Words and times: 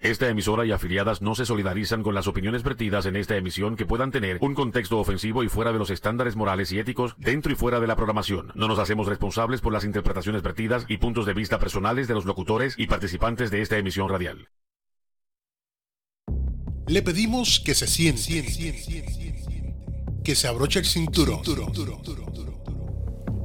Esta 0.00 0.28
emisora 0.28 0.64
y 0.64 0.70
afiliadas 0.70 1.22
no 1.22 1.34
se 1.34 1.44
solidarizan 1.44 2.04
con 2.04 2.14
las 2.14 2.28
opiniones 2.28 2.62
vertidas 2.62 3.06
en 3.06 3.16
esta 3.16 3.36
emisión 3.36 3.74
que 3.74 3.84
puedan 3.84 4.12
tener 4.12 4.38
un 4.40 4.54
contexto 4.54 5.00
ofensivo 5.00 5.42
y 5.42 5.48
fuera 5.48 5.72
de 5.72 5.80
los 5.80 5.90
estándares 5.90 6.36
morales 6.36 6.70
y 6.70 6.78
éticos 6.78 7.16
dentro 7.18 7.50
y 7.50 7.56
fuera 7.56 7.80
de 7.80 7.88
la 7.88 7.96
programación. 7.96 8.52
No 8.54 8.68
nos 8.68 8.78
hacemos 8.78 9.08
responsables 9.08 9.60
por 9.60 9.72
las 9.72 9.82
interpretaciones 9.82 10.42
vertidas 10.42 10.84
y 10.86 10.98
puntos 10.98 11.26
de 11.26 11.34
vista 11.34 11.58
personales 11.58 12.06
de 12.06 12.14
los 12.14 12.26
locutores 12.26 12.76
y 12.78 12.86
participantes 12.86 13.50
de 13.50 13.60
esta 13.60 13.76
emisión 13.76 14.08
radial. 14.08 14.48
Le 16.86 17.02
pedimos 17.02 17.58
que 17.58 17.74
se 17.74 17.88
siente, 17.88 18.44
que 20.22 20.36
se 20.36 20.46
abroche 20.46 20.78
el 20.78 20.86
cinturón 20.86 21.40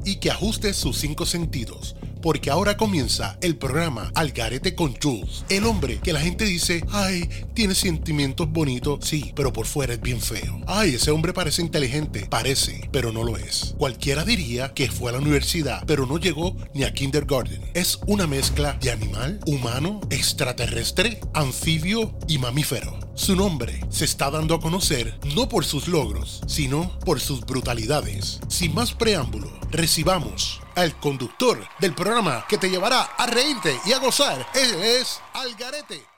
y 0.05 0.17
que 0.17 0.29
ajuste 0.29 0.73
sus 0.75 0.97
cinco 0.97 1.25
sentidos 1.25 1.95
porque 2.23 2.49
ahora 2.49 2.77
comienza 2.77 3.37
el 3.41 3.57
programa 3.57 4.09
Algarete 4.15 4.75
con 4.75 4.95
Jules. 4.95 5.43
El 5.49 5.65
hombre 5.65 5.99
que 6.01 6.13
la 6.13 6.21
gente 6.21 6.45
dice, 6.45 6.85
ay, 6.89 7.29
tiene 7.53 7.75
sentimientos 7.75 8.49
bonitos, 8.49 9.05
sí, 9.05 9.33
pero 9.35 9.51
por 9.51 9.65
fuera 9.65 9.93
es 9.93 10.01
bien 10.01 10.21
feo. 10.21 10.61
Ay, 10.65 10.95
ese 10.95 11.11
hombre 11.11 11.33
parece 11.33 11.61
inteligente, 11.61 12.25
parece, 12.29 12.89
pero 12.93 13.11
no 13.11 13.25
lo 13.25 13.35
es. 13.35 13.75
Cualquiera 13.77 14.23
diría 14.23 14.73
que 14.73 14.89
fue 14.89 15.09
a 15.09 15.11
la 15.11 15.19
universidad, 15.19 15.83
pero 15.85 16.05
no 16.05 16.17
llegó 16.17 16.55
ni 16.73 16.85
a 16.85 16.93
kindergarten. 16.93 17.61
Es 17.73 17.99
una 18.07 18.25
mezcla 18.25 18.77
de 18.81 18.91
animal, 18.91 19.41
humano, 19.45 19.99
extraterrestre, 20.09 21.19
anfibio 21.33 22.17
y 22.29 22.37
mamífero. 22.37 22.97
Su 23.15 23.35
nombre 23.35 23.81
se 23.89 24.05
está 24.05 24.31
dando 24.31 24.55
a 24.55 24.61
conocer 24.61 25.19
no 25.35 25.49
por 25.49 25.65
sus 25.65 25.89
logros, 25.89 26.41
sino 26.47 26.97
por 26.99 27.19
sus 27.19 27.41
brutalidades. 27.41 28.39
Sin 28.47 28.73
más 28.73 28.93
preámbulo, 28.93 29.51
recibamos 29.71 30.62
al 30.75 30.95
conductor 30.99 31.59
del 31.79 31.93
programa 31.93 32.45
que 32.47 32.57
te 32.57 32.69
llevará 32.69 33.01
a 33.17 33.25
reírte 33.27 33.79
y 33.85 33.93
a 33.93 33.99
gozar. 33.99 34.45
Él 34.53 34.81
es 34.83 35.21
Algarete 35.33 36.12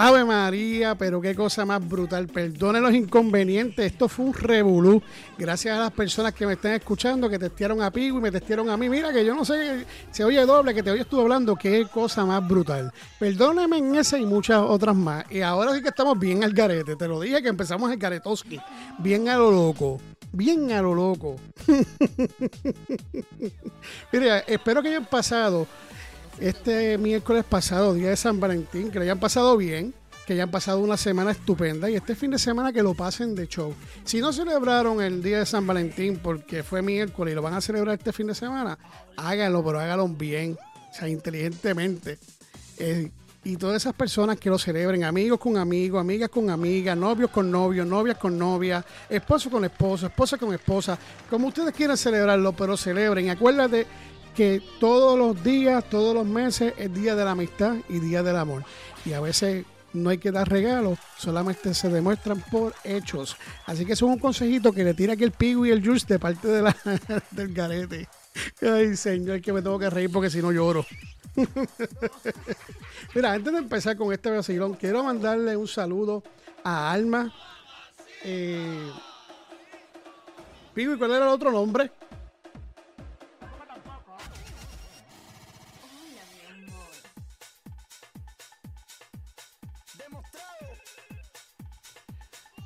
Ave 0.00 0.24
María, 0.24 0.94
pero 0.94 1.20
qué 1.20 1.34
cosa 1.34 1.66
más 1.66 1.86
brutal. 1.86 2.28
Perdone 2.28 2.80
los 2.80 2.94
inconvenientes. 2.94 3.84
Esto 3.84 4.08
fue 4.08 4.26
un 4.26 4.32
revolú. 4.32 5.02
Gracias 5.36 5.76
a 5.76 5.80
las 5.80 5.90
personas 5.90 6.32
que 6.34 6.46
me 6.46 6.52
están 6.52 6.74
escuchando, 6.74 7.28
que 7.28 7.36
testearon 7.36 7.82
a 7.82 7.90
Pigo 7.90 8.18
y 8.18 8.20
me 8.20 8.30
testearon 8.30 8.70
a 8.70 8.76
mí. 8.76 8.88
Mira 8.88 9.12
que 9.12 9.24
yo 9.24 9.34
no 9.34 9.44
sé, 9.44 9.84
se 10.12 10.22
oye 10.22 10.46
doble, 10.46 10.72
que 10.72 10.84
te 10.84 10.92
hoy 10.92 11.00
estuve 11.00 11.22
hablando. 11.22 11.56
Qué 11.56 11.84
cosa 11.92 12.24
más 12.24 12.46
brutal. 12.46 12.92
Perdóneme 13.18 13.78
en 13.78 13.96
esa 13.96 14.20
y 14.20 14.24
muchas 14.24 14.62
otras 14.62 14.94
más. 14.94 15.24
Y 15.32 15.40
ahora 15.40 15.74
sí 15.74 15.82
que 15.82 15.88
estamos 15.88 16.16
bien 16.16 16.44
al 16.44 16.52
garete. 16.52 16.94
Te 16.94 17.08
lo 17.08 17.20
dije 17.20 17.42
que 17.42 17.48
empezamos 17.48 17.90
el 17.90 17.98
garetoski. 17.98 18.60
Bien 19.00 19.28
a 19.28 19.36
lo 19.36 19.50
loco. 19.50 19.98
Bien 20.30 20.70
a 20.70 20.80
lo 20.80 20.94
loco. 20.94 21.34
Mira, 24.12 24.38
espero 24.46 24.80
que 24.80 24.90
hayan 24.90 25.06
pasado 25.06 25.66
este 26.40 26.98
miércoles 26.98 27.44
pasado, 27.44 27.94
día 27.94 28.10
de 28.10 28.16
San 28.16 28.38
Valentín, 28.40 28.90
que 28.90 28.98
le 28.98 29.06
hayan 29.06 29.18
pasado 29.18 29.56
bien, 29.56 29.92
que 30.26 30.34
hayan 30.34 30.50
pasado 30.50 30.80
una 30.80 30.96
semana 30.96 31.30
estupenda 31.30 31.90
y 31.90 31.94
este 31.94 32.14
fin 32.14 32.30
de 32.30 32.38
semana 32.38 32.72
que 32.72 32.82
lo 32.82 32.94
pasen 32.94 33.34
de 33.34 33.48
show. 33.48 33.74
Si 34.04 34.20
no 34.20 34.32
celebraron 34.32 35.00
el 35.00 35.22
día 35.22 35.38
de 35.38 35.46
San 35.46 35.66
Valentín 35.66 36.20
porque 36.22 36.62
fue 36.62 36.82
miércoles 36.82 37.32
y 37.32 37.34
lo 37.34 37.42
van 37.42 37.54
a 37.54 37.60
celebrar 37.60 37.96
este 37.96 38.12
fin 38.12 38.26
de 38.26 38.34
semana, 38.34 38.78
háganlo, 39.16 39.64
pero 39.64 39.80
háganlo 39.80 40.06
bien, 40.08 40.56
o 40.90 40.94
sea, 40.94 41.08
inteligentemente. 41.08 42.18
Eh, 42.78 43.10
y 43.44 43.56
todas 43.56 43.76
esas 43.76 43.94
personas 43.94 44.38
que 44.38 44.50
lo 44.50 44.58
celebren, 44.58 45.04
amigos 45.04 45.38
con 45.38 45.56
amigos, 45.56 46.00
amigas 46.00 46.28
con 46.28 46.50
amigas, 46.50 46.96
novios 46.96 47.30
con 47.30 47.50
novios, 47.50 47.86
novias 47.86 48.18
con 48.18 48.36
novias, 48.36 48.84
esposo 49.08 49.48
con 49.48 49.64
esposo, 49.64 50.06
esposa 50.06 50.36
con 50.36 50.52
esposa, 50.52 50.98
como 51.30 51.48
ustedes 51.48 51.72
quieran 51.72 51.96
celebrarlo, 51.96 52.52
pero 52.52 52.76
celebren. 52.76 53.30
Acuérdate 53.30 53.86
que 54.38 54.62
todos 54.78 55.18
los 55.18 55.42
días, 55.42 55.82
todos 55.90 56.14
los 56.14 56.24
meses 56.24 56.72
es 56.78 56.94
día 56.94 57.16
de 57.16 57.24
la 57.24 57.32
amistad 57.32 57.74
y 57.88 57.98
día 57.98 58.22
del 58.22 58.36
amor. 58.36 58.62
Y 59.04 59.12
a 59.12 59.20
veces 59.20 59.66
no 59.92 60.10
hay 60.10 60.18
que 60.18 60.30
dar 60.30 60.48
regalos, 60.48 60.96
solamente 61.16 61.74
se 61.74 61.88
demuestran 61.88 62.40
por 62.48 62.72
hechos. 62.84 63.36
Así 63.66 63.84
que 63.84 63.94
eso 63.94 64.06
es 64.06 64.12
un 64.12 64.20
consejito 64.20 64.70
que 64.70 64.84
le 64.84 64.94
tira 64.94 65.14
aquí 65.14 65.24
el 65.24 65.32
pigo 65.32 65.66
y 65.66 65.72
el 65.72 65.84
juice 65.84 66.06
de 66.06 66.20
parte 66.20 66.46
de 66.46 66.62
la, 66.62 66.76
del 67.32 67.52
garete. 67.52 68.06
Ay, 68.62 68.96
señor, 68.96 69.40
que 69.40 69.52
me 69.52 69.60
tengo 69.60 69.76
que 69.76 69.90
reír 69.90 70.12
porque 70.12 70.30
si 70.30 70.40
no 70.40 70.52
lloro. 70.52 70.86
Mira, 73.16 73.32
antes 73.32 73.52
de 73.52 73.58
empezar 73.58 73.96
con 73.96 74.12
este 74.12 74.30
vacilón, 74.30 74.74
quiero 74.74 75.02
mandarle 75.02 75.56
un 75.56 75.66
saludo 75.66 76.22
a 76.62 76.92
Alma. 76.92 77.34
Eh, 78.22 78.88
Pigo, 80.74 80.94
¿y 80.94 80.96
cuál 80.96 81.10
era 81.10 81.24
el 81.24 81.32
otro 81.32 81.50
nombre? 81.50 81.90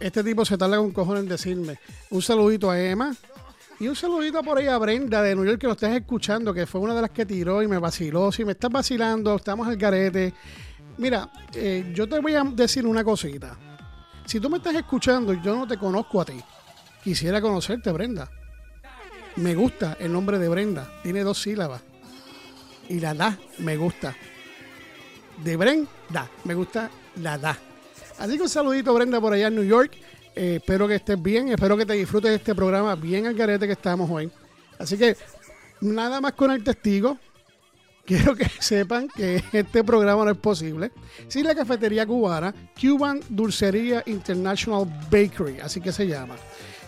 Este 0.03 0.25
tipo 0.25 0.45
se 0.45 0.59
tarda 0.59 0.79
con 0.79 0.91
cojones 0.91 1.23
en 1.23 1.29
decirme. 1.29 1.79
Un 2.11 2.21
saludito 2.21 2.69
a 2.69 2.81
Emma. 2.81 3.15
Y 3.79 3.87
un 3.87 3.95
saludito 3.95 4.43
por 4.43 4.59
ahí 4.59 4.67
a 4.67 4.77
Brenda 4.77 5.23
de 5.23 5.37
New 5.37 5.45
York 5.45 5.61
que 5.61 5.69
lo 5.69 5.75
estás 5.75 5.95
escuchando, 5.95 6.53
que 6.53 6.67
fue 6.67 6.81
una 6.81 6.93
de 6.93 7.03
las 7.03 7.11
que 7.11 7.25
tiró 7.25 7.63
y 7.63 7.69
me 7.69 7.79
vaciló. 7.79 8.33
Si 8.33 8.45
me 8.45 8.53
estás 8.53 8.71
vacilando, 8.71 9.37
estamos 9.37 9.69
al 9.69 9.77
garete. 9.77 10.35
Mira, 10.99 11.31
eh, 11.55 11.93
yo 11.95 12.09
te 12.09 12.19
voy 12.19 12.35
a 12.35 12.43
decir 12.43 12.85
una 12.85 13.05
cosita. 13.05 13.57
Si 14.27 14.41
tú 14.41 14.51
me 14.51 14.57
estás 14.57 14.75
escuchando 14.75 15.33
y 15.33 15.41
yo 15.41 15.55
no 15.55 15.69
te 15.69 15.79
conozco 15.79 16.21
a 16.21 16.25
ti, 16.25 16.41
quisiera 17.05 17.41
conocerte, 17.41 17.93
Brenda. 17.93 18.29
Me 19.37 19.55
gusta 19.55 19.97
el 20.01 20.13
nombre 20.13 20.41
de 20.41 20.49
Brenda. 20.49 20.91
Tiene 21.05 21.23
dos 21.23 21.41
sílabas. 21.41 21.81
Y 22.89 22.99
la 22.99 23.15
da, 23.15 23.39
me 23.59 23.77
gusta. 23.77 24.17
De 25.45 25.57
Brenda, 25.57 26.29
me 26.43 26.55
gusta 26.55 26.91
la 27.17 27.39
da. 27.39 27.57
Así 28.23 28.37
que 28.37 28.43
un 28.45 28.49
saludito, 28.49 28.95
Brenda, 28.95 29.21
por 29.21 29.33
allá 29.33 29.49
en 29.49 29.57
New 29.57 29.65
York. 29.65 29.97
Eh, 30.37 30.59
espero 30.61 30.87
que 30.87 30.95
estés 30.95 31.21
bien, 31.21 31.49
espero 31.49 31.77
que 31.77 31.85
te 31.85 31.95
disfrutes 31.95 32.31
de 32.31 32.37
este 32.37 32.55
programa 32.55 32.95
bien 32.95 33.27
al 33.27 33.35
garete 33.35 33.67
que 33.67 33.73
estamos 33.73 34.09
hoy. 34.09 34.31
Así 34.79 34.97
que 34.97 35.17
nada 35.81 36.21
más 36.21 36.35
con 36.35 36.53
el 36.53 36.63
testigo. 36.63 37.19
Quiero 38.07 38.37
que 38.37 38.49
sepan 38.61 39.09
que 39.09 39.43
este 39.53 39.83
programa 39.83 40.25
no 40.25 40.31
es 40.31 40.37
posible 40.37 40.93
sin 41.27 41.47
la 41.47 41.57
cafetería 41.57 42.07
cubana 42.07 42.55
Cuban 42.81 43.19
Dulcería 43.29 44.05
International 44.07 44.87
Bakery, 45.11 45.59
así 45.59 45.81
que 45.81 45.91
se 45.91 46.07
llama. 46.07 46.37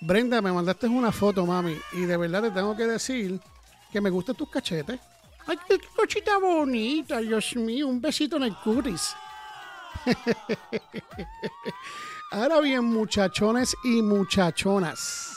Brenda, 0.01 0.41
me 0.41 0.51
mandaste 0.51 0.87
una 0.87 1.11
foto, 1.11 1.45
mami, 1.45 1.75
y 1.93 2.01
de 2.01 2.17
verdad 2.17 2.43
te 2.43 2.51
tengo 2.51 2.75
que 2.75 2.85
decir 2.85 3.39
que 3.91 3.99
me 3.99 4.09
gustan 4.09 4.35
tus 4.35 4.49
cachetes. 4.49 4.99
Ay, 5.47 5.57
qué 5.67 5.79
cochita 5.95 6.37
bonita, 6.37 7.19
Dios 7.19 7.55
mío, 7.55 7.87
un 7.87 8.01
besito 8.01 8.37
en 8.37 8.43
el 8.43 8.55
curis. 8.55 9.15
Ahora 12.31 12.59
bien, 12.59 12.83
muchachones 12.83 13.75
y 13.83 14.01
muchachonas. 14.01 15.36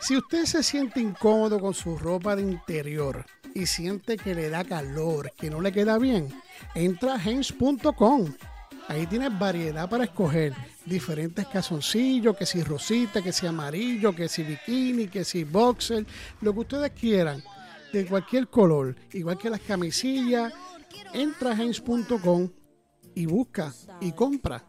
Si 0.00 0.16
usted 0.16 0.46
se 0.46 0.62
siente 0.62 0.98
incómodo 1.00 1.60
con 1.60 1.74
su 1.74 1.96
ropa 1.98 2.34
de 2.34 2.42
interior 2.42 3.26
y 3.54 3.66
siente 3.66 4.16
que 4.16 4.34
le 4.34 4.48
da 4.48 4.64
calor, 4.64 5.32
que 5.36 5.50
no 5.50 5.60
le 5.60 5.72
queda 5.72 5.98
bien, 5.98 6.28
entra 6.74 7.16
a 7.16 7.22
hens.com. 7.22 8.32
Ahí 8.88 9.06
tienes 9.06 9.38
variedad 9.38 9.88
para 9.88 10.04
escoger. 10.04 10.54
Diferentes 10.86 11.46
calzoncillos, 11.46 12.34
que 12.36 12.46
si 12.46 12.62
rosita, 12.62 13.22
que 13.22 13.32
si 13.32 13.46
amarillo, 13.46 14.14
que 14.14 14.28
si 14.28 14.42
bikini, 14.42 15.06
que 15.08 15.22
si 15.22 15.44
boxer, 15.44 16.06
lo 16.40 16.54
que 16.54 16.60
ustedes 16.60 16.90
quieran. 16.92 17.42
de 17.92 18.06
cualquier 18.06 18.46
color, 18.48 18.94
igual 19.12 19.36
que 19.36 19.50
las 19.50 19.60
camisillas, 19.60 20.52
entra 21.12 21.50
a 21.50 21.54
Heinz.com 21.54 22.48
y 23.16 23.26
busca 23.26 23.72
y 24.00 24.12
compra 24.12 24.64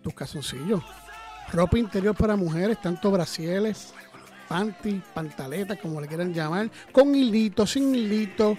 tus 0.00 0.14
calzoncillos. 0.14 0.82
Ropa 1.52 1.78
interior 1.78 2.16
para 2.16 2.36
mujeres, 2.36 2.80
tanto 2.80 3.10
brasieles, 3.10 3.92
panty, 4.52 5.00
pantaletas, 5.14 5.78
como 5.78 5.98
le 5.98 6.06
quieran 6.06 6.34
llamar, 6.34 6.70
con 6.92 7.14
hilito, 7.14 7.66
sin 7.66 7.94
hilito. 7.94 8.58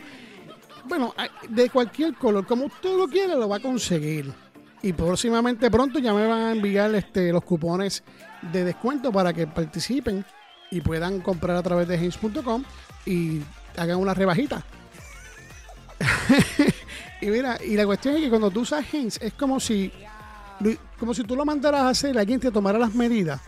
Bueno, 0.85 1.13
de 1.47 1.69
cualquier 1.69 2.15
color, 2.15 2.47
como 2.47 2.65
usted 2.65 2.97
lo 2.97 3.07
quiere, 3.07 3.35
lo 3.35 3.47
va 3.47 3.57
a 3.57 3.59
conseguir. 3.59 4.33
Y 4.81 4.91
próximamente 4.91 5.69
pronto 5.69 5.99
ya 5.99 6.11
me 6.11 6.25
van 6.25 6.41
a 6.41 6.51
enviar 6.51 6.95
este, 6.95 7.31
los 7.31 7.43
cupones 7.43 8.03
de 8.51 8.63
descuento 8.63 9.11
para 9.11 9.33
que 9.33 9.45
participen 9.45 10.25
y 10.71 10.81
puedan 10.81 11.21
comprar 11.21 11.55
a 11.57 11.61
través 11.61 11.87
de 11.87 11.95
Heinz.com 11.95 12.63
y 13.05 13.41
hagan 13.77 13.99
una 13.99 14.15
rebajita. 14.15 14.65
y 17.21 17.27
mira, 17.27 17.59
y 17.63 17.75
la 17.75 17.85
cuestión 17.85 18.15
es 18.15 18.21
que 18.21 18.29
cuando 18.29 18.49
tú 18.49 18.61
usas 18.61 18.83
Heinz 18.91 19.21
es 19.21 19.33
como 19.33 19.59
si 19.59 19.91
como 20.99 21.13
si 21.13 21.23
tú 21.23 21.35
lo 21.35 21.45
mandaras 21.45 21.81
a 21.81 21.89
hacer, 21.89 22.17
alguien 22.17 22.39
te 22.39 22.49
tomara 22.49 22.79
las 22.79 22.95
medidas. 22.95 23.41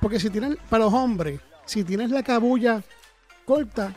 Porque 0.00 0.20
si 0.20 0.30
tienen, 0.30 0.56
para 0.68 0.84
los 0.84 0.94
hombres, 0.94 1.40
si 1.68 1.84
tienes 1.84 2.10
la 2.10 2.22
cabulla 2.22 2.82
corta, 3.44 3.92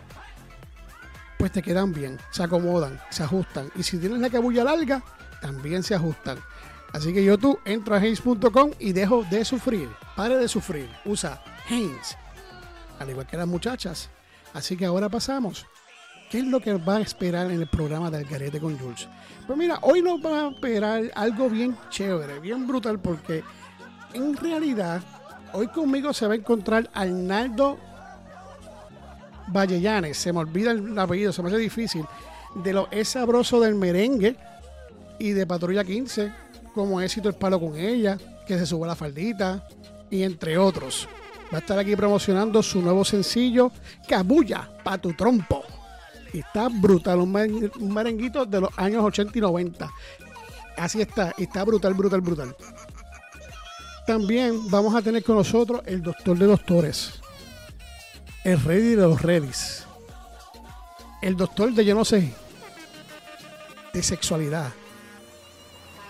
pues 1.37 1.53
te 1.53 1.61
quedan 1.61 1.93
bien, 1.93 2.19
se 2.29 2.43
acomodan, 2.43 2.99
se 3.09 3.23
ajustan. 3.23 3.71
Y 3.75 3.83
si 3.83 3.97
tienes 3.97 4.19
la 4.19 4.29
cabulla 4.29 4.65
larga, 4.65 5.01
también 5.41 5.81
se 5.81 5.95
ajustan. 5.95 6.37
Así 6.91 7.13
que 7.13 7.23
yo 7.23 7.37
tú 7.37 7.57
entro 7.63 7.95
a 7.95 7.99
Haynes.com 7.99 8.71
y 8.77 8.91
dejo 8.91 9.23
de 9.23 9.45
sufrir. 9.45 9.89
Pare 10.17 10.37
de 10.37 10.49
sufrir. 10.49 10.89
Usa 11.05 11.41
Haynes. 11.69 12.17
Al 12.99 13.09
igual 13.09 13.25
que 13.25 13.37
las 13.37 13.47
muchachas. 13.47 14.09
Así 14.53 14.75
que 14.75 14.85
ahora 14.85 15.07
pasamos. 15.07 15.65
¿Qué 16.29 16.39
es 16.39 16.45
lo 16.45 16.59
que 16.59 16.73
va 16.73 16.97
a 16.97 17.01
esperar 17.01 17.49
en 17.51 17.61
el 17.61 17.67
programa 17.67 18.11
del 18.11 18.25
Garete 18.25 18.59
con 18.59 18.77
Jules? 18.77 19.07
Pues 19.47 19.57
mira, 19.57 19.79
hoy 19.81 20.01
nos 20.01 20.19
va 20.19 20.47
a 20.47 20.49
esperar 20.49 21.09
algo 21.15 21.49
bien 21.49 21.77
chévere, 21.89 22.39
bien 22.41 22.67
brutal, 22.67 22.99
porque 22.99 23.45
en 24.13 24.35
realidad 24.35 25.01
hoy 25.53 25.67
conmigo 25.67 26.13
se 26.13 26.27
va 26.27 26.33
a 26.33 26.37
encontrar 26.37 26.89
Arnaldo 26.93 27.77
Vallellanes. 29.47 30.17
Se 30.17 30.31
me 30.33 30.39
olvida 30.39 30.71
el 30.71 30.97
apellido, 30.97 31.33
se 31.33 31.41
me 31.41 31.49
hace 31.49 31.57
difícil. 31.57 32.05
De 32.55 32.73
lo 32.73 32.87
es 32.91 33.09
sabroso 33.09 33.59
del 33.59 33.75
merengue 33.75 34.35
y 35.19 35.31
de 35.31 35.47
Patrulla 35.47 35.83
15 35.83 36.31
como 36.73 37.01
éxito 37.01 37.29
el 37.29 37.35
palo 37.35 37.59
con 37.59 37.77
ella, 37.77 38.17
que 38.45 38.57
se 38.57 38.65
sube 38.65 38.87
la 38.87 38.95
faldita, 38.95 39.67
y 40.09 40.23
entre 40.23 40.57
otros. 40.57 41.07
Va 41.53 41.57
a 41.57 41.61
estar 41.61 41.77
aquí 41.77 41.95
promocionando 41.95 42.63
su 42.63 42.81
nuevo 42.81 43.03
sencillo, 43.03 43.71
Cabulla, 44.07 44.69
pa' 44.83 44.97
tu 44.97 45.13
trompo. 45.13 45.63
Está 46.33 46.69
brutal, 46.69 47.19
un, 47.19 47.31
merenguito 47.93 48.45
de 48.45 48.61
los 48.61 48.69
años 48.77 49.03
80 49.03 49.37
y 49.37 49.41
90. 49.41 49.91
Así 50.77 51.01
está, 51.01 51.33
está 51.37 51.65
brutal, 51.65 51.93
brutal, 51.93 52.21
brutal. 52.21 52.55
También 54.11 54.69
vamos 54.69 54.93
a 54.93 55.01
tener 55.01 55.23
con 55.23 55.37
nosotros 55.37 55.81
el 55.85 56.03
doctor 56.03 56.37
de 56.37 56.45
doctores, 56.45 57.21
el 58.43 58.61
ready 58.61 58.89
de 58.95 59.07
los 59.07 59.21
redis, 59.21 59.85
el 61.21 61.37
doctor 61.37 61.71
de 61.71 61.85
yo 61.85 61.95
no 61.95 62.03
sé, 62.03 62.33
de 63.93 64.03
sexualidad, 64.03 64.73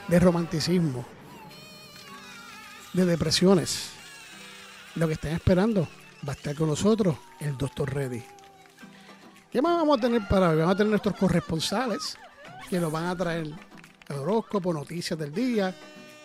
de 0.07 0.19
romanticismo, 0.19 1.05
de 2.93 3.05
depresiones. 3.05 3.91
Lo 4.95 5.05
que 5.05 5.13
estén 5.13 5.33
esperando 5.33 5.87
va 6.27 6.33
a 6.33 6.35
estar 6.35 6.55
con 6.55 6.69
nosotros 6.69 7.15
el 7.39 7.55
Doctor 7.55 7.93
Reddy. 7.93 8.23
¿Qué 9.51 9.61
más 9.61 9.77
vamos 9.77 9.99
a 9.99 10.01
tener 10.01 10.27
para 10.27 10.49
hoy? 10.49 10.57
Vamos 10.57 10.73
a 10.73 10.77
tener 10.77 10.89
nuestros 10.89 11.15
corresponsales 11.17 12.17
que 12.67 12.79
nos 12.79 12.91
van 12.91 13.05
a 13.05 13.15
traer 13.15 13.51
horóscopo, 14.09 14.73
noticias 14.73 15.19
del 15.19 15.31
día 15.31 15.75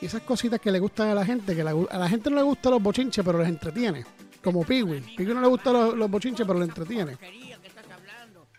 y 0.01 0.07
esas 0.07 0.23
cositas 0.23 0.61
que 0.61 0.71
le 0.71 0.79
gustan 0.79 1.09
a 1.09 1.15
la 1.15 1.25
gente, 1.25 1.55
que 1.55 1.63
a 1.63 1.99
la 1.99 2.09
gente 2.09 2.31
no 2.31 2.37
le 2.37 2.43
gustan 2.43 2.73
los 2.73 2.83
bochinches, 2.83 3.25
pero 3.25 3.39
les 3.39 3.49
entretiene. 3.49 4.05
Como 4.43 4.65
Piwi. 4.65 5.01
Piwi 5.17 5.35
no 5.35 5.41
le 5.41 5.49
gustan 5.49 5.99
los, 5.99 6.11
bochinches, 6.11 6.47
pero 6.47 6.59
le 6.59 6.67
entretiene. 6.67 7.17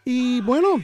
Y 0.03 0.41
bueno, 0.41 0.83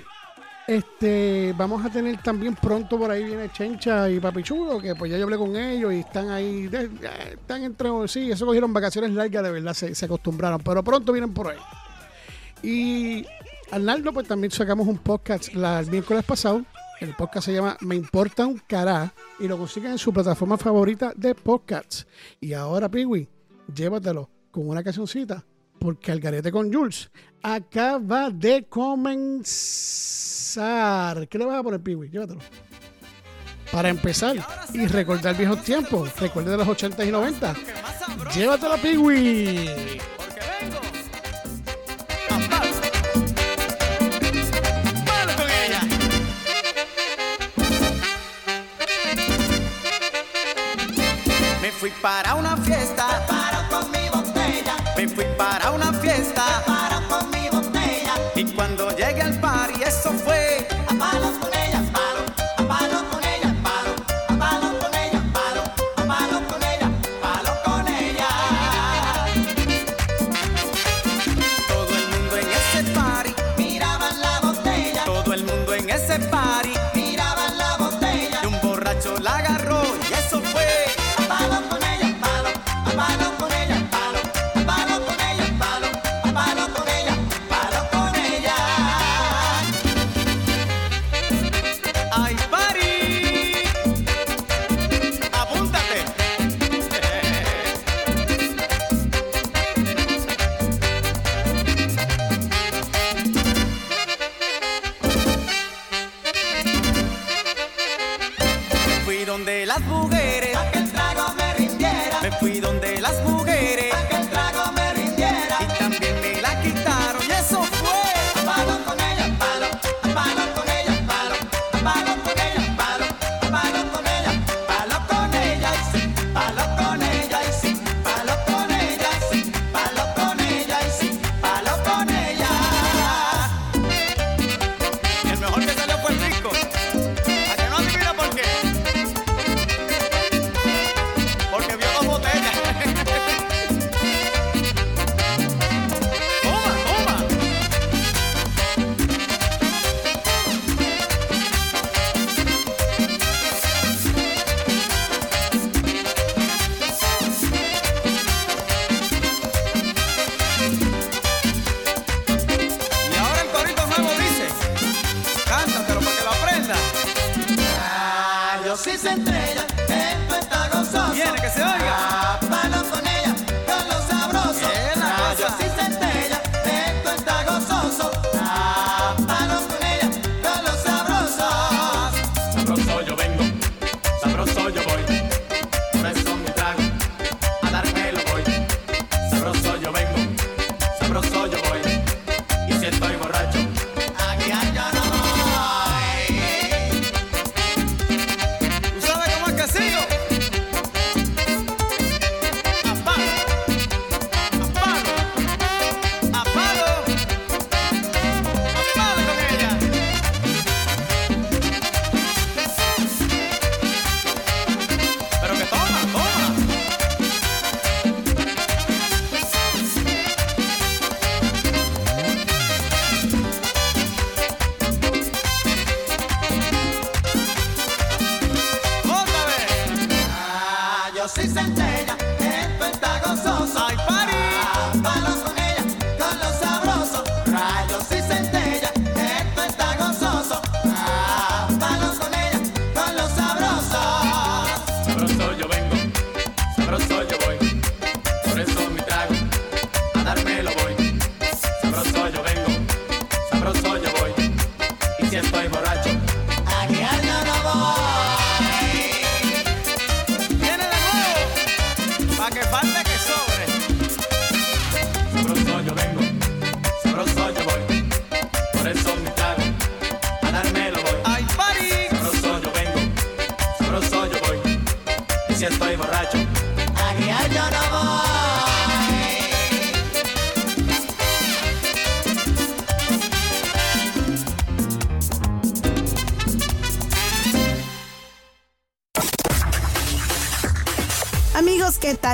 este, 0.67 1.53
vamos 1.57 1.83
a 1.85 1.89
tener 1.89 2.21
también 2.21 2.55
pronto 2.55 2.97
por 2.97 3.09
ahí 3.09 3.23
viene 3.23 3.51
Chencha 3.51 4.09
y 4.09 4.19
Papichulo, 4.19 4.79
que 4.79 4.95
pues 4.95 5.11
ya 5.11 5.17
yo 5.17 5.23
hablé 5.23 5.37
con 5.37 5.55
ellos 5.55 5.91
y 5.93 5.99
están 5.99 6.29
ahí, 6.29 6.69
están 7.31 7.63
entre, 7.63 7.89
sí, 8.07 8.31
eso 8.31 8.45
cogieron 8.45 8.71
vacaciones 8.71 9.11
largas 9.11 9.43
de 9.43 9.51
verdad, 9.51 9.73
se, 9.73 10.05
acostumbraron, 10.05 10.61
pero 10.61 10.83
pronto 10.83 11.11
vienen 11.11 11.33
por 11.33 11.49
ahí. 11.49 11.57
Y 12.61 13.25
Arnaldo, 13.71 14.13
pues 14.13 14.27
también 14.27 14.51
sacamos 14.51 14.87
un 14.87 14.99
podcast 14.99 15.49
el 15.53 15.91
miércoles 15.91 16.23
pasado, 16.23 16.63
el 17.03 17.15
podcast 17.15 17.45
se 17.45 17.53
llama 17.53 17.77
Me 17.81 17.95
Importa 17.95 18.47
un 18.47 18.59
Cará 18.59 19.13
y 19.37 19.47
lo 19.47 19.57
consiguen 19.57 19.91
en 19.91 19.97
su 19.97 20.13
plataforma 20.13 20.57
favorita 20.57 21.11
de 21.15 21.35
podcasts. 21.35 22.07
Y 22.39 22.53
ahora, 22.53 22.89
Piwi, 22.89 23.27
llévatelo 23.73 24.29
con 24.51 24.69
una 24.69 24.81
cancioncita, 24.83 25.43
porque 25.79 26.13
Algarete 26.13 26.49
con 26.51 26.71
Jules 26.71 27.11
acaba 27.41 28.29
de 28.29 28.65
comenzar. 28.69 29.47
¿Qué 31.27 31.37
le 31.37 31.45
vas 31.45 31.59
a 31.59 31.63
poner, 31.63 31.81
Piwi? 31.81 32.09
Llévatelo. 32.09 32.39
Para 33.69 33.89
empezar 33.89 34.37
y 34.73 34.87
recordar 34.87 35.35
viejos 35.35 35.61
tiempos. 35.61 36.17
Recuerde 36.19 36.51
de 36.51 36.57
los 36.57 36.67
80 36.69 37.03
y 37.03 37.11
90. 37.11 37.53
Llévatelo, 38.33 38.77
Piwi. 38.77 39.99
Fui 51.83 51.91
para 52.01 52.35
una 52.35 52.55
fiesta. 52.55 53.25
Para 53.27 53.67
con 53.67 53.91
mi 53.91 54.07
botella. 54.07 54.75
Me 54.95 55.05
fui 55.05 55.25
para 55.37 55.71
una 55.71 55.91
fiesta. 55.91 56.02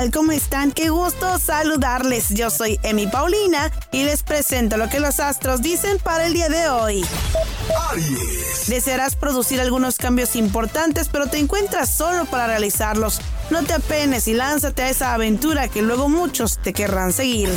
Tal? 0.00 0.10
¿Cómo 0.10 0.32
están? 0.32 0.72
Qué 0.72 0.88
gusto 0.88 1.38
saludarles. 1.38 2.30
Yo 2.30 2.50
soy 2.50 2.78
Emi 2.82 3.06
Paulina 3.06 3.70
y 3.92 4.04
les 4.04 4.22
presento 4.22 4.76
lo 4.76 4.88
que 4.88 5.00
los 5.00 5.20
astros 5.20 5.60
dicen 5.62 5.98
para 5.98 6.26
el 6.26 6.32
día 6.32 6.48
de 6.48 6.68
hoy. 6.68 7.04
Desearás 8.66 9.16
producir 9.16 9.60
algunos 9.60 9.96
cambios 9.96 10.36
importantes, 10.36 11.08
pero 11.08 11.26
te 11.26 11.38
encuentras 11.38 11.90
solo 11.90 12.24
para 12.24 12.46
realizarlos. 12.46 13.20
No 13.50 13.62
te 13.64 13.74
apenes 13.74 14.28
y 14.28 14.34
lánzate 14.34 14.82
a 14.82 14.90
esa 14.90 15.12
aventura 15.12 15.68
que 15.68 15.82
luego 15.82 16.08
muchos 16.08 16.58
te 16.58 16.72
querrán 16.72 17.12
seguir. 17.12 17.50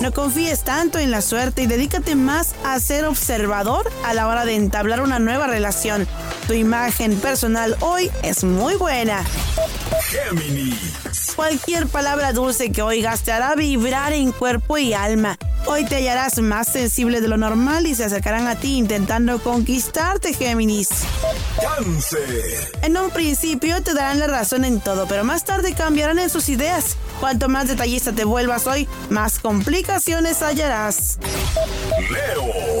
No 0.00 0.12
confíes 0.12 0.62
tanto 0.62 0.98
en 0.98 1.10
la 1.10 1.22
suerte 1.22 1.62
y 1.62 1.66
dedícate 1.66 2.14
más 2.14 2.54
a 2.64 2.78
ser 2.80 3.06
observador 3.06 3.90
a 4.04 4.14
la 4.14 4.28
hora 4.28 4.44
de 4.44 4.54
entablar 4.54 5.00
una 5.00 5.18
nueva 5.18 5.46
relación. 5.46 6.06
Tu 6.46 6.54
imagen 6.54 7.18
personal 7.18 7.76
hoy 7.80 8.10
es 8.22 8.44
muy 8.44 8.76
buena. 8.76 9.24
Cualquier 11.34 11.88
palabra 11.88 12.32
dulce 12.32 12.70
que 12.70 12.82
oigas 12.82 13.22
te 13.22 13.32
hará 13.32 13.56
vibrar 13.56 14.12
en 14.12 14.30
cuerpo 14.30 14.78
y 14.78 14.94
alma. 14.94 15.36
Hoy 15.68 15.84
te 15.84 15.96
hallarás 15.96 16.38
más 16.38 16.68
sensible 16.68 17.20
de 17.20 17.26
lo 17.26 17.36
normal 17.36 17.86
y 17.86 17.94
se 17.96 18.04
acercarán 18.04 18.46
a 18.46 18.54
ti 18.54 18.76
intentando 18.76 19.42
conquistarte, 19.42 20.32
Géminis. 20.32 20.88
En 22.82 22.96
un 22.96 23.10
principio 23.10 23.82
te 23.82 23.92
darán 23.92 24.20
la 24.20 24.28
razón 24.28 24.64
en 24.64 24.80
todo, 24.80 25.08
pero 25.08 25.24
más 25.24 25.44
tarde 25.44 25.74
cambiarán 25.74 26.20
en 26.20 26.30
sus 26.30 26.48
ideas. 26.48 26.96
Cuanto 27.18 27.48
más 27.48 27.66
detallista 27.66 28.12
te 28.12 28.24
vuelvas 28.24 28.68
hoy, 28.68 28.86
más 29.10 29.40
complicaciones 29.40 30.40
hallarás. 30.40 31.18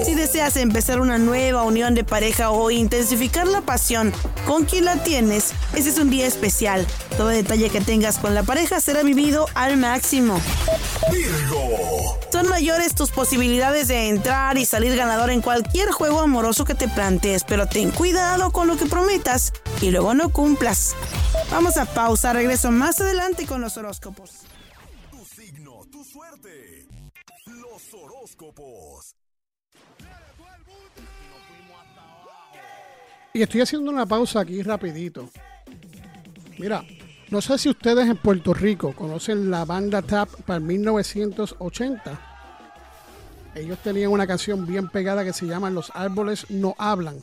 Si 0.04 0.14
deseas 0.14 0.56
empezar 0.56 1.00
una 1.00 1.18
nueva 1.18 1.64
unión 1.64 1.94
de 1.94 2.04
pareja 2.04 2.50
o 2.50 2.70
intensificar 2.70 3.48
la 3.48 3.62
pasión 3.62 4.12
con 4.46 4.64
quien 4.64 4.84
la 4.84 5.02
tienes, 5.02 5.52
ese 5.74 5.88
es 5.88 5.98
un 5.98 6.10
día 6.10 6.26
especial. 6.26 6.86
Todo 7.16 7.28
detalle 7.28 7.68
que 7.68 7.80
tengas 7.80 8.18
con 8.18 8.34
la 8.34 8.44
pareja 8.44 8.80
será 8.80 9.02
vivido 9.02 9.46
al 9.54 9.76
máximo. 9.76 10.40
Son 12.36 12.50
mayores 12.50 12.94
tus 12.94 13.12
posibilidades 13.12 13.88
de 13.88 14.10
entrar 14.10 14.58
y 14.58 14.66
salir 14.66 14.94
ganador 14.94 15.30
en 15.30 15.40
cualquier 15.40 15.90
juego 15.90 16.20
amoroso 16.20 16.66
que 16.66 16.74
te 16.74 16.86
plantees, 16.86 17.44
pero 17.44 17.66
ten 17.66 17.90
cuidado 17.90 18.50
con 18.50 18.68
lo 18.68 18.76
que 18.76 18.84
prometas 18.84 19.54
y 19.80 19.90
luego 19.90 20.12
no 20.12 20.28
cumplas. 20.28 20.94
Vamos 21.50 21.78
a 21.78 21.86
pausa, 21.86 22.34
regreso 22.34 22.70
más 22.70 23.00
adelante 23.00 23.46
con 23.46 23.62
los 23.62 23.78
horóscopos. 23.78 24.42
Y 33.32 33.40
estoy 33.40 33.62
haciendo 33.62 33.90
una 33.90 34.04
pausa 34.04 34.40
aquí 34.40 34.60
rapidito. 34.60 35.30
Mira, 36.58 36.84
no 37.30 37.40
sé 37.40 37.58
si 37.58 37.68
ustedes 37.68 38.08
en 38.08 38.16
Puerto 38.16 38.54
Rico 38.54 38.92
conocen 38.92 39.50
la 39.50 39.64
banda 39.64 40.00
Tap 40.00 40.28
para 40.46 40.58
el 40.58 40.62
1980. 40.62 42.20
Ellos 43.56 43.78
tenían 43.82 44.12
una 44.12 44.28
canción 44.28 44.64
bien 44.64 44.88
pegada 44.88 45.24
que 45.24 45.32
se 45.32 45.46
llama 45.46 45.70
Los 45.70 45.90
árboles 45.94 46.46
no 46.50 46.76
hablan. 46.78 47.16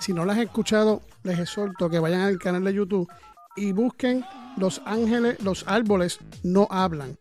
Si 0.00 0.14
no 0.14 0.24
la 0.24 0.32
has 0.32 0.38
escuchado, 0.38 1.02
les 1.22 1.38
exhorto 1.38 1.90
que 1.90 1.98
vayan 1.98 2.22
al 2.22 2.38
canal 2.38 2.64
de 2.64 2.72
YouTube 2.72 3.10
y 3.54 3.72
busquen 3.72 4.24
Los 4.56 4.80
ángeles, 4.86 5.42
los 5.42 5.64
árboles 5.68 6.18
no 6.42 6.66
hablan. 6.70 7.18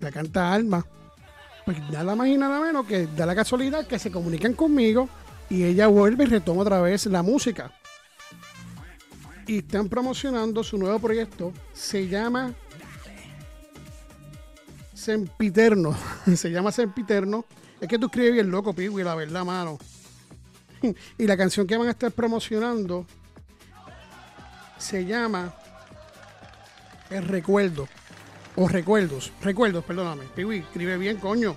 La 0.00 0.10
canta 0.10 0.52
Alma. 0.52 0.84
Pues 1.64 1.78
nada 1.90 2.16
más 2.16 2.26
y 2.26 2.36
nada 2.36 2.60
menos 2.60 2.86
que 2.86 3.06
da 3.06 3.24
la 3.24 3.36
casualidad 3.36 3.86
que 3.86 4.00
se 4.00 4.10
comunican 4.10 4.54
conmigo 4.54 5.08
y 5.48 5.62
ella 5.62 5.86
vuelve 5.86 6.24
y 6.24 6.26
retoma 6.26 6.62
otra 6.62 6.80
vez 6.80 7.06
la 7.06 7.22
música. 7.22 7.72
Y 9.46 9.58
están 9.58 9.88
promocionando 9.88 10.64
su 10.64 10.78
nuevo 10.78 10.98
proyecto. 10.98 11.52
Se 11.72 12.08
llama 12.08 12.54
Sempiterno. 14.94 15.96
se 16.36 16.50
llama 16.50 16.72
Sempiterno. 16.72 17.44
Es 17.80 17.88
que 17.88 17.98
tú 17.98 18.06
escribes 18.06 18.32
bien 18.32 18.50
loco, 18.50 18.72
Piwi, 18.72 19.02
la 19.02 19.14
verdad, 19.14 19.44
mano. 19.44 19.78
y 21.18 21.26
la 21.26 21.36
canción 21.36 21.66
que 21.66 21.76
van 21.76 21.88
a 21.88 21.90
estar 21.90 22.10
promocionando 22.12 23.06
se 24.78 25.04
llama 25.04 25.54
El 27.10 27.26
Recuerdo. 27.26 27.88
O 28.56 28.68
Recuerdos. 28.68 29.32
Recuerdos, 29.42 29.84
perdóname. 29.84 30.24
Piwi, 30.34 30.58
escribe 30.58 30.96
bien, 30.96 31.18
coño. 31.18 31.56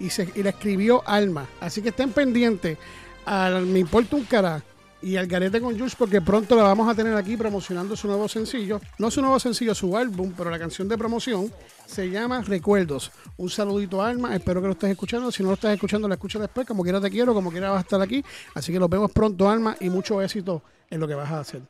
Y, 0.00 0.10
la 0.42 0.50
escribió 0.50 1.02
Alma. 1.08 1.46
Así 1.60 1.80
que 1.80 1.90
estén 1.90 2.10
pendientes 2.12 2.78
al 3.24 3.66
Me 3.66 3.78
Importa 3.78 4.16
un 4.16 4.24
Cara 4.24 4.62
y 5.00 5.16
al 5.16 5.26
Garete 5.26 5.60
con 5.60 5.78
Jules 5.78 5.94
porque 5.94 6.20
pronto 6.20 6.56
la 6.56 6.64
vamos 6.64 6.88
a 6.88 6.94
tener 6.94 7.14
aquí 7.14 7.36
promocionando 7.36 7.96
su 7.96 8.08
nuevo 8.08 8.28
sencillo. 8.28 8.80
No 8.98 9.10
su 9.10 9.20
nuevo 9.20 9.38
sencillo, 9.38 9.74
su 9.74 9.96
álbum, 9.96 10.32
pero 10.36 10.50
la 10.50 10.58
canción 10.58 10.88
de 10.88 10.98
promoción 10.98 11.52
se 11.86 12.10
llama 12.10 12.42
Recuerdos. 12.42 13.12
Un 13.36 13.48
saludito 13.48 14.02
a 14.02 14.08
Alma, 14.08 14.34
espero 14.34 14.60
que 14.60 14.66
lo 14.66 14.72
estés 14.72 14.90
escuchando. 14.90 15.30
Si 15.30 15.42
no 15.42 15.50
lo 15.50 15.54
estás 15.54 15.72
escuchando, 15.72 16.08
lo 16.08 16.14
escuchas 16.14 16.42
después. 16.42 16.66
Como 16.66 16.82
quiera 16.82 17.00
te 17.00 17.10
quiero, 17.10 17.32
como 17.32 17.50
quiera 17.50 17.70
vas 17.70 17.78
a 17.78 17.82
estar 17.82 18.00
aquí. 18.00 18.24
Así 18.54 18.72
que 18.72 18.80
nos 18.80 18.90
vemos 18.90 19.12
pronto, 19.12 19.48
Alma, 19.48 19.76
y 19.80 19.88
mucho 19.88 20.20
éxito 20.20 20.62
en 20.90 21.00
lo 21.00 21.06
que 21.06 21.14
vas 21.14 21.30
a 21.30 21.40
hacer. 21.40 21.62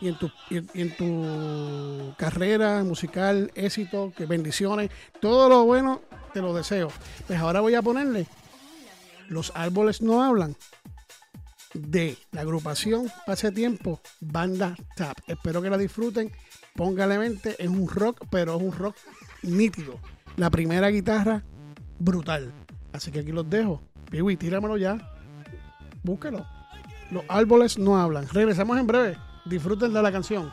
Y 0.00 0.08
en 0.08 0.16
tu, 0.16 0.30
y 0.48 0.80
en 0.80 0.96
tu 0.96 2.14
carrera 2.16 2.84
musical, 2.84 3.50
éxito, 3.56 4.12
que 4.16 4.26
bendiciones, 4.26 4.90
todo 5.20 5.48
lo 5.48 5.64
bueno 5.64 6.02
te 6.32 6.40
lo 6.40 6.54
deseo. 6.54 6.92
Pues 7.26 7.40
ahora 7.40 7.60
voy 7.60 7.74
a 7.74 7.82
ponerle 7.82 8.28
Los 9.28 9.50
árboles 9.56 10.00
no 10.00 10.22
hablan 10.22 10.54
de 11.74 12.16
la 12.32 12.42
agrupación 12.42 13.10
Pase 13.26 13.52
Tiempo, 13.52 14.00
Banda 14.20 14.76
Tap. 14.96 15.16
Espero 15.26 15.62
que 15.62 15.70
la 15.70 15.78
disfruten. 15.78 16.32
Póngale 16.74 17.18
mente, 17.18 17.56
es 17.58 17.68
un 17.68 17.88
rock, 17.88 18.24
pero 18.30 18.56
es 18.56 18.62
un 18.62 18.72
rock 18.72 18.96
nítido. 19.42 19.98
La 20.36 20.50
primera 20.50 20.88
guitarra, 20.88 21.42
brutal. 21.98 22.52
Así 22.92 23.10
que 23.10 23.20
aquí 23.20 23.32
los 23.32 23.48
dejo. 23.48 23.82
Piwi, 24.10 24.36
tíramelo 24.36 24.76
ya. 24.76 24.98
Búsquelo. 26.02 26.46
Los 27.10 27.24
árboles 27.28 27.78
no 27.78 27.98
hablan. 27.98 28.28
Regresamos 28.28 28.78
en 28.78 28.86
breve. 28.86 29.16
Disfruten 29.44 29.92
de 29.92 30.02
la 30.02 30.12
canción. 30.12 30.50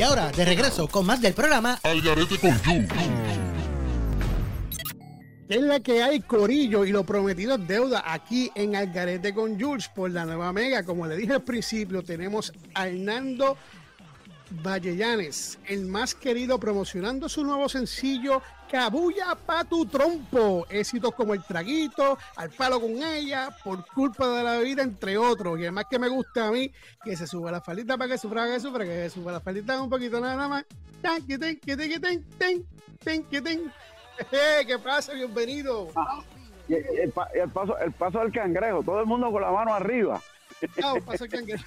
Y 0.00 0.02
ahora, 0.02 0.32
de 0.32 0.46
regreso 0.46 0.88
con 0.88 1.04
más 1.04 1.20
del 1.20 1.34
programa 1.34 1.78
Al 1.82 2.00
garete 2.00 2.38
con 2.38 2.58
Jules. 2.60 2.88
¿Qué 5.46 5.56
es 5.56 5.60
la 5.60 5.78
que 5.80 6.02
hay, 6.02 6.20
Corillo? 6.20 6.86
Y 6.86 6.90
lo 6.90 7.04
prometido 7.04 7.56
es 7.56 7.68
deuda 7.68 8.02
aquí 8.06 8.50
en 8.54 8.76
Algarete 8.76 9.34
con 9.34 9.60
Jules 9.60 9.90
por 9.94 10.10
la 10.10 10.24
nueva 10.24 10.54
Mega. 10.54 10.84
Como 10.84 11.06
le 11.06 11.16
dije 11.16 11.34
al 11.34 11.42
principio, 11.42 12.02
tenemos 12.02 12.50
a 12.72 12.88
Hernando 12.88 13.58
Vallellanes, 14.50 15.58
el 15.66 15.86
más 15.86 16.14
querido, 16.14 16.58
promocionando 16.58 17.28
su 17.28 17.44
nuevo 17.44 17.68
sencillo 17.68 18.42
Cabulla 18.70 19.34
pa' 19.34 19.64
tu 19.64 19.84
trompo. 19.86 20.64
Éxitos 20.70 21.12
como 21.14 21.34
El 21.34 21.42
Traguito, 21.42 22.16
Al 22.36 22.50
Palo 22.50 22.80
con 22.80 22.90
ella, 23.02 23.48
Por 23.64 23.84
culpa 23.86 24.28
de 24.28 24.42
la 24.44 24.58
vida, 24.58 24.82
entre 24.82 25.18
otros. 25.18 25.58
Y 25.58 25.62
además 25.62 25.86
que 25.90 25.98
me 25.98 26.08
gusta 26.08 26.46
a 26.46 26.50
mí, 26.52 26.70
que 27.04 27.16
se 27.16 27.26
suba 27.26 27.50
la 27.50 27.60
faldita 27.60 27.96
para 27.98 28.10
que 28.12 28.18
sufra, 28.18 28.46
que 28.46 28.60
sufra, 28.60 28.84
que 28.84 28.90
se 29.08 29.10
suba 29.10 29.32
la 29.32 29.40
faldita 29.40 29.80
un 29.82 29.90
poquito 29.90 30.20
nada 30.20 30.46
más. 30.46 30.64
Tan, 31.02 31.26
que 31.26 31.36
ten, 31.36 31.58
que 31.58 31.76
ten, 31.76 31.90
que 31.90 31.98
ten, 31.98 32.24
ten, 32.38 32.66
ten, 33.02 33.24
que 33.24 33.42
ten. 33.42 33.72
Eh, 34.30 34.64
¿Qué 34.66 34.78
pasa? 34.78 35.14
Bienvenido. 35.14 35.88
Y 36.68 36.74
El, 36.74 36.84
el 37.00 37.10
pa- 37.10 37.28
el 37.34 37.50
paso, 37.50 37.76
el 37.78 37.90
paso 37.92 38.20
del 38.20 38.30
cangrejo, 38.30 38.82
todo 38.84 39.00
el 39.00 39.06
mundo 39.06 39.32
con 39.32 39.42
la 39.42 39.50
mano 39.50 39.74
arriba. 39.74 40.20
Ah, 40.84 40.94
pasa 41.04 41.24
el 41.24 41.30
cangrejo. 41.30 41.64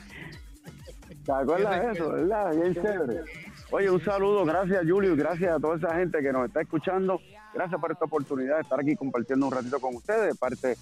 ¿Te 1.26 1.32
acuerdas 1.32 1.82
de 1.82 1.92
eso, 1.92 2.10
verdad? 2.10 2.56
Bien 2.56 2.74
chévere. 2.74 3.24
Oye, 3.72 3.90
un 3.90 4.04
saludo, 4.04 4.46
gracias 4.46 4.84
Julio, 4.88 5.16
gracias 5.16 5.56
a 5.56 5.60
toda 5.60 5.78
esa 5.78 5.96
gente 5.96 6.22
que 6.22 6.32
nos 6.32 6.48
está 6.48 6.62
escuchando. 6.62 7.20
Gracias 7.54 7.80
por 7.80 7.92
esta 7.92 8.06
oportunidad 8.06 8.56
de 8.56 8.62
estar 8.62 8.80
aquí 8.80 8.96
compartiendo 8.96 9.48
un 9.48 9.52
ratito 9.52 9.80
con 9.80 9.96
ustedes, 9.96 10.34
de 10.34 10.36
parte 10.36 10.78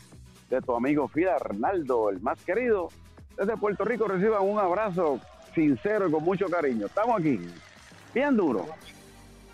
de 0.49 0.61
tu 0.61 0.75
amigo 0.75 1.07
Fida 1.07 1.35
Arnaldo, 1.35 2.09
el 2.09 2.21
más 2.21 2.43
querido. 2.43 2.89
Desde 3.37 3.55
Puerto 3.57 3.85
Rico 3.85 4.07
reciban 4.07 4.41
un 4.43 4.57
abrazo 4.59 5.19
sincero 5.53 6.07
y 6.07 6.11
con 6.11 6.23
mucho 6.23 6.47
cariño. 6.47 6.87
Estamos 6.87 7.19
aquí, 7.19 7.39
bien 8.13 8.35
duro. 8.35 8.65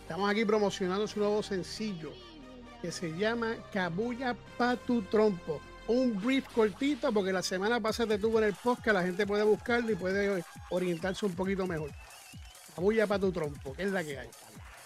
Estamos 0.01 0.29
aquí 0.29 0.45
promocionando 0.45 1.07
su 1.07 1.19
nuevo 1.19 1.43
sencillo 1.43 2.11
que 2.81 2.91
se 2.91 3.15
llama 3.17 3.55
Cabulla 3.73 4.35
pa' 4.57 4.75
tu 4.75 5.01
trompo. 5.01 5.59
Un 5.87 6.19
brief 6.21 6.45
cortito 6.53 7.13
porque 7.13 7.31
la 7.31 7.41
semana 7.41 7.79
pasada 7.79 8.15
te 8.15 8.19
tuvo 8.19 8.39
en 8.39 8.45
el 8.45 8.53
podcast, 8.53 8.93
la 8.93 9.03
gente 9.03 9.25
puede 9.25 9.43
buscarlo 9.43 9.91
y 9.91 9.95
puede 9.95 10.43
orientarse 10.69 11.25
un 11.25 11.33
poquito 11.33 11.65
mejor. 11.65 11.91
Cabulla 12.75 13.07
pa' 13.07 13.17
tu 13.17 13.31
trompo, 13.31 13.73
que 13.73 13.83
es 13.83 13.91
la 13.91 14.03
que 14.03 14.19
hay. 14.19 14.29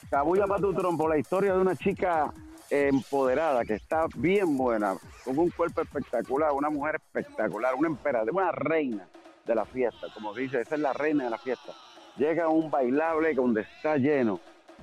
Cabulla 0.10 0.46
para 0.46 0.62
tu 0.62 0.74
trompo, 0.74 1.08
la 1.08 1.18
historia 1.18 1.54
de 1.54 1.60
una 1.60 1.76
chica 1.76 2.32
empoderada 2.70 3.66
que 3.66 3.74
está 3.76 4.06
bien 4.16 4.58
buena, 4.58 4.96
con 5.26 5.38
un 5.38 5.50
cuerpo 5.50 5.82
espectacular, 5.82 6.52
una 6.52 6.70
mujer 6.70 6.96
espectacular, 6.96 7.76
una 7.76 7.88
emperatriz, 7.88 8.34
una 8.34 8.52
reina 8.52 9.08
de 9.46 9.56
la 9.56 9.66
fiesta, 9.66 10.08
como 10.14 10.34
dice, 10.34 10.62
esa 10.62 10.76
es 10.76 10.82
la 10.82 10.94
reina 10.94 11.24
de 11.24 11.30
la 11.32 11.38
fiesta. 11.38 11.74
Llega 12.18 12.46
a 12.46 12.50
un 12.50 12.70
bailable 12.70 13.34
donde 13.34 13.62
está 13.62 13.98
lleno 13.98 14.40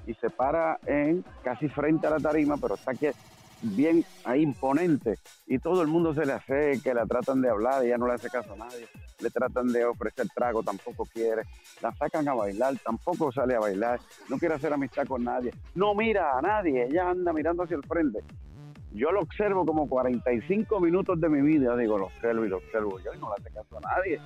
y 0.07 0.14
se 0.14 0.31
para 0.31 0.78
en 0.87 1.24
casi 1.44 1.68
frente 1.68 2.07
a 2.07 2.11
la 2.11 2.18
tarima, 2.18 2.57
pero 2.57 2.74
está 2.74 2.90
aquí 2.90 3.07
bien 3.62 4.04
imponente 4.36 5.18
y 5.46 5.58
todo 5.58 5.82
el 5.82 5.88
mundo 5.88 6.14
se 6.14 6.24
le 6.24 6.32
hace 6.32 6.80
que 6.82 6.94
la 6.94 7.06
tratan 7.06 7.42
de 7.42 7.50
hablar, 7.50 7.84
ella 7.84 7.98
no 7.98 8.06
le 8.06 8.14
hace 8.14 8.28
caso 8.28 8.52
a 8.52 8.56
nadie, 8.56 8.86
le 9.20 9.30
tratan 9.30 9.68
de 9.68 9.84
ofrecer 9.84 10.26
trago, 10.34 10.62
tampoco 10.62 11.04
quiere, 11.06 11.42
la 11.82 11.92
sacan 11.94 12.28
a 12.28 12.34
bailar, 12.34 12.74
tampoco 12.84 13.32
sale 13.32 13.54
a 13.54 13.60
bailar, 13.60 14.00
no 14.28 14.38
quiere 14.38 14.54
hacer 14.54 14.72
amistad 14.72 15.06
con 15.06 15.24
nadie, 15.24 15.52
no 15.74 15.94
mira 15.94 16.38
a 16.38 16.42
nadie, 16.42 16.84
ella 16.84 17.10
anda 17.10 17.32
mirando 17.32 17.64
hacia 17.64 17.76
el 17.76 17.84
frente. 17.84 18.20
Yo 18.92 19.12
lo 19.12 19.20
observo 19.20 19.66
como 19.66 19.86
45 19.86 20.80
minutos 20.80 21.20
de 21.20 21.28
mi 21.28 21.42
vida, 21.42 21.76
digo, 21.76 21.98
lo 21.98 22.06
observo 22.06 22.44
y 22.44 22.48
lo 22.48 22.56
observo 22.56 22.98
yo 23.00 23.12
y 23.12 23.18
no 23.18 23.28
le 23.28 23.34
hace 23.40 23.54
caso 23.54 23.76
a 23.78 23.80
nadie. 23.80 24.18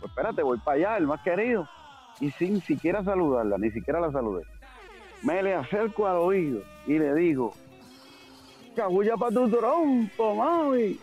Pues 0.00 0.10
espérate, 0.10 0.42
voy 0.42 0.58
para 0.58 0.76
allá, 0.76 0.96
el 0.96 1.06
más 1.06 1.20
querido, 1.22 1.68
y 2.20 2.30
sin 2.32 2.60
siquiera 2.62 3.04
saludarla, 3.04 3.58
ni 3.58 3.70
siquiera 3.70 4.00
la 4.00 4.10
saludé. 4.10 4.42
Me 5.22 5.42
le 5.42 5.54
acerco 5.54 6.06
al 6.06 6.16
oído 6.16 6.60
y 6.86 6.98
le 6.98 7.14
digo, 7.14 7.52
cabulla 8.76 9.16
para 9.16 9.34
tu 9.34 9.48
trompo, 9.50 10.34
mami. 10.34 10.98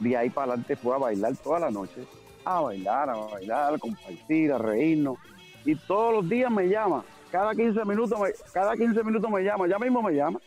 De 0.00 0.16
ahí 0.16 0.30
para 0.30 0.52
adelante 0.52 0.76
fue 0.76 0.94
a 0.94 0.98
bailar 0.98 1.36
toda 1.36 1.60
la 1.60 1.70
noche, 1.70 2.04
a 2.44 2.60
bailar, 2.60 3.10
a 3.10 3.16
bailar, 3.16 3.74
a 3.74 3.78
compartir, 3.78 4.52
a 4.52 4.58
reírnos. 4.58 5.18
Y 5.64 5.74
todos 5.74 6.14
los 6.14 6.28
días 6.28 6.50
me 6.50 6.68
llama, 6.68 7.04
cada 7.30 7.54
15 7.54 7.84
minutos, 7.84 8.18
me, 8.20 8.28
cada 8.52 8.76
15 8.76 9.02
minutos 9.02 9.30
me 9.30 9.42
llama, 9.42 9.66
ya 9.66 9.78
mismo 9.78 10.02
me 10.02 10.12
llama, 10.12 10.38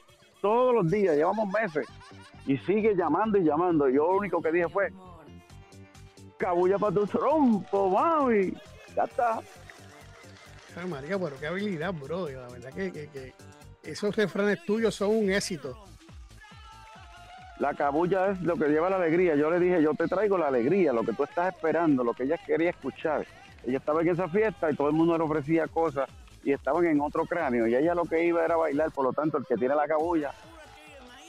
todos 0.41 0.73
los 0.75 0.89
días, 0.89 1.15
llevamos 1.15 1.49
meses. 1.51 1.87
Y 2.47 2.57
sigue 2.59 2.95
llamando 2.95 3.37
y 3.37 3.43
llamando. 3.43 3.87
Yo 3.87 4.07
lo 4.11 4.17
único 4.17 4.41
que 4.41 4.51
dije 4.51 4.67
fue, 4.69 4.91
cabulla 6.37 6.79
para 6.79 6.93
tu 6.95 7.05
trompo, 7.07 7.89
mami. 7.89 8.53
Ya 8.95 9.03
está. 9.03 9.41
María, 10.89 11.19
pero 11.19 11.37
qué 11.39 11.47
habilidad, 11.47 11.93
bro. 11.93 12.29
La 12.29 12.47
verdad 12.47 12.73
que, 12.73 12.91
que- 12.91 13.07
que 13.09 13.33
esos 13.83 14.15
refranes 14.15 14.63
tuyos 14.65 14.95
son 14.95 15.09
un 15.09 15.31
éxito. 15.31 15.77
La 17.59 17.73
cabulla 17.73 18.31
es 18.31 18.41
lo 18.41 18.55
que 18.55 18.69
lleva 18.69 18.89
la 18.89 18.95
alegría. 18.95 19.35
Yo 19.35 19.51
le 19.51 19.59
dije, 19.59 19.81
yo 19.81 19.93
te 19.93 20.07
traigo 20.07 20.37
la 20.37 20.47
alegría, 20.47 20.93
lo 20.93 21.03
que 21.03 21.13
tú 21.13 21.23
estás 21.23 21.53
esperando, 21.53 22.03
lo 22.03 22.13
que 22.13 22.23
ella 22.23 22.37
quería 22.45 22.71
escuchar. 22.71 23.25
Ella 23.65 23.77
estaba 23.77 24.01
en 24.01 24.09
esa 24.09 24.27
fiesta 24.27 24.71
y 24.71 24.75
todo 24.75 24.87
el 24.87 24.95
mundo 24.95 25.17
le 25.17 25.23
ofrecía 25.23 25.67
cosas 25.67 26.09
y 26.43 26.53
estaban 26.53 26.85
en 26.85 26.99
otro 27.01 27.25
cráneo 27.25 27.67
y 27.67 27.75
ella 27.75 27.93
lo 27.93 28.05
que 28.05 28.25
iba 28.25 28.43
era 28.43 28.55
bailar, 28.55 28.91
por 28.91 29.05
lo 29.05 29.13
tanto 29.13 29.37
el 29.37 29.45
que 29.45 29.55
tiene 29.57 29.75
la 29.75 29.87
cabulla 29.87 30.31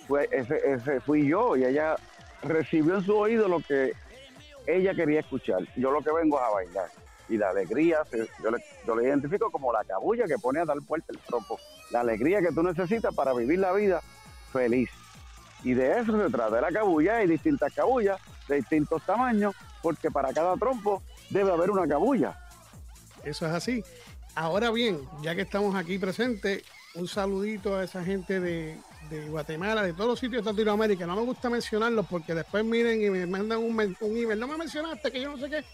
fue 0.09 0.27
ese, 0.33 0.59
ese 0.73 1.01
fui 1.01 1.29
yo 1.29 1.55
y 1.55 1.67
ella 1.67 1.97
recibió 2.43 2.95
en 2.95 3.05
su 3.05 3.15
oído 3.15 3.47
lo 3.47 3.61
que 3.61 3.93
ella 4.67 4.95
quería 4.95 5.21
escuchar. 5.21 5.61
Yo 5.77 5.91
lo 5.91 6.01
que 6.01 6.13
vengo 6.13 6.39
es 6.39 6.45
a 6.45 6.51
bailar 6.51 7.02
y 7.29 7.37
la 7.37 7.51
alegría, 7.51 7.99
yo 8.43 8.51
le, 8.51 8.65
yo 8.87 8.97
le 8.97 9.05
identifico 9.05 9.51
como 9.51 9.73
la 9.73 9.85
cabulla 9.85 10.27
que 10.27 10.39
pone 10.39 10.61
a 10.61 10.65
dar 10.65 10.79
puerta 10.87 11.13
el 11.13 11.19
trompo, 11.21 11.59
la 11.91 12.01
alegría 12.01 12.41
que 12.41 12.53
tú 12.53 12.63
necesitas 12.63 13.15
para 13.15 13.33
vivir 13.33 13.59
la 13.59 13.73
vida 13.73 14.01
feliz. 14.53 14.91
Y 15.65 15.75
de 15.75 16.01
eso 16.01 16.21
se 16.21 16.31
trata, 16.31 16.57
de 16.57 16.61
la 16.63 16.73
cabulla, 16.73 17.17
hay 17.17 17.29
distintas 17.29 17.73
cabullas 17.73 18.21
de 18.49 18.57
distintos 18.57 19.03
tamaños, 19.05 19.55
porque 19.81 20.11
para 20.11 20.33
cada 20.33 20.57
trompo 20.57 21.03
debe 21.31 21.53
haber 21.53 21.71
una 21.71 21.87
cabulla. 21.87 22.39
Eso 23.25 23.47
es 23.47 23.53
así. 23.53 23.85
Ahora 24.35 24.71
bien, 24.71 24.99
ya 25.23 25.35
que 25.35 25.43
estamos 25.43 25.75
aquí 25.77 25.99
presentes, 25.99 26.65
un 26.95 27.07
saludito 27.07 27.77
a 27.77 27.85
esa 27.85 28.05
gente 28.05 28.41
de, 28.41 28.77
de 29.11 29.29
Guatemala, 29.29 29.83
de 29.83 29.93
todos 29.93 30.11
los 30.11 30.19
sitios 30.19 30.45
de 30.45 30.51
Latinoamérica. 30.51 31.07
No 31.07 31.17
me 31.17 31.23
gusta 31.23 31.49
mencionarlos 31.49 32.07
porque 32.07 32.35
después 32.35 32.65
miren 32.65 33.03
y 33.03 33.11
me 33.11 33.27
mandan 33.27 33.59
un, 33.59 33.97
un 34.01 34.17
email. 34.17 34.39
No 34.39 34.49
me 34.49 34.57
mencionaste 34.57 35.11
que 35.11 35.21
yo 35.21 35.31
no 35.31 35.39
sé 35.39 35.49
qué. 35.51 35.65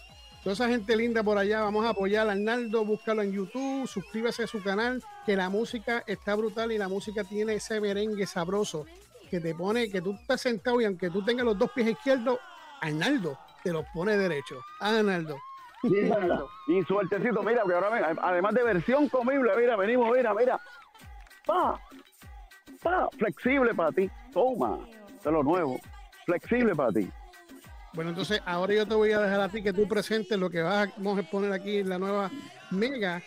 Toda 0.43 0.53
esa 0.53 0.69
gente 0.69 0.95
linda 0.95 1.21
por 1.21 1.37
allá, 1.37 1.61
vamos 1.61 1.85
a 1.85 1.89
apoyar 1.89 2.29
a 2.29 2.31
Arnaldo, 2.31 2.85
búscalo 2.85 3.21
en 3.21 3.33
YouTube, 3.33 3.87
suscríbase 3.87 4.43
a 4.43 4.47
su 4.47 4.63
canal, 4.63 5.03
que 5.25 5.35
la 5.35 5.49
música 5.49 6.03
está 6.07 6.33
brutal 6.35 6.71
y 6.71 6.77
la 6.77 6.87
música 6.87 7.25
tiene 7.25 7.55
ese 7.55 7.81
merengue 7.81 8.25
sabroso 8.25 8.85
que 9.29 9.41
te 9.41 9.53
pone, 9.53 9.89
que 9.89 10.01
tú 10.01 10.13
estás 10.13 10.41
sentado 10.41 10.79
y 10.79 10.85
aunque 10.85 11.09
tú 11.09 11.23
tengas 11.23 11.45
los 11.45 11.57
dos 11.57 11.71
pies 11.71 11.89
izquierdos, 11.89 12.39
Arnaldo 12.79 13.37
te 13.63 13.73
los 13.73 13.85
pone 13.93 14.17
derecho. 14.17 14.61
Arnaldo. 14.79 15.37
Y 16.67 16.83
suertecito, 16.83 17.43
mira, 17.43 17.63
que 17.65 17.73
ahora 17.73 18.15
además 18.21 18.53
de 18.53 18.63
versión 18.63 19.09
comible, 19.09 19.51
mira, 19.57 19.75
venimos, 19.75 20.09
mira, 20.15 20.33
mira. 20.33 20.59
Pa, 21.45 21.79
pa, 22.81 23.09
flexible 23.17 23.73
para 23.73 23.91
ti. 23.91 24.09
Toma, 24.31 24.79
es 25.17 25.25
lo 25.25 25.43
nuevo. 25.43 25.79
Flexible 26.25 26.75
para 26.75 26.91
ti. 26.91 27.09
Bueno, 27.93 28.11
entonces 28.11 28.41
ahora 28.45 28.73
yo 28.73 28.85
te 28.85 28.93
voy 28.95 29.11
a 29.11 29.19
dejar 29.19 29.41
a 29.41 29.49
ti 29.49 29.61
que 29.63 29.73
tú 29.73 29.87
presentes 29.87 30.37
lo 30.37 30.49
que 30.49 30.61
vamos 30.61 31.19
a 31.19 31.23
poner 31.23 31.51
aquí 31.51 31.77
en 31.77 31.89
la 31.89 31.97
nueva 31.97 32.29
Mega 32.71 33.21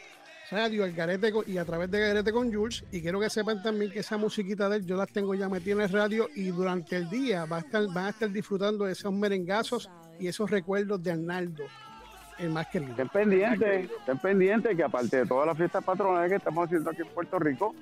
Radio 0.51 0.85
El 0.85 0.93
Garete 0.93 1.33
con- 1.33 1.45
y 1.47 1.59
a 1.59 1.65
través 1.65 1.91
de 1.91 1.99
Garete 1.99 2.33
con 2.33 2.53
Jules. 2.53 2.85
Y 2.93 3.01
quiero 3.03 3.19
que 3.19 3.29
sepan 3.31 3.63
también 3.63 3.91
que 3.91 4.01
esa 4.01 4.19
musiquita 4.19 4.69
de 4.69 4.77
él 4.77 4.87
yo 4.87 4.97
las 4.97 5.09
tengo 5.11 5.35
ya 5.35 5.49
metidas 5.49 5.79
en 5.79 5.83
el 5.85 5.93
radio 5.93 6.29
y 6.35 6.45
durante 6.49 6.97
el 6.97 7.09
día 7.11 7.45
va 7.47 7.57
a 7.57 7.61
estar, 7.61 7.87
van 7.89 8.07
a 8.07 8.11
estar 8.11 8.31
disfrutando 8.31 8.85
de 8.85 8.93
esos 8.93 9.13
merengazos 9.13 9.91
y 10.21 10.29
esos 10.29 10.49
recuerdos 10.51 11.03
de 11.03 11.11
Arnaldo, 11.13 11.65
el 12.39 12.51
más 12.51 12.69
querido. 12.69 12.93
Estén 12.93 13.09
pendientes, 13.09 13.91
estén 13.91 14.19
pendientes 14.19 14.77
que 14.77 14.85
aparte 14.85 15.17
de 15.19 15.27
todas 15.27 15.47
las 15.47 15.57
fiestas 15.57 15.83
patronales 15.83 16.31
que 16.31 16.37
estamos 16.37 16.67
haciendo 16.67 16.91
aquí 16.91 17.03
en 17.03 17.09
Puerto 17.09 17.39
Rico, 17.39 17.75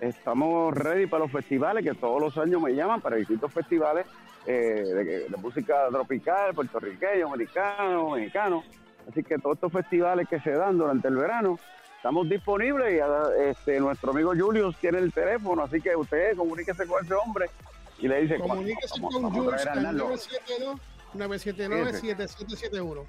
estamos 0.00 0.74
ready 0.74 1.06
para 1.06 1.24
los 1.24 1.32
festivales 1.32 1.84
que 1.84 1.94
todos 1.94 2.20
los 2.20 2.36
años 2.38 2.60
me 2.62 2.74
llaman 2.74 3.00
para 3.00 3.16
distintos 3.16 3.52
festivales 3.52 4.06
eh, 4.46 4.52
de, 4.52 5.04
de 5.28 5.36
música 5.36 5.88
tropical, 5.90 6.54
puertorriqueño, 6.54 7.26
americano, 7.26 8.10
mexicano. 8.10 8.64
Así 9.08 9.22
que 9.22 9.38
todos 9.38 9.56
estos 9.56 9.72
festivales 9.72 10.28
que 10.28 10.40
se 10.40 10.50
dan 10.50 10.78
durante 10.78 11.08
el 11.08 11.16
verano, 11.16 11.58
estamos 11.96 12.28
disponibles 12.28 12.94
y 12.94 13.00
ah, 13.00 13.28
este, 13.38 13.80
nuestro 13.80 14.10
amigo 14.10 14.32
Julius 14.36 14.76
tiene 14.78 14.98
el 14.98 15.12
teléfono, 15.12 15.62
así 15.62 15.80
que 15.80 15.94
usted 15.94 16.36
comuníquese 16.36 16.86
con 16.86 17.04
ese 17.04 17.14
hombre 17.14 17.50
y 17.98 18.08
le 18.08 18.22
dice, 18.22 18.38
Comuníquese 18.38 19.00
con 19.00 19.54
al 19.54 19.68
Arnaldo. 19.68 20.04
972 20.08 20.80
979-7771. 21.14 23.04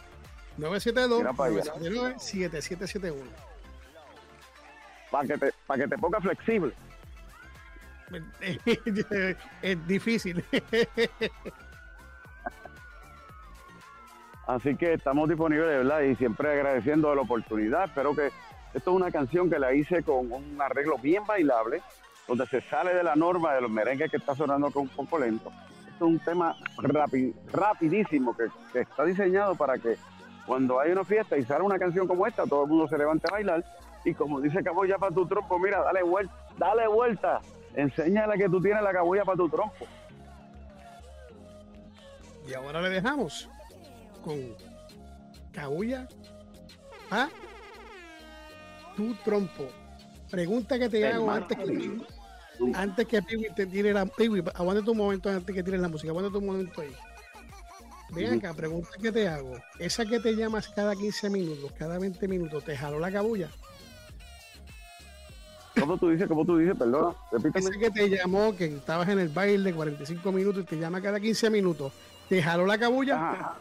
972 0.57 1.19
Mira 1.19 1.33
para 1.33 1.51
allá. 1.51 1.73
979-7771. 1.75 3.13
Para 5.11 5.27
que 5.27 5.37
te, 5.37 5.53
para 5.65 5.83
que 5.83 5.87
te 5.89 5.97
ponga 5.97 6.19
flexible. 6.21 6.73
es 9.61 9.87
difícil. 9.87 10.43
Así 14.47 14.75
que 14.77 14.93
estamos 14.93 15.27
disponibles, 15.27 15.67
verdad, 15.67 16.01
y 16.01 16.15
siempre 16.15 16.49
agradeciendo 16.51 17.13
la 17.13 17.21
oportunidad. 17.21 17.85
Espero 17.85 18.15
que 18.15 18.27
Esto 18.73 18.91
es 18.91 18.95
una 18.95 19.11
canción 19.11 19.49
que 19.49 19.59
la 19.59 19.73
hice 19.73 20.03
con 20.03 20.31
un 20.31 20.57
arreglo 20.61 20.97
bien 20.97 21.25
bailable, 21.25 21.81
donde 22.27 22.45
se 22.47 22.61
sale 22.61 22.93
de 22.93 23.03
la 23.03 23.15
norma 23.15 23.53
de 23.53 23.61
los 23.61 23.71
merengues 23.71 24.09
que 24.11 24.17
está 24.17 24.35
sonando 24.35 24.71
con 24.71 24.83
un 24.83 24.89
poco 24.89 25.19
lento. 25.19 25.51
Esto 25.87 26.05
es 26.05 26.11
un 26.11 26.19
tema 26.19 26.55
rapi- 26.77 27.33
rapidísimo 27.51 28.35
que, 28.37 28.45
que 28.71 28.81
está 28.81 29.03
diseñado 29.03 29.55
para 29.55 29.77
que 29.79 29.97
cuando 30.45 30.79
hay 30.79 30.91
una 30.91 31.03
fiesta 31.03 31.37
y 31.37 31.43
sale 31.43 31.63
una 31.63 31.77
canción 31.79 32.07
como 32.07 32.25
esta, 32.27 32.45
todo 32.45 32.63
el 32.63 32.69
mundo 32.69 32.87
se 32.87 32.97
levante 32.97 33.27
a 33.29 33.31
bailar. 33.33 33.65
Y 34.07 34.13
como 34.13 34.39
dice 34.39 34.63
Cabulla 34.63 34.97
para 34.97 35.13
tu 35.13 35.27
trompo, 35.27 35.59
mira, 35.59 35.83
dale 35.83 36.01
vuelta, 36.01 36.33
dale 36.57 36.87
vuelta. 36.87 37.41
Enséñale 37.75 38.37
que 38.37 38.47
tú 38.47 38.61
tienes 38.61 38.81
la 38.81 38.93
cabulla 38.93 39.25
para 39.25 39.35
tu 39.35 39.49
trompo. 39.49 39.85
Y 42.47 42.53
ahora 42.53 42.81
le 42.81 42.89
dejamos 42.89 43.49
con 44.23 44.55
Cabulla 45.51 46.07
a 47.11 47.27
tu 48.95 49.13
trompo. 49.25 49.67
Pregunta 50.31 50.79
que 50.79 50.87
te 50.87 51.05
hago 51.05 51.29
antes 51.29 51.57
que, 51.57 51.97
antes 52.75 53.07
que 53.07 53.21
Piwi 53.21 53.53
te 53.55 53.65
tire 53.65 53.91
la. 53.93 54.05
Piwi, 54.05 54.41
aguanta 54.55 54.89
un 54.89 54.97
momento 54.97 55.29
antes 55.29 55.53
que 55.53 55.63
tires 55.63 55.81
la 55.81 55.89
música. 55.89 56.11
Aguanta 56.11 56.37
un 56.37 56.45
momento 56.45 56.79
ahí. 56.79 56.95
Ven 58.11 58.37
acá, 58.37 58.53
pregunta 58.53 58.87
que 59.01 59.11
te 59.11 59.27
hago. 59.27 59.57
Esa 59.79 60.05
que 60.05 60.21
te 60.21 60.33
llamas 60.33 60.69
cada 60.69 60.95
15 60.95 61.29
minutos, 61.29 61.73
cada 61.73 61.99
20 61.99 62.25
minutos, 62.29 62.63
¿te 62.63 62.77
jaló 62.77 62.99
la 62.99 63.11
cabulla? 63.11 63.49
¿Cómo 65.79 65.97
tú 65.97 66.09
dices? 66.09 66.27
¿Cómo 66.27 66.45
tú 66.45 66.57
dices? 66.57 66.75
Perdona, 66.77 67.15
repítame. 67.31 67.69
Ese 67.69 67.79
que 67.79 67.91
te 67.91 68.09
llamó, 68.09 68.55
que 68.55 68.65
estabas 68.65 69.07
en 69.09 69.19
el 69.19 69.29
baile 69.29 69.73
45 69.73 70.31
minutos 70.31 70.63
y 70.63 70.65
te 70.65 70.77
llama 70.77 71.01
cada 71.01 71.19
15 71.19 71.49
minutos, 71.49 71.93
¿te 72.29 72.41
jaló 72.41 72.65
la 72.65 72.77
cabulla? 72.77 73.15
Ajá. 73.15 73.55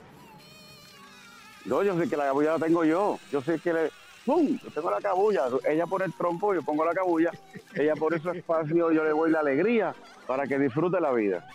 No, 1.66 1.82
yo 1.82 1.98
sé 1.98 2.08
que 2.08 2.16
la 2.16 2.26
cabulla 2.26 2.52
la 2.52 2.64
tengo 2.64 2.84
yo. 2.84 3.18
Yo 3.30 3.42
sé 3.42 3.58
que 3.58 3.72
le. 3.72 3.90
¡Pum! 4.24 4.58
Yo 4.62 4.70
tengo 4.70 4.90
la 4.90 5.00
cabulla. 5.00 5.44
Ella 5.68 5.86
pone 5.86 6.04
el 6.04 6.12
trompo, 6.14 6.54
yo 6.54 6.62
pongo 6.62 6.84
la 6.84 6.92
cabulla. 6.92 7.30
Ella 7.74 7.94
pone 7.94 8.18
su 8.20 8.30
espacio, 8.30 8.92
yo 8.92 9.04
le 9.04 9.10
doy 9.10 9.30
la 9.30 9.40
alegría 9.40 9.94
para 10.26 10.46
que 10.46 10.58
disfrute 10.58 11.00
la 11.00 11.12
vida. 11.12 11.46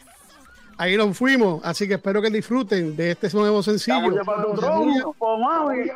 Ahí 0.77 0.95
nos 0.97 1.17
fuimos, 1.17 1.61
así 1.63 1.87
que 1.87 1.95
espero 1.95 2.21
que 2.21 2.29
disfruten 2.29 2.95
de 2.95 3.11
este 3.11 3.29
nuevo 3.33 3.61
sencillo. 3.61 3.99
Cabulla 3.99 4.23
para 4.23 4.43
tu 4.43 4.53
trompo, 4.53 5.37
mami. 5.37 5.89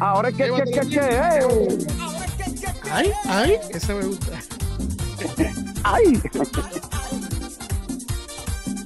Ahora 0.00 0.30
es 0.30 0.36
que, 0.36 0.44
que, 0.44 0.80
que, 0.80 0.88
que, 0.88 0.98
eh. 0.98 2.19
Ay, 2.92 3.12
ay, 3.28 3.56
ese 3.70 3.94
me 3.94 4.04
gusta. 4.04 4.40
¡Ay! 5.84 6.20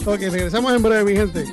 Ok, 0.07 0.21
regresamos 0.21 0.75
en 0.75 0.83
breve, 0.83 1.05
mi 1.05 1.17
gente. 1.17 1.45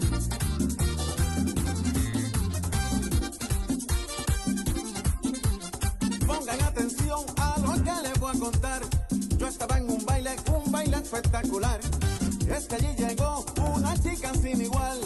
Pongan 6.28 6.62
atención 6.62 7.26
a 7.38 7.58
lo 7.60 7.74
que 7.84 7.92
les 8.04 8.20
voy 8.20 8.36
a 8.36 8.40
contar. 8.40 8.82
Yo 9.38 9.48
estaba 9.48 9.78
en 9.78 9.90
un 9.90 10.06
baile, 10.06 10.36
un 10.54 10.72
baile 10.72 10.98
espectacular. 10.98 11.80
Es 12.54 12.66
que 12.66 12.76
allí 12.76 12.96
llegó 12.98 13.46
una 13.74 13.96
chica 14.02 14.34
sin 14.34 14.62
igual, 14.62 15.00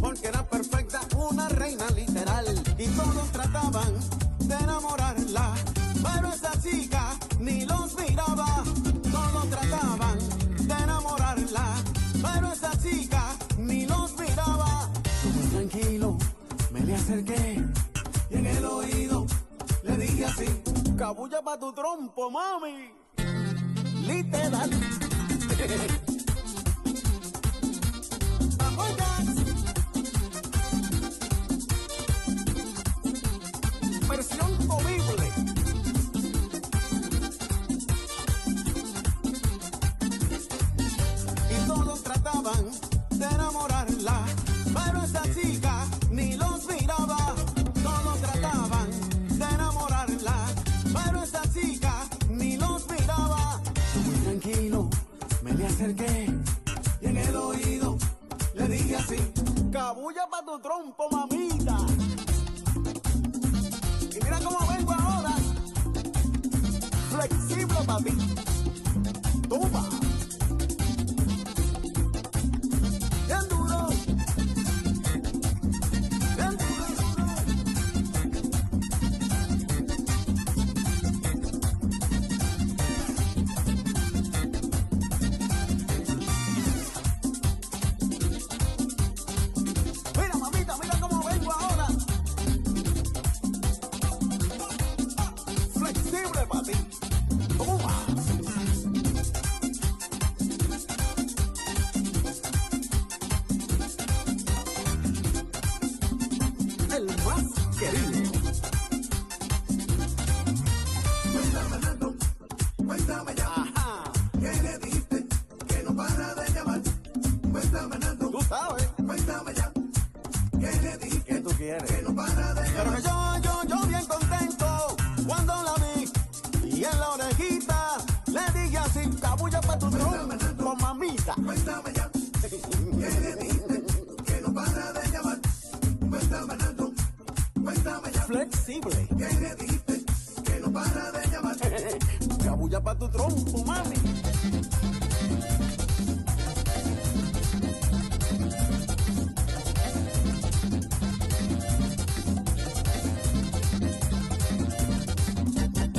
porque 0.00 0.28
era 0.28 0.42
perfecta, 0.48 1.00
una 1.16 1.50
reina 1.50 1.84
literal. 1.90 2.46
Y 2.78 2.86
todos 2.88 3.30
trataban 3.32 3.92
de 4.38 4.54
enamorarla, 4.54 5.05
cabulla 20.96 21.42
pa' 21.42 21.58
tu 21.58 21.72
trompo, 21.72 22.30
mami. 22.30 22.90
Literal. 24.06 26.05
Tu 60.46 60.58
trompo, 60.60 61.08
mamita. 61.10 61.76
Y 64.12 64.24
mira 64.24 64.38
cómo 64.44 64.58
vengo 64.68 64.92
ahora, 64.92 65.34
flexible 67.10 67.78
para 67.84 67.98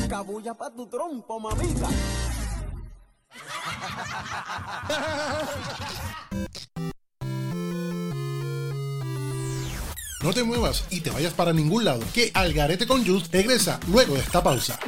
Cabulla 0.08 0.54
pa' 0.54 0.72
tu 0.72 0.88
trompo, 0.88 1.40
mamita. 1.40 1.90
No 10.24 10.34
te 10.34 10.44
muevas 10.44 10.84
y 10.90 11.02
te 11.02 11.12
vayas 11.12 11.34
para 11.34 11.54
ningún 11.54 11.86
lado, 11.86 12.04
que 12.12 12.32
Algarete 12.34 12.88
con 12.88 13.06
Juice 13.06 13.28
regresa 13.32 13.80
luego 13.88 14.16
de 14.16 14.22
esta 14.22 14.44
pausa. 14.44 14.80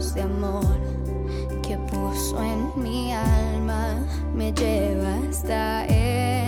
de 0.00 0.22
amor 0.22 0.64
que 1.62 1.76
puso 1.76 2.42
en 2.42 2.82
mi 2.82 3.12
alma 3.12 3.96
me 4.34 4.50
lleva 4.50 5.14
hasta 5.28 5.84
él. 5.84 6.39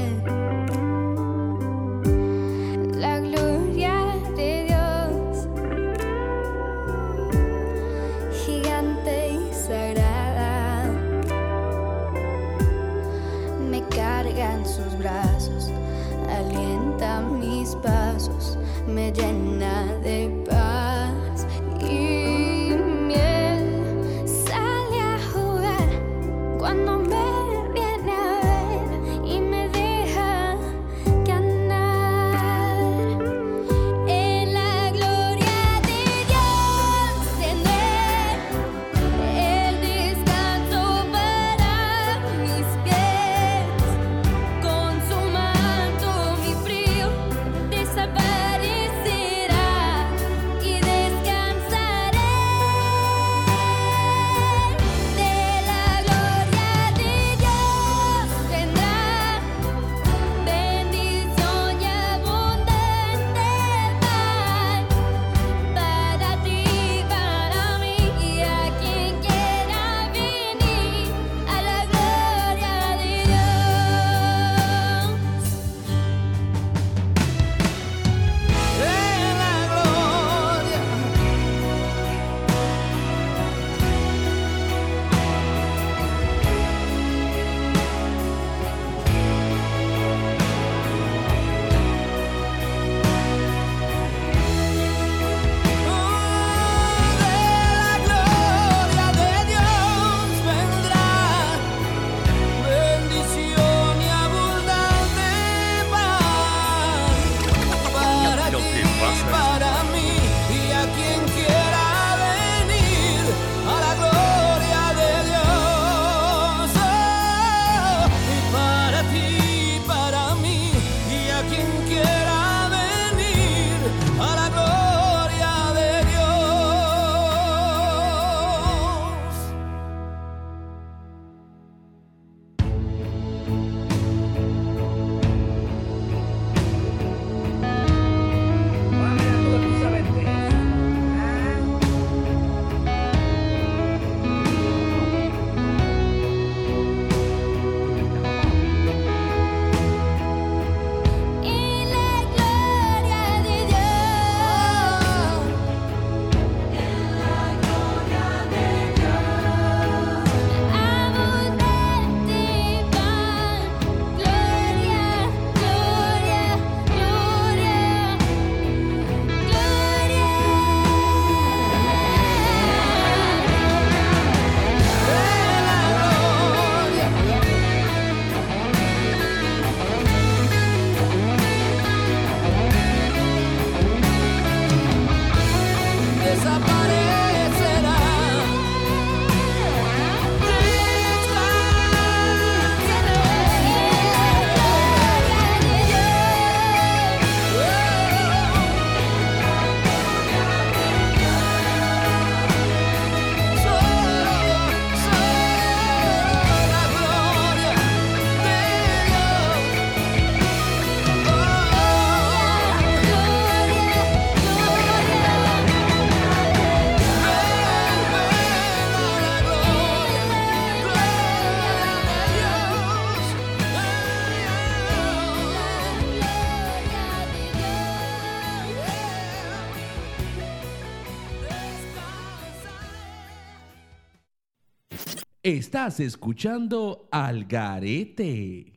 Estás 235.73 236.01
escuchando 236.01 237.09
Al 237.11 237.47
Garete 237.47 238.75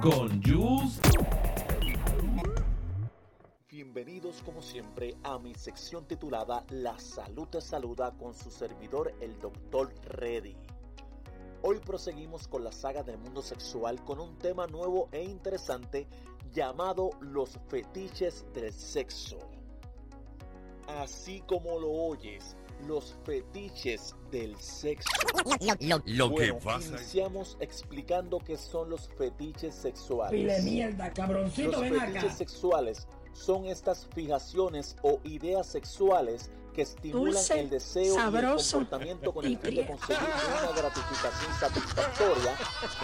con 0.00 0.40
Jules. 0.44 1.00
Bienvenidos 3.68 4.40
como 4.44 4.62
siempre 4.62 5.16
a 5.24 5.40
mi 5.40 5.56
sección 5.56 6.06
titulada 6.06 6.64
La 6.68 6.96
salud 7.00 7.48
te 7.48 7.60
saluda 7.60 8.12
con 8.12 8.32
su 8.32 8.52
servidor 8.52 9.12
el 9.20 9.36
Dr. 9.40 9.92
Reddy. 10.04 10.54
Hoy 11.62 11.80
proseguimos 11.80 12.46
con 12.46 12.62
la 12.62 12.70
saga 12.70 13.02
del 13.02 13.18
mundo 13.18 13.42
sexual 13.42 14.04
con 14.04 14.20
un 14.20 14.38
tema 14.38 14.68
nuevo 14.68 15.08
e 15.10 15.24
interesante 15.24 16.06
llamado 16.52 17.10
los 17.22 17.58
fetiches 17.66 18.46
del 18.54 18.72
sexo. 18.72 19.40
Así 20.86 21.42
como 21.48 21.80
lo 21.80 21.90
oyes, 21.90 22.56
los 22.86 23.14
fetiches 23.24 24.14
del 24.30 24.56
sexo. 24.60 25.08
Lo, 25.44 25.74
lo, 25.88 26.02
lo 26.04 26.28
que 26.28 26.34
Bueno, 26.52 26.58
pasa 26.58 26.94
es- 26.96 27.00
Iniciamos 27.02 27.56
explicando 27.60 28.38
qué 28.38 28.56
son 28.56 28.90
los 28.90 29.08
fetiches 29.16 29.74
sexuales. 29.74 30.32
Pile 30.40 30.62
mierda, 30.62 31.12
cabroncito, 31.12 31.70
Los 31.72 31.80
ven 31.82 31.94
fetiches 32.00 32.24
acá. 32.24 32.34
sexuales 32.34 33.08
son 33.32 33.66
estas 33.66 34.06
fijaciones 34.14 34.96
o 35.02 35.18
ideas 35.24 35.66
sexuales 35.66 36.50
que 36.72 36.82
estimulan 36.82 37.34
Dulce, 37.34 37.60
el 37.60 37.70
deseo 37.70 38.14
sabroso 38.16 38.78
y 38.78 38.80
el 38.80 38.86
comportamiento 38.88 39.32
con 39.32 39.44
el 39.44 39.58
fin 39.58 39.74
de 39.76 39.86
conseguir 39.86 40.18
una 40.62 40.72
gratificación 40.76 41.54
satisfactoria 41.60 42.56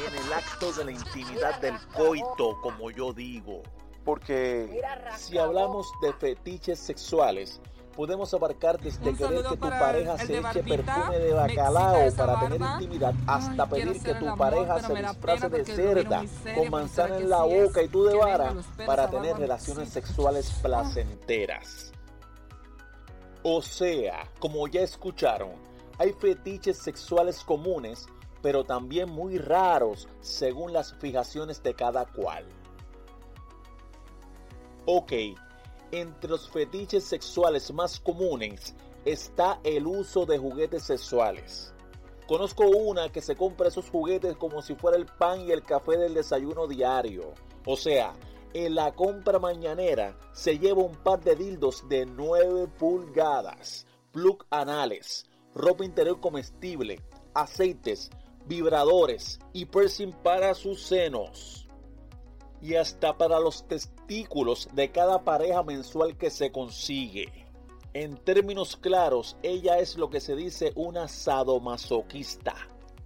en 0.08 0.26
el 0.26 0.32
acto 0.32 0.72
de 0.72 0.84
la 0.84 0.90
intimidad 0.92 1.60
del 1.60 1.78
coito, 1.94 2.60
como 2.62 2.90
yo 2.90 3.12
digo. 3.12 3.62
Porque 4.04 4.80
si 5.18 5.36
hablamos 5.38 5.86
de 6.02 6.12
fetiches 6.14 6.78
sexuales, 6.80 7.60
podemos 7.96 8.32
abarcar 8.34 8.80
desde 8.80 9.14
querer 9.14 9.42
que 9.42 9.56
tu 9.56 9.68
pareja 9.68 10.18
se 10.18 10.38
eche 10.38 10.62
perfume 10.62 11.18
de 11.18 11.32
bacalao 11.32 12.12
para 12.16 12.40
tener 12.40 12.60
intimidad, 12.60 13.14
hasta 13.26 13.66
pedir 13.66 14.02
que 14.02 14.14
tu 14.14 14.36
pareja 14.36 14.80
se 14.80 14.94
disfrace 14.94 15.48
de 15.48 15.64
cerda 15.64 16.24
con 16.54 16.70
manzana 16.70 17.18
en 17.18 17.30
la 17.30 17.42
boca 17.42 17.82
y 17.82 17.88
tú 17.88 18.04
de 18.04 18.16
vara 18.16 18.54
para 18.86 19.08
tener 19.10 19.36
relaciones 19.36 19.88
sexuales 19.90 20.50
placenteras. 20.62 21.92
O 23.42 23.62
sea, 23.62 24.28
como 24.38 24.68
ya 24.68 24.82
escucharon, 24.82 25.52
hay 25.98 26.12
fetiches 26.12 26.78
sexuales 26.78 27.42
comunes, 27.42 28.06
pero 28.42 28.64
también 28.64 29.10
muy 29.10 29.38
raros 29.38 30.08
según 30.20 30.72
las 30.72 30.94
fijaciones 30.94 31.62
de 31.62 31.74
cada 31.74 32.04
cual. 32.06 32.46
Ok, 34.86 35.12
entre 35.92 36.30
los 36.30 36.48
fetiches 36.50 37.04
sexuales 37.04 37.72
más 37.72 37.98
comunes 38.00 38.74
está 39.04 39.60
el 39.64 39.86
uso 39.86 40.26
de 40.26 40.38
juguetes 40.38 40.84
sexuales. 40.84 41.74
Conozco 42.26 42.68
una 42.68 43.08
que 43.08 43.20
se 43.20 43.34
compra 43.34 43.68
esos 43.68 43.90
juguetes 43.90 44.36
como 44.36 44.62
si 44.62 44.74
fuera 44.74 44.96
el 44.96 45.06
pan 45.06 45.40
y 45.40 45.50
el 45.50 45.62
café 45.62 45.96
del 45.96 46.14
desayuno 46.14 46.68
diario. 46.68 47.34
O 47.66 47.76
sea, 47.76 48.14
en 48.54 48.74
la 48.74 48.92
compra 48.92 49.38
mañanera 49.38 50.16
se 50.32 50.58
lleva 50.58 50.82
un 50.82 50.96
par 50.96 51.20
de 51.20 51.34
dildos 51.34 51.88
de 51.88 52.06
9 52.06 52.68
pulgadas, 52.78 53.86
plug 54.12 54.44
anales, 54.50 55.26
ropa 55.54 55.84
interior 55.84 56.20
comestible, 56.20 57.00
aceites, 57.34 58.10
vibradores 58.46 59.40
y 59.52 59.64
piercing 59.64 60.12
para 60.12 60.54
sus 60.54 60.82
senos. 60.82 61.66
Y 62.60 62.74
hasta 62.74 63.16
para 63.16 63.40
los 63.40 63.66
testículos 63.66 63.99
de 64.72 64.90
cada 64.90 65.22
pareja 65.22 65.62
mensual 65.62 66.16
que 66.16 66.30
se 66.30 66.50
consigue. 66.50 67.46
En 67.94 68.16
términos 68.16 68.76
claros, 68.76 69.36
ella 69.40 69.78
es 69.78 69.96
lo 69.96 70.10
que 70.10 70.18
se 70.18 70.34
dice 70.34 70.72
una 70.74 71.06
sadomasoquista. 71.06 72.56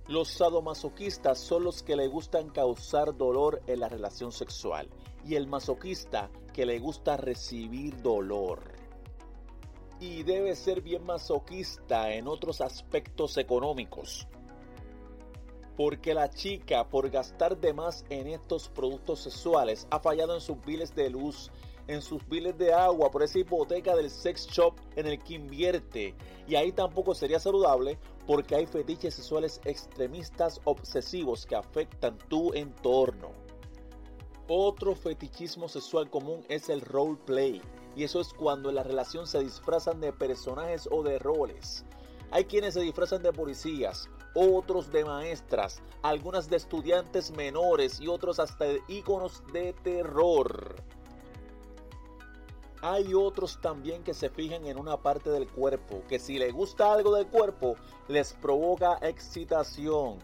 Los 0.08 0.28
sadomasoquistas 0.28 1.38
son 1.38 1.64
los 1.64 1.82
que 1.82 1.94
le 1.94 2.08
gustan 2.08 2.48
causar 2.48 3.14
dolor 3.18 3.60
en 3.66 3.80
la 3.80 3.90
relación 3.90 4.32
sexual 4.32 4.88
y 5.26 5.34
el 5.34 5.46
masoquista 5.46 6.30
que 6.54 6.64
le 6.64 6.78
gusta 6.78 7.18
recibir 7.18 8.00
dolor. 8.00 8.62
Y 10.00 10.22
debe 10.22 10.56
ser 10.56 10.80
bien 10.80 11.04
masoquista 11.04 12.14
en 12.14 12.28
otros 12.28 12.62
aspectos 12.62 13.36
económicos. 13.36 14.26
Porque 15.76 16.14
la 16.14 16.30
chica, 16.30 16.88
por 16.88 17.10
gastar 17.10 17.58
de 17.58 17.72
más 17.72 18.04
en 18.08 18.28
estos 18.28 18.68
productos 18.68 19.20
sexuales, 19.20 19.86
ha 19.90 19.98
fallado 19.98 20.34
en 20.34 20.40
sus 20.40 20.60
biles 20.64 20.94
de 20.94 21.10
luz, 21.10 21.50
en 21.88 22.00
sus 22.00 22.26
biles 22.28 22.56
de 22.56 22.72
agua, 22.72 23.10
por 23.10 23.22
esa 23.22 23.38
hipoteca 23.38 23.96
del 23.96 24.10
sex 24.10 24.46
shop 24.46 24.74
en 24.96 25.06
el 25.06 25.18
que 25.22 25.34
invierte. 25.34 26.14
Y 26.46 26.54
ahí 26.54 26.72
tampoco 26.72 27.14
sería 27.14 27.40
saludable 27.40 27.98
porque 28.26 28.54
hay 28.54 28.66
fetiches 28.66 29.14
sexuales 29.14 29.60
extremistas 29.64 30.60
obsesivos 30.64 31.44
que 31.46 31.56
afectan 31.56 32.18
tu 32.28 32.52
entorno. 32.54 33.32
Otro 34.46 34.94
fetichismo 34.94 35.68
sexual 35.68 36.10
común 36.10 36.44
es 36.48 36.68
el 36.68 36.82
roleplay. 36.82 37.62
Y 37.96 38.04
eso 38.04 38.20
es 38.20 38.32
cuando 38.32 38.68
en 38.68 38.74
la 38.74 38.82
relación 38.82 39.26
se 39.26 39.40
disfrazan 39.40 40.00
de 40.00 40.12
personajes 40.12 40.88
o 40.90 41.02
de 41.02 41.18
roles. 41.18 41.84
Hay 42.30 42.44
quienes 42.44 42.74
se 42.74 42.80
disfrazan 42.80 43.22
de 43.22 43.32
policías, 43.32 44.08
otros 44.34 44.90
de 44.90 45.04
maestras, 45.04 45.80
algunas 46.02 46.50
de 46.50 46.56
estudiantes 46.56 47.30
menores 47.30 48.00
y 48.00 48.08
otros 48.08 48.38
hasta 48.38 48.64
de 48.64 48.82
íconos 48.88 49.42
de 49.52 49.72
terror. 49.72 50.76
Hay 52.82 53.14
otros 53.14 53.58
también 53.62 54.02
que 54.02 54.12
se 54.12 54.28
fijan 54.28 54.66
en 54.66 54.78
una 54.78 54.98
parte 54.98 55.30
del 55.30 55.48
cuerpo, 55.48 56.02
que 56.06 56.18
si 56.18 56.38
les 56.38 56.52
gusta 56.52 56.92
algo 56.92 57.14
del 57.14 57.26
cuerpo, 57.28 57.76
les 58.08 58.34
provoca 58.34 58.98
excitación. 59.00 60.18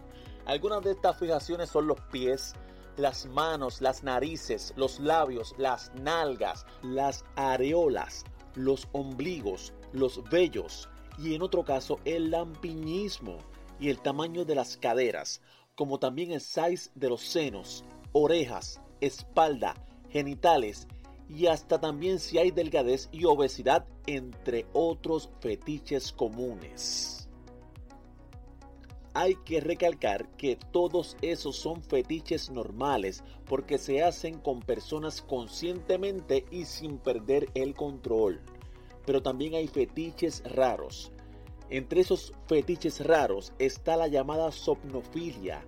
Algunas 0.45 0.83
de 0.83 0.91
estas 0.91 1.17
fijaciones 1.17 1.69
son 1.69 1.87
los 1.87 1.99
pies, 2.11 2.53
las 2.97 3.25
manos, 3.25 3.81
las 3.81 4.03
narices, 4.03 4.73
los 4.75 4.99
labios, 4.99 5.55
las 5.57 5.91
nalgas, 5.95 6.65
las 6.83 7.25
areolas, 7.35 8.25
los 8.53 8.87
ombligos, 8.91 9.73
los 9.93 10.23
vellos 10.29 10.87
y 11.17 11.35
en 11.35 11.41
otro 11.41 11.63
caso 11.63 11.99
el 12.05 12.31
lampiñismo 12.31 13.37
y 13.81 13.89
el 13.89 13.99
tamaño 13.99 14.45
de 14.45 14.55
las 14.55 14.77
caderas, 14.77 15.41
como 15.75 15.99
también 15.99 16.31
el 16.31 16.39
size 16.39 16.91
de 16.95 17.09
los 17.09 17.21
senos, 17.21 17.83
orejas, 18.13 18.79
espalda, 19.01 19.75
genitales 20.09 20.87
y 21.27 21.47
hasta 21.47 21.81
también 21.81 22.19
si 22.19 22.37
hay 22.37 22.51
delgadez 22.51 23.09
y 23.11 23.25
obesidad 23.25 23.85
entre 24.05 24.67
otros 24.73 25.29
fetiches 25.39 26.11
comunes. 26.11 27.27
Hay 29.13 29.35
que 29.43 29.59
recalcar 29.59 30.29
que 30.37 30.57
todos 30.71 31.17
esos 31.21 31.57
son 31.57 31.83
fetiches 31.83 32.49
normales 32.49 33.23
porque 33.45 33.77
se 33.77 34.03
hacen 34.03 34.39
con 34.39 34.61
personas 34.61 35.21
conscientemente 35.21 36.45
y 36.49 36.63
sin 36.65 36.97
perder 36.97 37.49
el 37.55 37.73
control. 37.73 38.41
Pero 39.05 39.21
también 39.21 39.55
hay 39.55 39.67
fetiches 39.67 40.43
raros. 40.45 41.11
Entre 41.71 42.01
esos 42.01 42.33
fetiches 42.47 42.99
raros 42.99 43.53
está 43.57 43.95
la 43.95 44.09
llamada 44.09 44.51
somnofilia. 44.51 45.63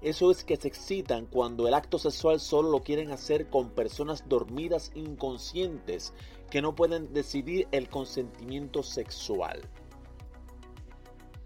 Eso 0.00 0.30
es 0.30 0.44
que 0.44 0.56
se 0.56 0.68
excitan 0.68 1.26
cuando 1.26 1.66
el 1.66 1.74
acto 1.74 1.98
sexual 1.98 2.38
solo 2.38 2.70
lo 2.70 2.82
quieren 2.82 3.10
hacer 3.10 3.50
con 3.50 3.70
personas 3.70 4.28
dormidas 4.28 4.92
inconscientes 4.94 6.14
que 6.48 6.62
no 6.62 6.76
pueden 6.76 7.12
decidir 7.12 7.66
el 7.72 7.88
consentimiento 7.88 8.84
sexual. 8.84 9.62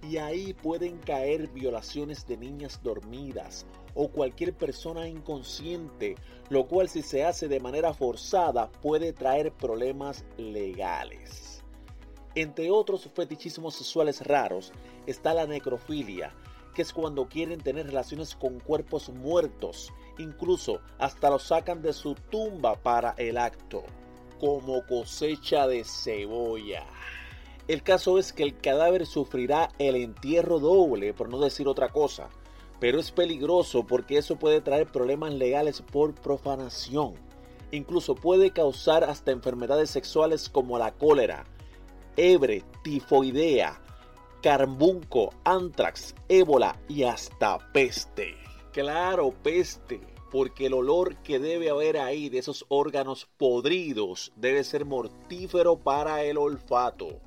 Y 0.02 0.18
ahí 0.18 0.52
pueden 0.52 0.98
caer 0.98 1.48
violaciones 1.48 2.26
de 2.26 2.36
niñas 2.36 2.80
dormidas 2.82 3.64
o 3.94 4.08
cualquier 4.08 4.52
persona 4.52 5.08
inconsciente, 5.08 6.16
lo 6.50 6.66
cual 6.66 6.90
si 6.90 7.00
se 7.00 7.24
hace 7.24 7.48
de 7.48 7.60
manera 7.60 7.94
forzada 7.94 8.70
puede 8.70 9.14
traer 9.14 9.52
problemas 9.52 10.26
legales. 10.36 11.51
Entre 12.34 12.70
otros 12.70 13.08
fetichismos 13.14 13.74
sexuales 13.74 14.26
raros 14.26 14.72
está 15.06 15.34
la 15.34 15.46
necrofilia, 15.46 16.34
que 16.74 16.80
es 16.80 16.92
cuando 16.92 17.28
quieren 17.28 17.60
tener 17.60 17.86
relaciones 17.86 18.34
con 18.34 18.58
cuerpos 18.58 19.10
muertos, 19.10 19.92
incluso 20.18 20.80
hasta 20.98 21.28
los 21.28 21.42
sacan 21.42 21.82
de 21.82 21.92
su 21.92 22.14
tumba 22.14 22.76
para 22.76 23.14
el 23.18 23.36
acto, 23.36 23.82
como 24.40 24.86
cosecha 24.86 25.66
de 25.66 25.84
cebolla. 25.84 26.86
El 27.68 27.82
caso 27.82 28.18
es 28.18 28.32
que 28.32 28.42
el 28.42 28.58
cadáver 28.58 29.06
sufrirá 29.06 29.70
el 29.78 29.96
entierro 29.96 30.58
doble, 30.58 31.12
por 31.12 31.28
no 31.28 31.38
decir 31.38 31.68
otra 31.68 31.90
cosa, 31.90 32.30
pero 32.80 32.98
es 32.98 33.12
peligroso 33.12 33.86
porque 33.86 34.16
eso 34.16 34.36
puede 34.36 34.60
traer 34.60 34.86
problemas 34.86 35.34
legales 35.34 35.82
por 35.82 36.14
profanación. 36.14 37.14
Incluso 37.70 38.14
puede 38.14 38.50
causar 38.50 39.04
hasta 39.04 39.30
enfermedades 39.30 39.90
sexuales 39.90 40.48
como 40.48 40.78
la 40.78 40.92
cólera, 40.92 41.44
hebre, 42.16 42.62
tifoidea, 42.82 43.80
carbunco, 44.42 45.30
antrax, 45.44 46.14
ébola 46.28 46.78
y 46.88 47.04
hasta 47.04 47.58
peste. 47.72 48.34
Claro, 48.72 49.32
peste, 49.42 50.00
porque 50.30 50.66
el 50.66 50.74
olor 50.74 51.16
que 51.16 51.38
debe 51.38 51.70
haber 51.70 51.98
ahí 51.98 52.28
de 52.28 52.38
esos 52.38 52.64
órganos 52.68 53.28
podridos 53.36 54.32
debe 54.36 54.64
ser 54.64 54.84
mortífero 54.84 55.76
para 55.76 56.24
el 56.24 56.38
olfato. 56.38 57.20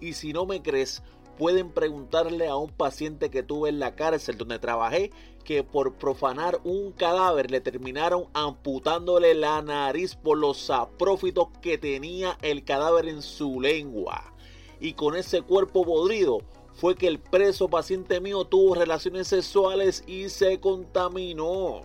Y 0.00 0.14
si 0.14 0.32
no 0.32 0.46
me 0.46 0.62
crees, 0.62 1.02
pueden 1.36 1.70
preguntarle 1.70 2.48
a 2.48 2.56
un 2.56 2.70
paciente 2.70 3.30
que 3.30 3.42
tuve 3.42 3.68
en 3.68 3.78
la 3.78 3.94
cárcel 3.94 4.36
donde 4.36 4.58
trabajé 4.58 5.10
que 5.48 5.64
por 5.64 5.94
profanar 5.94 6.60
un 6.62 6.92
cadáver 6.92 7.50
le 7.50 7.62
terminaron 7.62 8.26
amputándole 8.34 9.32
la 9.34 9.62
nariz 9.62 10.14
por 10.14 10.36
los 10.36 10.58
saprófitos 10.58 11.48
que 11.62 11.78
tenía 11.78 12.36
el 12.42 12.64
cadáver 12.64 13.08
en 13.08 13.22
su 13.22 13.58
lengua. 13.58 14.34
Y 14.78 14.92
con 14.92 15.16
ese 15.16 15.40
cuerpo 15.40 15.86
podrido 15.86 16.42
fue 16.74 16.96
que 16.96 17.06
el 17.06 17.18
preso 17.18 17.66
paciente 17.66 18.20
mío 18.20 18.44
tuvo 18.44 18.74
relaciones 18.74 19.28
sexuales 19.28 20.04
y 20.06 20.28
se 20.28 20.60
contaminó. 20.60 21.80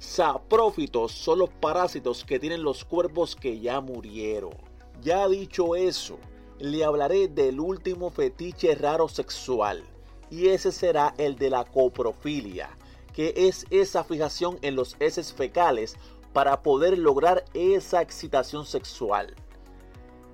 Saprófitos 0.00 1.12
son 1.12 1.38
los 1.38 1.50
parásitos 1.50 2.24
que 2.24 2.40
tienen 2.40 2.64
los 2.64 2.84
cuerpos 2.84 3.36
que 3.36 3.60
ya 3.60 3.80
murieron. 3.80 4.56
Ya 5.00 5.28
dicho 5.28 5.76
eso, 5.76 6.18
le 6.58 6.82
hablaré 6.82 7.28
del 7.28 7.60
último 7.60 8.10
fetiche 8.10 8.74
raro 8.74 9.08
sexual 9.08 9.93
y 10.30 10.48
ese 10.48 10.72
será 10.72 11.14
el 11.18 11.36
de 11.36 11.50
la 11.50 11.64
coprofilia, 11.64 12.70
que 13.12 13.32
es 13.36 13.66
esa 13.70 14.04
fijación 14.04 14.58
en 14.62 14.76
los 14.76 14.96
heces 15.00 15.32
fecales 15.32 15.96
para 16.32 16.62
poder 16.62 16.98
lograr 16.98 17.44
esa 17.54 18.02
excitación 18.02 18.66
sexual. 18.66 19.34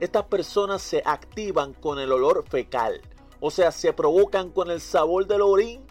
Estas 0.00 0.24
personas 0.24 0.80
se 0.80 1.02
activan 1.04 1.74
con 1.74 1.98
el 1.98 2.10
olor 2.10 2.44
fecal, 2.48 3.02
o 3.40 3.50
sea, 3.50 3.70
se 3.70 3.92
provocan 3.92 4.50
con 4.50 4.70
el 4.70 4.80
sabor 4.80 5.26
del 5.26 5.42
orín 5.42 5.84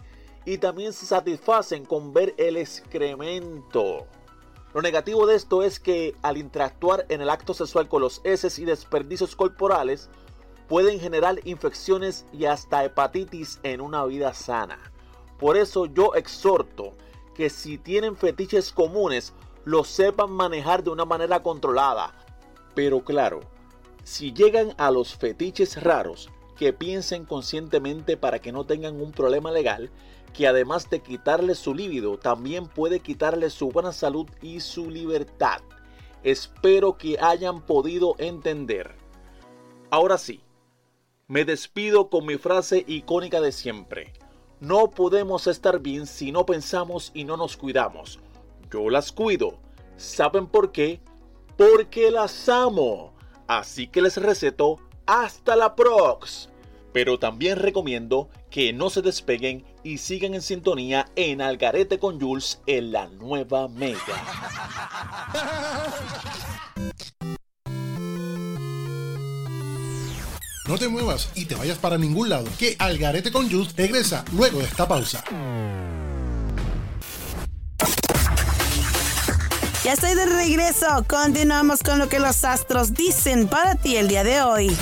y 0.44 0.58
también 0.58 0.92
se 0.92 1.06
satisfacen 1.06 1.84
con 1.84 2.12
ver 2.12 2.34
el 2.36 2.56
excremento. 2.56 4.06
Lo 4.72 4.82
negativo 4.82 5.26
de 5.26 5.34
esto 5.36 5.62
es 5.62 5.80
que 5.80 6.14
al 6.22 6.36
interactuar 6.36 7.06
en 7.08 7.20
el 7.20 7.30
acto 7.30 7.54
sexual 7.54 7.88
con 7.88 8.02
los 8.02 8.20
heces 8.24 8.58
y 8.58 8.64
desperdicios 8.64 9.34
corporales, 9.34 10.10
pueden 10.70 11.00
generar 11.00 11.40
infecciones 11.46 12.24
y 12.32 12.44
hasta 12.44 12.84
hepatitis 12.84 13.58
en 13.64 13.80
una 13.80 14.04
vida 14.04 14.32
sana. 14.34 14.78
Por 15.36 15.56
eso 15.56 15.86
yo 15.86 16.14
exhorto 16.14 16.92
que 17.34 17.50
si 17.50 17.76
tienen 17.76 18.16
fetiches 18.16 18.70
comunes, 18.70 19.34
los 19.64 19.88
sepan 19.88 20.30
manejar 20.30 20.84
de 20.84 20.90
una 20.90 21.04
manera 21.04 21.42
controlada. 21.42 22.14
Pero 22.76 23.02
claro, 23.02 23.40
si 24.04 24.32
llegan 24.32 24.72
a 24.78 24.92
los 24.92 25.16
fetiches 25.16 25.82
raros, 25.82 26.30
que 26.56 26.72
piensen 26.72 27.24
conscientemente 27.24 28.16
para 28.16 28.38
que 28.38 28.52
no 28.52 28.64
tengan 28.64 29.00
un 29.00 29.10
problema 29.10 29.50
legal 29.50 29.90
que 30.32 30.46
además 30.46 30.88
de 30.88 31.00
quitarle 31.00 31.56
su 31.56 31.74
líbido, 31.74 32.16
también 32.16 32.68
puede 32.68 33.00
quitarle 33.00 33.50
su 33.50 33.70
buena 33.72 33.92
salud 33.92 34.28
y 34.40 34.60
su 34.60 34.88
libertad. 34.88 35.62
Espero 36.22 36.96
que 36.96 37.18
hayan 37.18 37.60
podido 37.60 38.14
entender. 38.18 38.94
Ahora 39.90 40.16
sí, 40.16 40.44
me 41.30 41.44
despido 41.44 42.10
con 42.10 42.26
mi 42.26 42.38
frase 42.38 42.84
icónica 42.88 43.40
de 43.40 43.52
siempre. 43.52 44.12
No 44.58 44.90
podemos 44.90 45.46
estar 45.46 45.78
bien 45.78 46.08
si 46.08 46.32
no 46.32 46.44
pensamos 46.44 47.12
y 47.14 47.22
no 47.22 47.36
nos 47.36 47.56
cuidamos. 47.56 48.18
Yo 48.68 48.90
las 48.90 49.12
cuido. 49.12 49.60
¿Saben 49.96 50.48
por 50.48 50.72
qué? 50.72 51.00
Porque 51.56 52.10
las 52.10 52.48
amo. 52.48 53.12
Así 53.46 53.86
que 53.86 54.02
les 54.02 54.16
receto 54.16 54.80
hasta 55.06 55.54
la 55.54 55.76
prox. 55.76 56.48
Pero 56.92 57.20
también 57.20 57.58
recomiendo 57.58 58.28
que 58.50 58.72
no 58.72 58.90
se 58.90 59.00
despeguen 59.00 59.64
y 59.84 59.98
sigan 59.98 60.34
en 60.34 60.42
sintonía 60.42 61.06
en 61.14 61.42
Algarete 61.42 62.00
con 62.00 62.20
Jules 62.20 62.60
en 62.66 62.90
la 62.90 63.06
nueva 63.06 63.68
Mega. 63.68 64.00
No 70.70 70.78
te 70.78 70.86
muevas 70.86 71.30
y 71.34 71.46
te 71.46 71.56
vayas 71.56 71.78
para 71.78 71.98
ningún 71.98 72.28
lado, 72.28 72.46
que 72.56 72.76
Algarete 72.78 73.32
con 73.32 73.50
Jules 73.50 73.74
regresa 73.76 74.24
luego 74.32 74.60
de 74.60 74.66
esta 74.66 74.86
pausa. 74.86 75.24
Ya 79.82 79.94
estoy 79.94 80.14
de 80.14 80.26
regreso. 80.26 81.04
Continuamos 81.08 81.80
con 81.82 81.98
lo 81.98 82.08
que 82.08 82.20
los 82.20 82.44
astros 82.44 82.94
dicen 82.94 83.48
para 83.48 83.74
ti 83.74 83.96
el 83.96 84.06
día 84.06 84.22
de 84.22 84.42
hoy. 84.42 84.76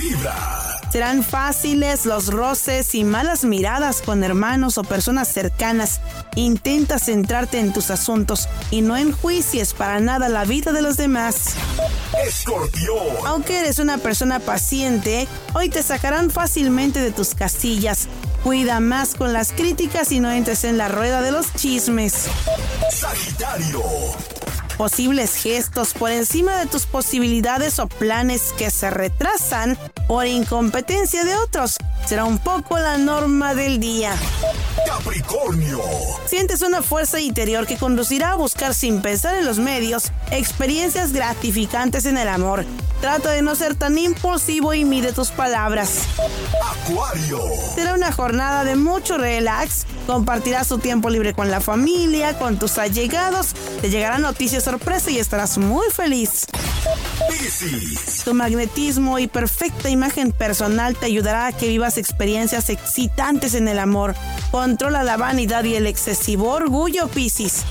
Libra. 0.00 0.73
Serán 0.94 1.24
fáciles 1.24 2.06
los 2.06 2.28
roces 2.28 2.94
y 2.94 3.02
malas 3.02 3.44
miradas 3.44 4.00
con 4.00 4.22
hermanos 4.22 4.78
o 4.78 4.84
personas 4.84 5.26
cercanas. 5.26 6.00
Intenta 6.36 7.00
centrarte 7.00 7.58
en 7.58 7.72
tus 7.72 7.90
asuntos 7.90 8.48
y 8.70 8.80
no 8.80 8.96
enjuicies 8.96 9.74
para 9.74 9.98
nada 9.98 10.28
la 10.28 10.44
vida 10.44 10.70
de 10.70 10.82
los 10.82 10.96
demás. 10.96 11.56
Escorpión. 12.24 12.96
Aunque 13.26 13.58
eres 13.58 13.80
una 13.80 13.98
persona 13.98 14.38
paciente, 14.38 15.26
hoy 15.52 15.68
te 15.68 15.82
sacarán 15.82 16.30
fácilmente 16.30 17.00
de 17.00 17.10
tus 17.10 17.34
casillas. 17.34 18.06
Cuida 18.44 18.78
más 18.78 19.16
con 19.16 19.32
las 19.32 19.50
críticas 19.50 20.12
y 20.12 20.20
no 20.20 20.30
entres 20.30 20.62
en 20.62 20.78
la 20.78 20.86
rueda 20.86 21.22
de 21.22 21.32
los 21.32 21.52
chismes. 21.54 22.28
Sagitario. 22.92 23.82
Posibles 24.76 25.36
gestos 25.36 25.94
por 25.94 26.10
encima 26.10 26.56
de 26.56 26.66
tus 26.66 26.86
posibilidades 26.86 27.78
o 27.78 27.86
planes 27.86 28.52
que 28.58 28.70
se 28.70 28.90
retrasan 28.90 29.78
por 30.08 30.26
incompetencia 30.26 31.24
de 31.24 31.36
otros. 31.36 31.76
Será 32.06 32.24
un 32.24 32.38
poco 32.38 32.78
la 32.78 32.98
norma 32.98 33.54
del 33.54 33.78
día. 33.78 34.12
Capricornio. 34.86 35.80
Sientes 36.26 36.62
una 36.62 36.82
fuerza 36.82 37.20
interior 37.20 37.66
que 37.66 37.76
conducirá 37.76 38.32
a 38.32 38.34
buscar 38.34 38.74
sin 38.74 39.00
pensar 39.00 39.36
en 39.36 39.46
los 39.46 39.58
medios 39.58 40.10
experiencias 40.30 41.12
gratificantes 41.12 42.04
en 42.04 42.18
el 42.18 42.28
amor. 42.28 42.64
Trata 43.00 43.30
de 43.30 43.42
no 43.42 43.54
ser 43.54 43.74
tan 43.74 43.96
impulsivo 43.98 44.74
y 44.74 44.84
mide 44.84 45.12
tus 45.12 45.30
palabras. 45.30 46.00
Acuario. 46.62 47.38
Será 47.74 47.94
una 47.94 48.12
jornada 48.12 48.64
de 48.64 48.76
mucho 48.76 49.18
relax. 49.18 49.86
Compartirás 50.06 50.68
tu 50.68 50.78
tiempo 50.78 51.08
libre 51.08 51.32
con 51.32 51.50
la 51.50 51.60
familia, 51.60 52.38
con 52.38 52.58
tus 52.58 52.78
allegados. 52.78 53.54
Te 53.80 53.90
llegará 53.90 54.18
noticia 54.18 54.60
sorpresa 54.60 55.10
y 55.10 55.18
estarás 55.18 55.58
muy 55.58 55.86
feliz. 55.90 56.46
Piscis. 57.30 58.22
Tu 58.24 58.34
magnetismo 58.34 59.18
y 59.18 59.26
perfecta 59.26 59.88
imagen 59.88 60.32
personal 60.32 60.96
te 60.96 61.06
ayudará 61.06 61.46
a 61.46 61.52
que 61.52 61.68
vivas 61.68 61.96
experiencias 61.96 62.68
excitantes 62.70 63.54
en 63.54 63.68
el 63.68 63.78
amor. 63.78 64.14
Controla 64.50 65.02
la 65.02 65.16
vanidad 65.16 65.64
y 65.64 65.74
el 65.74 65.86
excesivo 65.86 66.50
orgullo, 66.50 67.08
Piscis. 67.08 67.64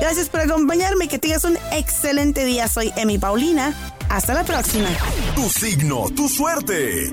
Gracias 0.00 0.28
por 0.28 0.40
acompañarme 0.40 1.06
y 1.06 1.08
que 1.08 1.18
tengas 1.18 1.44
un 1.44 1.56
excelente 1.72 2.44
día. 2.44 2.68
Soy 2.68 2.92
Emi 2.96 3.18
Paulina. 3.18 3.74
Hasta 4.08 4.34
la 4.34 4.44
próxima. 4.44 4.88
Tu 5.34 5.48
signo, 5.48 6.08
tu 6.14 6.28
suerte. 6.28 7.12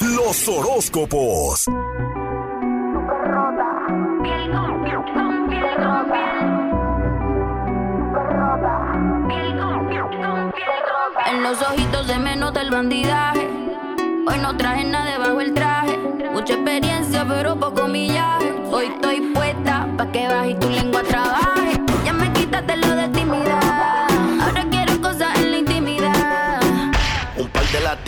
Los 0.00 0.46
horóscopos. 0.46 1.66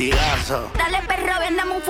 Dale 0.00 1.02
perro, 1.06 1.38
vendame 1.40 1.72
un 1.72 1.80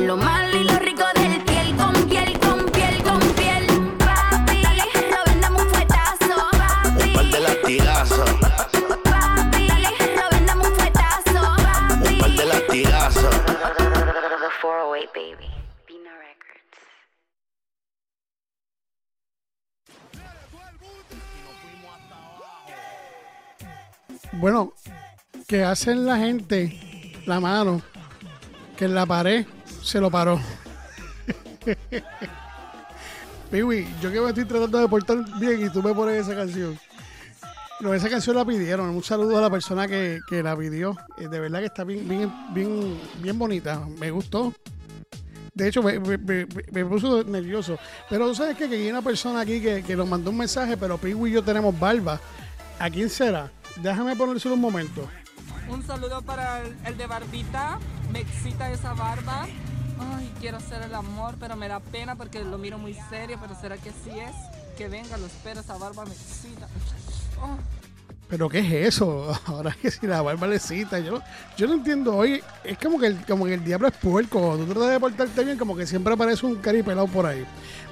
lo 0.00 0.16
malo 0.16 0.56
y 0.58 0.64
lo 0.64 0.78
rico 0.78 1.04
del 1.14 1.42
piel 1.44 1.76
con 1.76 1.92
piel, 2.08 2.38
con 2.40 2.64
piel, 2.70 3.02
con 3.02 3.20
piel. 3.34 3.66
Papi, 3.98 4.62
vendame 5.26 5.60
un 5.62 5.68
fuetazo, 5.68 6.50
papi. 6.52 7.08
Un 7.08 7.14
par 7.14 7.24
de 7.26 7.40
latigazos. 7.40 8.30
Papi, 9.04 9.68
vendame 10.30 10.66
un 10.66 10.74
fuetazo, 10.74 11.40
papi. 11.56 12.14
Un 12.14 12.18
par 12.20 12.30
de 12.30 12.44
latigazos. 12.44 13.34
The 14.44 14.50
408 14.60 15.10
baby. 15.14 15.48
Pina 15.86 16.10
Records. 16.18 16.78
Bueno, 24.32 24.72
que 25.46 25.62
hacen 25.64 26.04
la 26.04 26.18
gente 26.18 26.78
la 27.26 27.40
mano 27.40 27.80
que 28.76 28.84
en 28.86 28.94
la 28.94 29.06
pared 29.06 29.46
se 29.84 30.00
lo 30.00 30.10
paró. 30.10 30.40
Piwi, 33.50 33.86
yo 34.00 34.10
que 34.10 34.20
me 34.20 34.28
estoy 34.30 34.44
tratando 34.44 34.78
de 34.78 34.88
portar 34.88 35.18
bien 35.38 35.64
y 35.66 35.70
tú 35.70 35.82
me 35.82 35.94
pones 35.94 36.26
esa 36.26 36.34
canción. 36.34 36.78
No, 37.80 37.92
esa 37.92 38.08
canción 38.08 38.36
la 38.36 38.44
pidieron. 38.44 38.88
Un 38.90 39.02
saludo 39.04 39.38
a 39.38 39.40
la 39.40 39.50
persona 39.50 39.86
que, 39.86 40.20
que 40.28 40.42
la 40.42 40.56
pidió. 40.56 40.96
Eh, 41.18 41.28
De 41.28 41.38
verdad 41.40 41.60
que 41.60 41.66
está 41.66 41.84
bien, 41.84 42.08
bien, 42.08 42.32
bien, 42.52 42.98
bien 43.18 43.38
bonita. 43.38 43.80
Me 43.98 44.10
gustó. 44.10 44.52
De 45.52 45.68
hecho, 45.68 45.82
me, 45.82 45.98
me- 46.00 46.84
puso 46.86 47.22
nervioso. 47.24 47.78
Pero 48.10 48.26
tú 48.28 48.34
sabes 48.34 48.56
que, 48.56 48.68
que 48.68 48.76
hay 48.76 48.90
una 48.90 49.02
persona 49.02 49.40
aquí 49.40 49.60
que, 49.60 49.82
que 49.84 49.94
nos 49.94 50.08
mandó 50.08 50.30
un 50.30 50.38
mensaje, 50.38 50.76
pero 50.76 50.98
Piwi 50.98 51.30
y 51.30 51.34
yo 51.34 51.42
tenemos 51.44 51.78
barba. 51.78 52.18
¿A 52.78 52.90
quién 52.90 53.08
será? 53.08 53.50
Déjame 53.76 54.16
ponérselo 54.16 54.54
un 54.54 54.60
momento. 54.60 55.08
Un 55.68 55.82
saludo 55.86 56.22
para 56.22 56.62
el 56.86 56.96
de 56.96 57.06
barbita. 57.06 57.78
Me 58.12 58.20
excita 58.20 58.70
esa 58.72 58.94
barba. 58.94 59.46
Ay, 60.12 60.32
quiero 60.40 60.58
hacer 60.58 60.82
el 60.82 60.94
amor, 60.94 61.36
pero 61.38 61.56
me 61.56 61.68
da 61.68 61.80
pena 61.80 62.16
porque 62.16 62.42
lo 62.44 62.58
miro 62.58 62.78
muy 62.78 62.94
serio. 63.10 63.38
Pero 63.40 63.54
será 63.60 63.76
que 63.76 63.90
sí 63.90 64.10
es. 64.10 64.34
Que 64.76 64.88
venga, 64.88 65.16
lo 65.16 65.26
espero. 65.26 65.60
Esa 65.60 65.76
barba 65.76 66.04
me 66.04 66.12
excita. 66.12 66.68
Oh. 67.40 67.56
¿Pero 68.28 68.48
qué 68.48 68.58
es 68.60 68.94
eso? 68.94 69.32
Ahora 69.46 69.76
que 69.80 69.90
si 69.90 70.06
la 70.06 70.22
barba 70.22 70.46
le 70.46 70.58
yo, 70.58 71.20
yo 71.56 71.66
no 71.66 71.74
entiendo. 71.74 72.16
Hoy 72.16 72.42
es 72.64 72.78
como 72.78 72.98
que, 72.98 73.06
el, 73.06 73.24
como 73.26 73.44
que 73.46 73.54
el 73.54 73.64
diablo 73.64 73.88
es 73.88 73.94
puerco. 73.94 74.56
Tú 74.56 74.66
tratas 74.66 74.90
de 74.90 75.00
portarte 75.00 75.44
bien, 75.44 75.58
como 75.58 75.76
que 75.76 75.86
siempre 75.86 76.14
aparece 76.14 76.46
un 76.46 76.56
caripelado 76.56 77.06
por 77.06 77.26
ahí. 77.26 77.44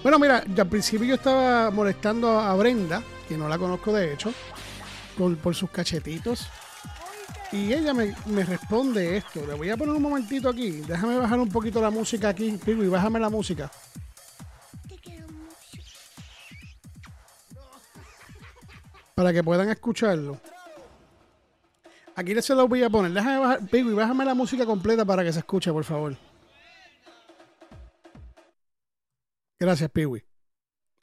Bueno, 0.02 0.18
mira, 0.18 0.38
al 0.58 0.66
principio 0.66 1.06
yo 1.06 1.14
estaba 1.14 1.70
molestando 1.70 2.40
a 2.40 2.54
Brenda, 2.56 3.02
que 3.28 3.36
no 3.36 3.48
la 3.48 3.58
conozco 3.58 3.92
de 3.92 4.12
hecho, 4.12 4.32
por, 5.16 5.36
por 5.36 5.54
sus 5.54 5.70
cachetitos. 5.70 6.48
Y 7.52 7.70
ella 7.74 7.92
me, 7.92 8.14
me 8.26 8.44
responde 8.44 9.18
esto. 9.18 9.46
Le 9.46 9.52
voy 9.52 9.68
a 9.68 9.76
poner 9.76 9.94
un 9.94 10.02
momentito 10.02 10.48
aquí. 10.48 10.70
Déjame 10.70 11.18
bajar 11.18 11.38
un 11.38 11.50
poquito 11.50 11.82
la 11.82 11.90
música 11.90 12.30
aquí, 12.30 12.58
y 12.66 12.72
bájame 12.88 13.20
la 13.20 13.28
música. 13.28 13.70
Para 19.14 19.32
que 19.34 19.44
puedan 19.44 19.68
escucharlo. 19.68 20.40
Aquí 22.16 22.34
les 22.34 22.44
se 22.44 22.54
lo 22.54 22.66
voy 22.66 22.82
a 22.82 22.88
poner. 22.88 23.12
Déjame 23.12 23.38
bajar, 23.38 23.60
y 23.70 23.82
bájame 23.82 24.24
la 24.24 24.34
música 24.34 24.64
completa 24.64 25.04
para 25.04 25.22
que 25.22 25.32
se 25.32 25.40
escuche, 25.40 25.70
por 25.70 25.84
favor. 25.84 26.16
Gracias, 29.60 29.90
Piwi. 29.90 30.24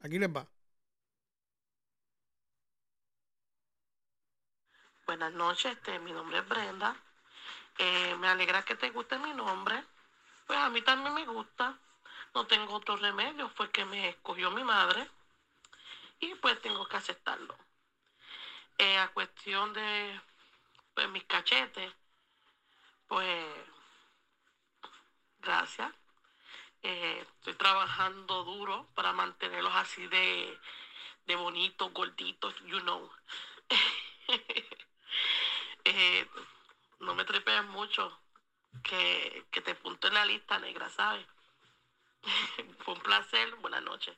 Aquí 0.01 0.17
les 0.17 0.29
va. 0.29 0.47
Buenas 5.09 5.33
noches, 5.33 5.71
este, 5.71 5.97
mi 5.97 6.11
nombre 6.11 6.37
es 6.37 6.47
Brenda. 6.47 6.95
Eh, 7.79 8.15
me 8.19 8.27
alegra 8.27 8.63
que 8.63 8.75
te 8.75 8.91
guste 8.91 9.17
mi 9.17 9.33
nombre. 9.33 9.83
Pues 10.45 10.59
a 10.59 10.69
mí 10.69 10.83
también 10.83 11.15
me 11.15 11.25
gusta. 11.25 11.75
No 12.35 12.45
tengo 12.45 12.75
otro 12.75 12.95
remedio, 12.95 13.49
fue 13.49 13.71
que 13.71 13.85
me 13.85 14.09
escogió 14.09 14.51
mi 14.51 14.63
madre. 14.63 15.09
Y 16.19 16.35
pues 16.35 16.61
tengo 16.61 16.87
que 16.87 16.97
aceptarlo. 16.97 17.57
Eh, 18.77 18.99
a 18.99 19.07
cuestión 19.07 19.73
de 19.73 20.21
pues, 20.93 21.09
mis 21.09 21.23
cachetes, 21.23 21.91
pues 23.07 23.47
gracias. 25.39 25.91
Eh, 26.83 27.25
estoy 27.39 27.55
trabajando 27.55 28.43
duro 28.43 28.87
para 28.93 29.11
mantenerlos 29.13 29.73
así 29.73 30.05
de, 30.05 30.59
de 31.25 31.35
bonitos, 31.35 31.91
gorditos, 31.93 32.53
you 32.67 32.79
know. 32.81 33.11
No 36.99 37.15
me 37.15 37.23
tripees 37.25 37.63
mucho 37.65 38.11
que, 38.83 39.45
que 39.51 39.61
te 39.61 39.75
punto 39.75 40.07
en 40.07 40.13
la 40.15 40.25
lista 40.25 40.59
negra, 40.59 40.89
¿sabes? 40.89 41.25
Fue 42.83 42.93
un 42.93 43.01
placer, 43.01 43.55
buenas 43.61 43.83
noches. 43.83 44.15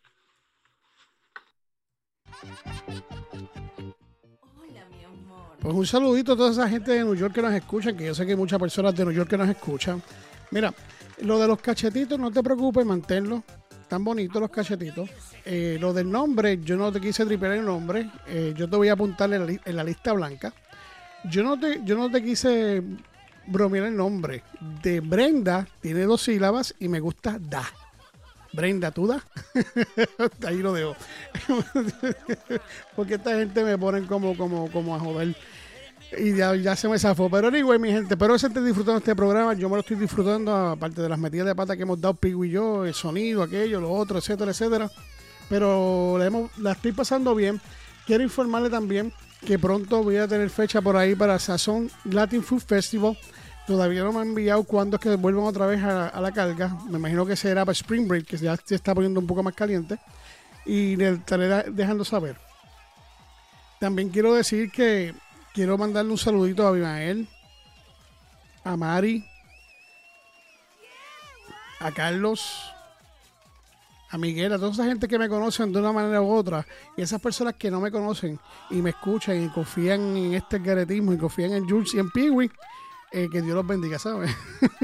Pues 5.62 5.76
un 5.76 5.86
saludito 5.86 6.34
a 6.34 6.36
toda 6.36 6.52
esa 6.52 6.68
gente 6.68 6.92
de 6.92 7.04
New 7.04 7.14
York 7.16 7.34
que 7.36 7.42
nos 7.42 7.54
escuchan, 7.54 7.96
que 7.96 8.06
yo 8.06 8.16
sé 8.16 8.26
que 8.26 8.32
hay 8.32 8.38
muchas 8.38 8.60
personas 8.60 8.96
de 8.96 9.06
New 9.06 9.14
York 9.14 9.30
que 9.30 9.38
nos 9.38 9.48
escuchan. 9.48 10.02
Mira, 10.50 10.74
lo 11.22 11.38
de 11.40 11.48
los 11.48 11.62
cachetitos, 11.62 12.18
no 12.20 12.32
te 12.32 12.42
preocupes, 12.42 12.84
manténlo. 12.86 13.44
Tan 13.88 14.04
bonitos 14.04 14.42
los 14.42 14.50
cachetitos. 14.50 15.10
Eh, 15.46 15.78
lo 15.80 15.94
del 15.94 16.10
nombre, 16.10 16.60
yo 16.64 16.78
no 16.78 16.92
te 16.92 17.00
quise 17.00 17.26
tripear 17.26 17.52
el 17.54 17.66
nombre. 17.66 18.10
eh, 18.28 18.54
yo 18.58 18.68
te 18.68 18.76
voy 18.76 18.88
a 18.90 18.94
apuntar 18.94 19.32
en 19.34 19.40
la, 19.42 19.46
li- 19.46 19.60
en 19.64 19.76
la 19.76 19.84
lista 19.84 20.14
blanca. 20.14 20.52
Yo 21.30 21.44
no 21.44 21.60
te, 21.60 21.82
yo 21.84 21.96
no 21.98 22.10
te 22.10 22.24
quise 22.24 22.82
bromear 23.48 23.86
el 23.86 23.96
nombre. 23.96 24.44
De 24.82 25.00
Brenda 25.00 25.68
tiene 25.82 26.04
dos 26.04 26.24
sílabas 26.24 26.74
y 26.80 26.88
me 26.88 27.00
gusta 27.00 27.38
da. 27.40 27.64
Brenda, 28.54 28.92
¿tú 28.92 29.08
da? 29.08 29.24
Ahí 30.46 30.58
lo 30.58 30.74
dejo. 30.74 30.96
Porque 32.96 33.16
esta 33.16 33.36
gente 33.36 33.64
me 33.64 33.78
ponen 33.78 34.06
como, 34.06 34.36
como, 34.36 34.70
como 34.72 34.96
a 34.96 35.00
joder. 35.00 35.36
Y 36.18 36.36
ya, 36.36 36.56
ya 36.56 36.76
se 36.76 36.90
me 36.90 37.00
zafó. 37.00 37.30
Pero 37.30 37.48
anyway, 37.48 37.80
mi 37.80 37.92
gente, 37.92 38.16
espero 38.16 38.34
que 38.34 38.40
se 38.40 38.48
esté 38.48 38.62
disfrutando 38.62 38.98
este 38.98 39.16
programa. 39.16 39.54
Yo 39.54 39.70
me 39.70 39.76
lo 39.76 39.82
estoy 39.82 39.96
disfrutando, 39.96 40.54
aparte 40.54 41.02
de 41.02 41.08
las 41.08 41.18
metidas 41.18 41.48
de 41.48 41.56
pata 41.56 41.78
que 41.78 41.84
hemos 41.84 42.02
dado 42.02 42.16
Pigu 42.16 42.44
y 42.44 42.50
yo, 42.50 42.86
el 42.86 42.94
sonido, 42.94 43.42
aquello, 43.42 43.80
lo 43.80 43.92
otro, 43.92 44.18
etcétera, 44.18 44.52
etcétera. 44.52 44.92
Pero 45.48 46.18
la, 46.58 46.72
estoy 46.72 46.92
pasando 46.92 47.34
bien. 47.34 47.62
Quiero 48.06 48.24
informarle 48.24 48.70
también 48.70 49.14
que 49.46 49.58
pronto 49.58 50.04
voy 50.04 50.18
a 50.18 50.28
tener 50.28 50.50
fecha 50.50 50.82
por 50.82 50.96
ahí 50.96 51.16
para 51.16 51.40
Sazón 51.40 51.90
Latin 52.06 52.44
Food 52.44 52.62
Festival. 52.62 53.18
Todavía 53.66 54.04
no 54.04 54.12
me 54.12 54.22
han 54.22 54.30
enviado 54.30 54.64
cuándo 54.64 54.98
es 54.98 55.02
que 55.02 55.16
vuelvan 55.16 55.46
otra 55.46 55.66
vez 55.66 55.84
a, 55.84 56.20
la 56.20 56.32
carga. 56.32 56.78
Me 56.90 56.98
imagino 56.98 57.26
que 57.26 57.36
será 57.36 57.66
para 57.66 57.74
Spring 57.74 58.08
Break, 58.08 58.26
que 58.26 58.38
ya 58.38 58.56
se 58.58 58.76
está 58.76 58.94
poniendo 58.94 59.20
un 59.20 59.28
poco 59.28 59.44
más 59.44 59.54
caliente. 59.54 59.98
Y 60.66 60.96
le 60.96 61.14
estaré 61.14 61.72
dejando 61.72 62.06
saber. 62.06 62.38
También 63.80 64.10
quiero 64.10 64.34
decir 64.34 64.72
que 64.72 65.14
quiero 65.54 65.78
mandarle 65.78 66.12
un 66.12 66.18
saludito 66.18 66.66
a 66.66 66.70
Abimael, 66.70 67.28
a 68.64 68.78
Mari, 68.78 69.26
a 71.80 71.92
Carlos, 71.92 72.72
a 74.12 74.18
Miguel, 74.18 74.54
a 74.54 74.58
toda 74.58 74.72
esa 74.72 74.86
gente 74.86 75.08
que 75.08 75.18
me 75.18 75.30
conocen 75.30 75.72
de 75.72 75.80
una 75.80 75.92
manera 75.92 76.22
u 76.22 76.30
otra, 76.32 76.66
y 76.98 77.02
esas 77.02 77.22
personas 77.22 77.56
que 77.56 77.72
no 77.72 77.80
me 77.80 77.92
conocen 77.92 78.40
y 78.70 78.82
me 78.82 78.90
escuchan 78.92 79.42
y 79.44 79.50
confían 79.50 80.02
en 80.18 80.34
este 80.34 80.60
garetismo 80.60 81.14
y 81.14 81.18
confían 81.18 81.54
en 81.54 81.68
Jules 81.70 81.94
y 81.94 82.00
en 82.00 82.12
Peewee, 82.12 82.52
eh, 83.14 83.28
que 83.32 83.42
Dios 83.42 83.56
los 83.56 83.66
bendiga, 83.66 84.00
¿sabes? 84.00 84.36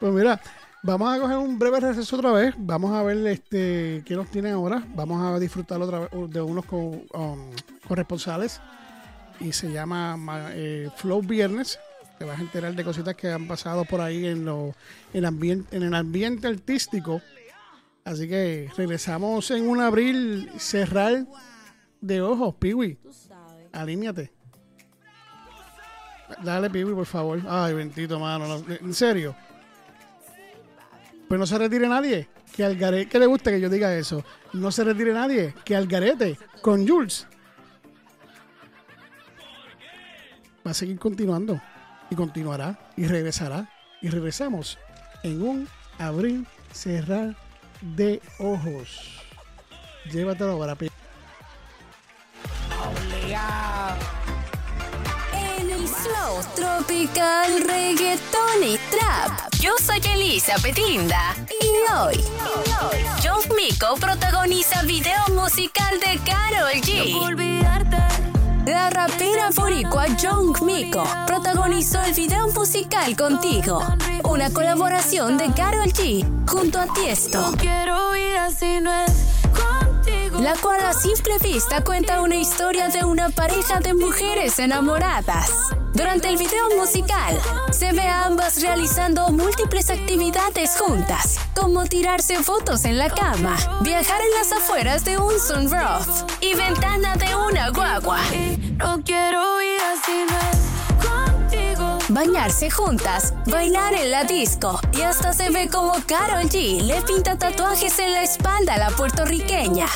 pues 0.00 0.12
mira, 0.12 0.40
vamos 0.82 1.14
a 1.16 1.20
coger 1.20 1.38
un 1.38 1.58
breve 1.58 1.80
receso 1.80 2.16
otra 2.16 2.32
vez, 2.32 2.54
vamos 2.58 2.94
a 2.94 3.02
ver 3.02 3.26
este 3.26 4.02
qué 4.04 4.14
nos 4.14 4.28
tienen 4.30 4.54
ahora, 4.54 4.82
vamos 4.94 5.22
a 5.22 5.38
disfrutar 5.38 5.80
otra 5.80 6.00
vez 6.00 6.10
de 6.30 6.40
unos 6.40 6.64
co- 6.66 7.02
um, 7.14 7.50
corresponsales 7.88 8.60
y 9.40 9.52
se 9.52 9.70
llama 9.70 10.16
ma- 10.16 10.48
eh, 10.52 10.90
Flow 10.96 11.22
Viernes. 11.22 11.78
Te 12.18 12.24
vas 12.24 12.38
a 12.38 12.42
enterar 12.42 12.74
de 12.74 12.82
cositas 12.84 13.14
que 13.14 13.30
han 13.30 13.46
pasado 13.46 13.84
por 13.84 14.00
ahí 14.00 14.26
en, 14.26 14.44
lo, 14.44 14.74
en, 15.12 15.24
ambien- 15.24 15.66
en 15.70 15.82
el 15.82 15.94
ambiente 15.94 16.46
artístico 16.48 17.20
Así 18.04 18.28
que 18.28 18.70
regresamos 18.76 19.50
en 19.50 19.68
un 19.68 19.80
abril 19.80 20.48
cerrar 20.58 21.26
de 22.00 22.22
ojos, 22.22 22.54
Piwi. 22.54 23.00
Alíñate. 23.72 24.32
Dale, 26.44 26.70
Piwi, 26.70 26.94
por 26.94 27.06
favor. 27.06 27.40
Ay, 27.48 27.74
bendito, 27.74 28.20
mano. 28.20 28.46
no, 28.46 28.64
en 28.72 28.94
serio. 28.94 29.34
Pues 31.26 31.40
no 31.40 31.46
se 31.46 31.58
retire 31.58 31.88
nadie. 31.88 32.28
Que 32.54 32.64
Algarete, 32.64 33.08
que 33.08 33.18
le 33.18 33.26
gusta 33.26 33.50
que 33.50 33.60
yo 33.60 33.68
diga 33.68 33.92
eso. 33.96 34.24
No 34.52 34.70
se 34.70 34.84
retire 34.84 35.12
nadie. 35.12 35.52
Que 35.64 35.74
Algarete 35.74 36.38
con 36.62 36.86
Jules 36.86 37.26
va 40.64 40.70
a 40.70 40.74
seguir 40.74 40.96
continuando. 41.00 41.60
Y 42.10 42.14
continuará. 42.14 42.78
Y 42.96 43.06
regresará. 43.06 43.68
Y 44.00 44.08
regresamos 44.08 44.78
en 45.22 45.42
un 45.42 45.68
abrir, 45.98 46.44
cerrar 46.72 47.34
de 47.80 48.20
ojos. 48.38 49.22
Llévatelo 50.10 50.52
ahora, 50.52 50.74
Piwi. 50.74 50.90
En 55.32 55.70
el 55.70 55.88
flow 55.88 56.42
tropical, 56.54 57.62
reggaeton 57.66 58.62
y 58.64 58.78
trap. 58.90 59.52
Yo 59.60 59.72
soy 59.84 60.00
Elisa 60.12 60.54
Petinda 60.62 61.34
y 61.48 61.92
hoy, 61.92 62.22
John 63.22 63.42
Mico 63.56 63.96
protagoniza 63.96 64.82
video 64.82 65.26
musical 65.34 65.98
de 65.98 66.18
Karol 66.24 66.80
G. 66.82 68.25
La 68.66 68.90
rapera 68.90 69.50
boricua 69.54 70.06
John 70.20 70.52
Mico 70.64 71.04
protagonizó 71.24 72.02
el 72.02 72.12
video 72.14 72.48
musical 72.48 73.16
Contigo, 73.16 73.80
una 74.24 74.50
colaboración 74.50 75.38
de 75.38 75.52
Karol 75.52 75.92
G 75.92 76.26
junto 76.48 76.80
a 76.80 76.92
Tiesto. 76.92 77.52
La 80.40 80.54
cual 80.54 80.80
a 80.84 80.92
simple 80.92 81.38
vista 81.42 81.82
cuenta 81.82 82.20
una 82.20 82.36
historia 82.36 82.88
de 82.88 83.04
una 83.04 83.30
pareja 83.30 83.80
de 83.80 83.94
mujeres 83.94 84.58
enamoradas. 84.58 85.50
Durante 85.94 86.28
el 86.28 86.36
video 86.36 86.68
musical, 86.76 87.40
se 87.70 87.92
ve 87.92 88.02
a 88.02 88.26
ambas 88.26 88.60
realizando 88.60 89.28
múltiples 89.30 89.88
actividades 89.88 90.78
juntas, 90.78 91.38
como 91.58 91.86
tirarse 91.86 92.36
fotos 92.42 92.84
en 92.84 92.98
la 92.98 93.08
cama, 93.08 93.56
viajar 93.80 94.20
en 94.20 94.34
las 94.34 94.52
afueras 94.52 95.06
de 95.06 95.16
un 95.16 95.40
sunroof 95.40 96.24
y 96.42 96.54
ventana 96.54 97.16
de 97.16 97.34
una 97.34 97.70
guagua. 97.70 98.20
No 98.76 99.02
quiero 99.02 99.62
ir 99.62 99.80
así, 99.80 100.26
contigo. 100.28 100.75
Bañarse 102.08 102.70
juntas, 102.70 103.34
bailar 103.46 103.92
en 103.94 104.12
la 104.12 104.22
disco 104.22 104.78
y 104.92 105.02
hasta 105.02 105.32
se 105.32 105.50
ve 105.50 105.68
como 105.68 105.92
Karol 106.06 106.48
G 106.48 106.80
le 106.82 107.02
pinta 107.02 107.36
tatuajes 107.36 107.98
en 107.98 108.12
la 108.12 108.22
espalda 108.22 108.74
a 108.74 108.78
la 108.78 108.90
puertorriqueña. 108.90 109.86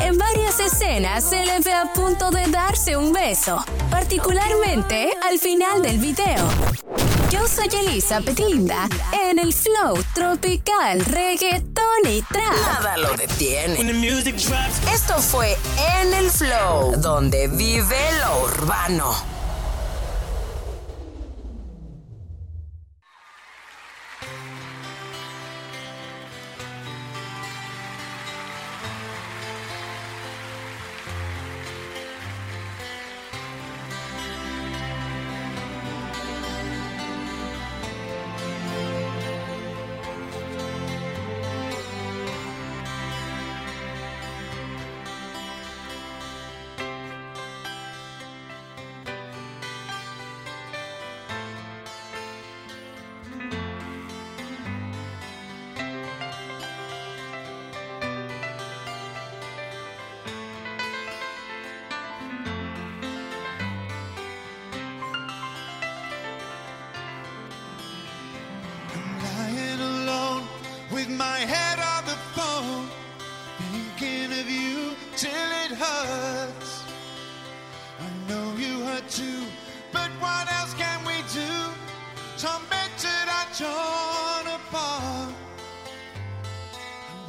En 0.00 0.16
varias 0.16 0.60
escenas 0.60 1.28
se 1.28 1.44
le 1.44 1.60
ve 1.60 1.74
a 1.74 1.92
punto 1.92 2.30
de 2.30 2.46
darse 2.46 2.96
un 2.96 3.12
beso, 3.12 3.62
particularmente 3.90 5.10
al 5.28 5.38
final 5.38 5.82
del 5.82 5.98
video. 5.98 6.48
Yo 7.30 7.46
soy 7.46 7.68
Elisa 7.68 8.22
Petinda 8.22 8.88
en 9.28 9.38
el 9.38 9.52
flow 9.52 10.02
tropical, 10.14 11.04
reggaeton 11.04 12.08
y 12.08 12.22
trap. 12.22 12.54
Nada 12.66 12.96
lo 12.96 13.12
detiene. 13.12 13.74
Esto 14.90 15.18
fue 15.18 15.58
En 16.00 16.14
el 16.14 16.30
Flow, 16.30 16.96
donde 16.96 17.48
vive 17.48 17.98
lo 18.22 18.44
urbano. 18.44 19.37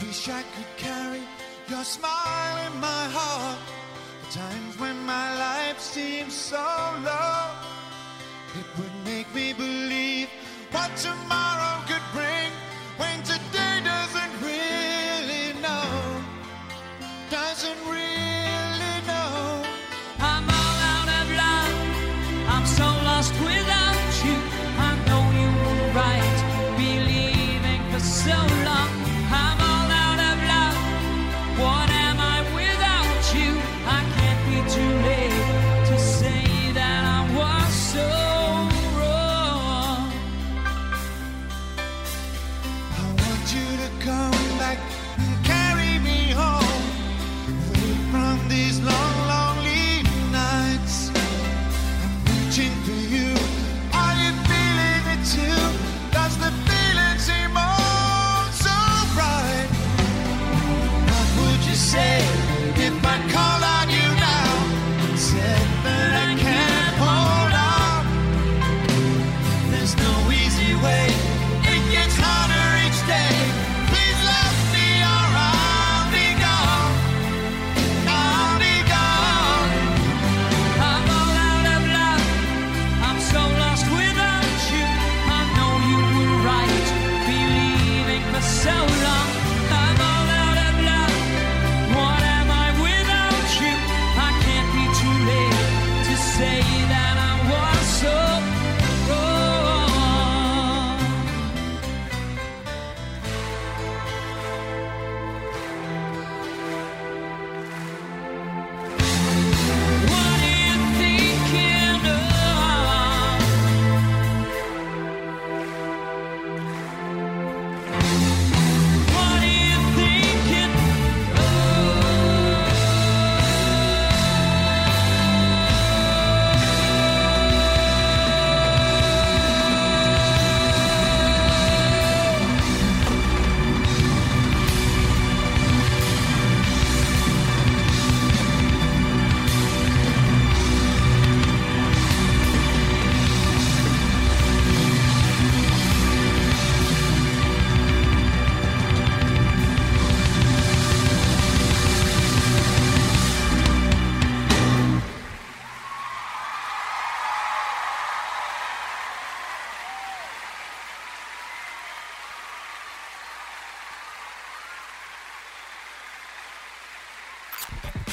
Wish 0.09 0.27
I 0.27 0.41
could 0.41 0.71
carry 0.77 1.21
your 1.67 1.83
smile 1.83 2.57
in 2.65 2.73
my 2.79 3.03
heart. 3.17 3.59
The 4.23 4.39
times 4.39 4.79
when 4.79 4.97
my 5.05 5.27
life 5.37 5.79
seems 5.79 6.33
so 6.33 6.65
low, 7.09 7.41
it 8.59 8.67
would 8.77 8.95
make 9.05 9.29
me 9.35 9.53
believe 9.53 10.27
what 10.71 10.89
tomorrow 10.97 11.48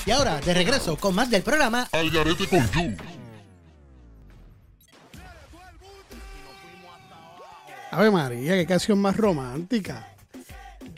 Y 0.06 0.12
ahora, 0.12 0.40
de 0.40 0.54
regreso 0.54 0.96
con 0.96 1.16
más 1.16 1.28
del 1.28 1.42
programa 1.42 1.88
Al 1.90 2.10
garete 2.10 2.46
con 2.46 2.64
Jules. 2.68 2.96
Ave 7.90 8.10
María, 8.12 8.54
qué 8.54 8.66
canción 8.66 9.00
más 9.00 9.16
romántica. 9.16 10.08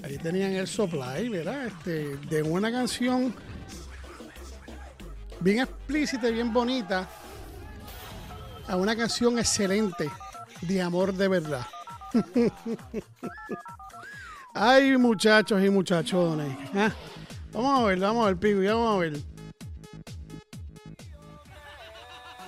Ahí 0.04 0.18
tenían 0.18 0.52
el 0.52 0.66
supply, 0.66 1.28
¿verdad? 1.30 1.66
Este, 1.66 2.16
de 2.16 2.42
una 2.42 2.70
canción 2.70 3.34
bien 5.40 5.60
explícita 5.60 6.28
y 6.28 6.34
bien 6.34 6.52
bonita 6.52 7.08
a 8.66 8.76
una 8.76 8.94
canción 8.94 9.38
excelente 9.38 10.10
de 10.60 10.82
amor 10.82 11.14
de 11.14 11.28
verdad. 11.28 11.66
Ay, 14.54 14.96
muchachos 14.96 15.62
y 15.64 15.70
muchachones. 15.70 16.56
Ah, 16.74 16.92
Vamos 17.52 17.80
a 17.80 17.84
ver, 17.84 17.98
vamos 17.98 18.24
a 18.24 18.26
ver, 18.26 18.36
Pico, 18.36 18.60
vamos 18.60 18.96
a 18.96 18.98
ver. 18.98 19.20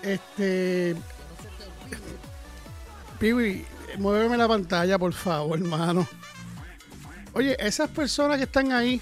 Este. 0.03 0.97
Piwi, 3.19 3.67
muéveme 3.99 4.37
la 4.37 4.49
pantalla, 4.49 4.99
por 4.99 5.13
favor, 5.13 5.59
hermano. 5.59 6.07
Oye, 7.33 7.57
esas 7.59 7.91
personas 7.91 8.39
que 8.39 8.45
están 8.45 8.73
ahí, 8.73 9.01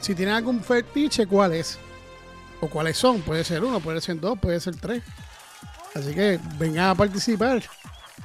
Si 0.00 0.14
tienen 0.14 0.34
algún 0.34 0.60
fetiche, 0.62 1.26
¿cuál 1.26 1.52
es? 1.52 1.78
O 2.60 2.68
cuáles 2.68 2.96
son. 2.96 3.20
Puede 3.22 3.44
ser 3.44 3.62
uno, 3.64 3.80
puede 3.80 4.00
ser 4.00 4.18
dos, 4.20 4.38
puede 4.38 4.60
ser 4.60 4.76
tres. 4.76 5.02
Así 5.94 6.12
que 6.14 6.40
vengan 6.58 6.86
a 6.90 6.94
participar. 6.94 7.62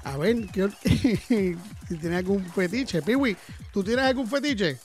A 0.03 0.17
ver 0.17 0.47
¿qué- 0.51 0.69
si 1.87 1.97
tienen 1.97 2.17
algún 2.17 2.43
fetiche. 2.51 3.01
Piwi, 3.01 3.35
¿tú 3.71 3.83
tienes 3.83 4.05
algún 4.05 4.27
fetiche? 4.27 4.77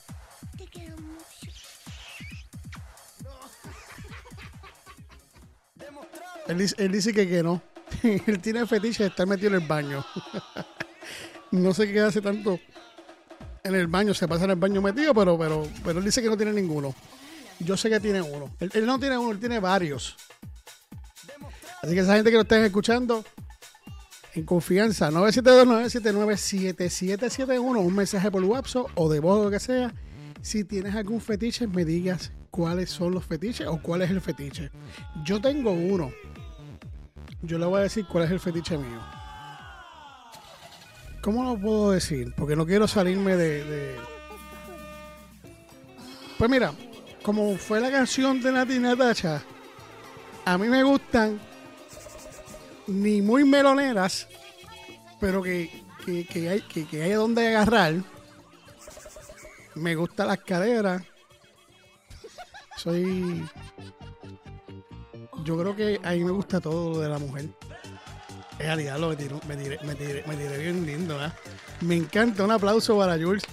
Él 6.47 6.91
dice, 6.91 7.13
que, 7.13 7.27
que 7.27 7.43
no. 7.43 7.61
él 8.03 8.39
tiene 8.39 8.65
fetiche 8.65 9.03
de 9.03 9.09
estar 9.09 9.27
metido 9.27 9.49
en 9.49 9.61
el 9.61 9.67
baño. 9.67 10.05
no 11.51 11.73
sé 11.73 11.91
qué 11.91 12.01
hace 12.01 12.21
tanto 12.21 12.59
en 13.63 13.75
el 13.75 13.87
baño. 13.87 14.13
Se 14.13 14.27
pasa 14.27 14.45
en 14.45 14.51
el 14.51 14.57
baño 14.57 14.81
metido, 14.81 15.13
pero, 15.13 15.37
pero, 15.37 15.67
pero 15.83 15.99
él 15.99 16.05
dice 16.05 16.21
que 16.21 16.29
no 16.29 16.37
tiene 16.37 16.53
ninguno. 16.53 16.95
Yo 17.59 17.77
sé 17.77 17.89
que 17.89 17.99
tiene 17.99 18.21
uno. 18.21 18.55
Él, 18.59 18.71
él 18.73 18.85
no 18.85 18.99
tiene 18.99 19.17
uno, 19.17 19.31
él 19.31 19.39
tiene 19.39 19.59
varios. 19.59 20.15
Así 21.81 21.93
que 21.93 22.01
esa 22.01 22.15
gente 22.15 22.29
que 22.29 22.37
lo 22.37 22.43
estén 22.43 22.63
escuchando, 22.63 23.23
en 24.35 24.45
confianza, 24.45 25.09
972-979-7771, 25.11 27.59
un 27.59 27.95
mensaje 27.95 28.31
por 28.31 28.43
WhatsApp 28.43 28.87
o 28.95 29.07
de 29.09 29.19
voz 29.19 29.41
o 29.41 29.43
lo 29.45 29.51
que 29.51 29.59
sea. 29.59 29.93
Si 30.41 30.63
tienes 30.63 30.95
algún 30.95 31.21
fetiche, 31.21 31.67
me 31.67 31.85
digas 31.85 32.31
cuáles 32.49 32.89
son 32.89 33.13
los 33.13 33.25
fetiches 33.25 33.67
o 33.67 33.79
cuál 33.81 34.01
es 34.01 34.09
el 34.11 34.21
fetiche. 34.21 34.71
Yo 35.23 35.41
tengo 35.41 35.71
uno. 35.71 36.11
Yo 37.43 37.57
le 37.57 37.65
voy 37.65 37.79
a 37.79 37.83
decir 37.83 38.05
cuál 38.05 38.23
es 38.23 38.31
el 38.31 38.39
fetiche 38.39 38.77
mío. 38.77 39.01
¿Cómo 41.21 41.43
lo 41.43 41.57
puedo 41.57 41.91
decir? 41.91 42.33
Porque 42.37 42.55
no 42.55 42.65
quiero 42.65 42.87
salirme 42.87 43.35
de. 43.35 43.97
Pues 46.37 46.49
mira, 46.49 46.73
como 47.21 47.57
fue 47.57 47.81
la 47.81 47.91
canción 47.91 48.41
de 48.41 48.51
Nati 48.51 48.79
Natacha, 48.79 49.43
a 50.45 50.57
mí 50.57 50.67
me 50.67 50.83
gustan 50.83 51.39
ni 52.87 53.21
muy 53.21 53.43
meloneras, 53.43 54.27
pero 55.19 55.43
que, 55.43 55.83
que, 56.05 56.25
que 56.25 56.49
hay, 56.49 56.61
que, 56.61 56.85
que 56.87 57.03
hay 57.03 57.11
donde 57.11 57.47
agarrar. 57.47 57.95
Me 59.75 59.95
gustan 59.95 60.27
las 60.27 60.39
caderas. 60.39 61.03
Soy. 62.77 63.43
Yo 65.43 65.57
creo 65.57 65.75
que 65.75 65.99
a 66.03 66.11
mí 66.11 66.23
me 66.23 66.31
gusta 66.31 66.61
todo 66.61 66.91
lo 66.91 66.99
de 66.99 67.09
la 67.09 67.19
mujer. 67.19 67.45
Es 68.59 68.65
realidad, 68.65 68.99
lo 68.99 69.09
me 69.09 69.15
tiré, 69.15 69.39
me 69.45 69.55
tiré, 69.95 70.23
me 70.25 70.35
tiré, 70.35 70.57
bien 70.57 70.85
lindo, 70.85 71.15
¿verdad? 71.15 71.33
Me 71.81 71.95
encanta, 71.95 72.43
un 72.43 72.51
aplauso 72.51 72.97
para 72.97 73.17
Jules. 73.17 73.43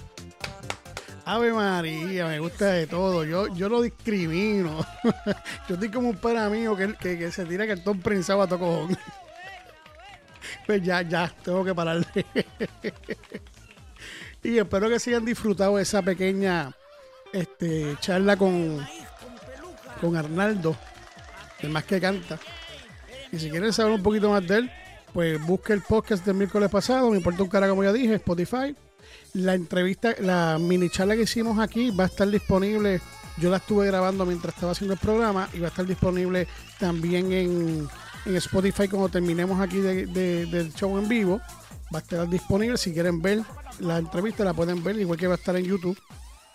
Ave 1.24 1.52
María, 1.52 2.26
me 2.26 2.38
gusta 2.38 2.66
de 2.66 2.86
todo. 2.86 3.24
Yo, 3.24 3.54
yo 3.54 3.68
lo 3.68 3.82
discrimino. 3.82 4.84
yo 5.68 5.74
estoy 5.74 5.90
como 5.90 6.10
un 6.10 6.16
para 6.16 6.48
mío 6.48 6.76
que, 6.76 6.94
que, 6.94 7.18
que 7.18 7.30
se 7.30 7.44
tira 7.44 7.64
prensado 8.02 8.42
a 8.42 8.46
todo 8.46 8.58
cojón. 8.58 8.98
pues 10.66 10.82
ya, 10.82 11.02
ya, 11.02 11.32
tengo 11.42 11.64
que 11.64 11.74
pararle. 11.74 12.06
y 14.42 14.58
espero 14.58 14.88
que 14.88 14.98
se 14.98 15.10
hayan 15.10 15.24
disfrutado 15.24 15.78
esa 15.78 16.02
pequeña 16.02 16.72
este, 17.32 17.96
charla 18.00 18.36
con, 18.36 18.86
con 20.00 20.16
Arnaldo, 20.16 20.76
el 21.62 21.70
más 21.70 21.84
que 21.84 22.00
canta. 22.00 22.38
Y 23.32 23.38
si 23.38 23.50
quieren 23.50 23.72
saber 23.72 23.92
un 23.92 24.02
poquito 24.02 24.30
más 24.30 24.46
de 24.46 24.58
él, 24.58 24.70
pues 25.12 25.44
busque 25.44 25.72
el 25.72 25.82
podcast 25.82 26.24
del 26.24 26.34
miércoles 26.36 26.70
pasado, 26.70 27.10
me 27.10 27.16
importa 27.16 27.42
un 27.42 27.48
cara 27.48 27.68
como 27.68 27.82
ya 27.84 27.92
dije, 27.92 28.14
Spotify. 28.14 28.74
La 29.34 29.54
entrevista, 29.54 30.14
la 30.20 30.58
mini 30.60 30.88
charla 30.90 31.14
que 31.16 31.22
hicimos 31.22 31.58
aquí 31.58 31.90
va 31.90 32.04
a 32.04 32.06
estar 32.08 32.28
disponible. 32.28 33.00
Yo 33.36 33.50
la 33.50 33.58
estuve 33.58 33.86
grabando 33.86 34.26
mientras 34.26 34.54
estaba 34.54 34.72
haciendo 34.72 34.94
el 34.94 35.00
programa 35.00 35.48
y 35.52 35.60
va 35.60 35.66
a 35.66 35.70
estar 35.70 35.86
disponible 35.86 36.46
también 36.78 37.32
en, 37.32 37.88
en 38.26 38.36
Spotify 38.36 38.88
cuando 38.88 39.08
terminemos 39.08 39.60
aquí 39.60 39.78
de- 39.78 40.06
de- 40.06 40.46
del 40.46 40.74
show 40.74 40.98
en 40.98 41.08
vivo. 41.08 41.40
Va 41.94 41.98
a 41.98 42.02
estar 42.02 42.28
disponible. 42.28 42.76
Si 42.76 42.92
quieren 42.92 43.22
ver 43.22 43.40
la 43.78 43.98
entrevista, 43.98 44.44
la 44.44 44.54
pueden 44.54 44.82
ver, 44.82 44.98
igual 44.98 45.18
que 45.18 45.26
va 45.28 45.34
a 45.34 45.38
estar 45.38 45.56
en 45.56 45.64
YouTube. 45.64 45.98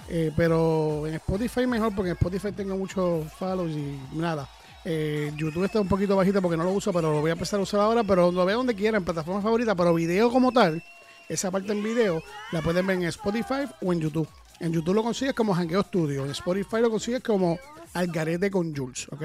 Eh, 0.10 0.32
pero 0.38 1.08
en 1.08 1.16
Spotify 1.16 1.66
mejor 1.66 1.96
porque 1.96 2.12
en 2.12 2.16
Spotify 2.18 2.52
tengo 2.52 2.76
muchos 2.78 3.32
follows 3.34 3.72
y 3.72 4.00
nada. 4.14 4.48
Eh, 4.88 5.34
YouTube 5.36 5.66
está 5.66 5.82
un 5.82 5.88
poquito 5.88 6.16
bajito 6.16 6.42
porque 6.42 6.56
no 6.56 6.64
lo 6.64 6.70
uso, 6.70 6.94
pero 6.94 7.12
lo 7.12 7.20
voy 7.20 7.32
a 7.32 7.34
empezar 7.34 7.60
a 7.60 7.64
usar 7.64 7.80
ahora. 7.80 8.04
Pero 8.04 8.32
lo 8.32 8.46
veo 8.46 8.58
donde 8.58 8.76
quiera, 8.76 8.98
en 8.98 9.04
plataforma 9.04 9.42
favorita. 9.42 9.76
Pero 9.76 9.94
video 9.96 10.32
como 10.32 10.52
tal, 10.52 10.82
esa 11.28 11.52
parte 11.52 11.72
en 11.72 11.84
video, 11.84 12.22
la 12.52 12.62
pueden 12.62 12.86
ver 12.86 12.98
en 12.98 13.04
Spotify 13.06 13.68
o 13.82 13.92
en 13.92 14.00
YouTube. 14.00 14.30
En 14.60 14.72
YouTube 14.72 14.94
lo 14.94 15.04
consigues 15.04 15.34
como 15.34 15.54
Hangueo 15.54 15.84
Studio. 15.84 16.24
En 16.24 16.32
Spotify 16.32 16.78
lo 16.82 16.92
consigues 16.92 17.24
como 17.24 17.58
Algarete 17.94 18.52
con 18.52 18.76
Jules, 18.76 19.08
¿ok? 19.12 19.24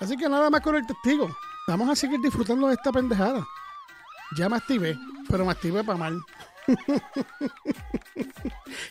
Así 0.00 0.16
que 0.16 0.28
nada 0.28 0.50
más 0.50 0.62
con 0.62 0.74
el 0.74 0.86
testigo. 0.86 1.28
Vamos 1.68 1.88
a 1.88 1.94
seguir 1.94 2.20
disfrutando 2.20 2.68
de 2.68 2.74
esta 2.74 2.90
pendejada. 2.90 3.46
Ya 4.36 4.48
me 4.48 4.56
activé, 4.56 4.98
pero 5.28 5.44
me 5.44 5.52
activé 5.52 5.84
para 5.84 5.98
mal. 5.98 6.18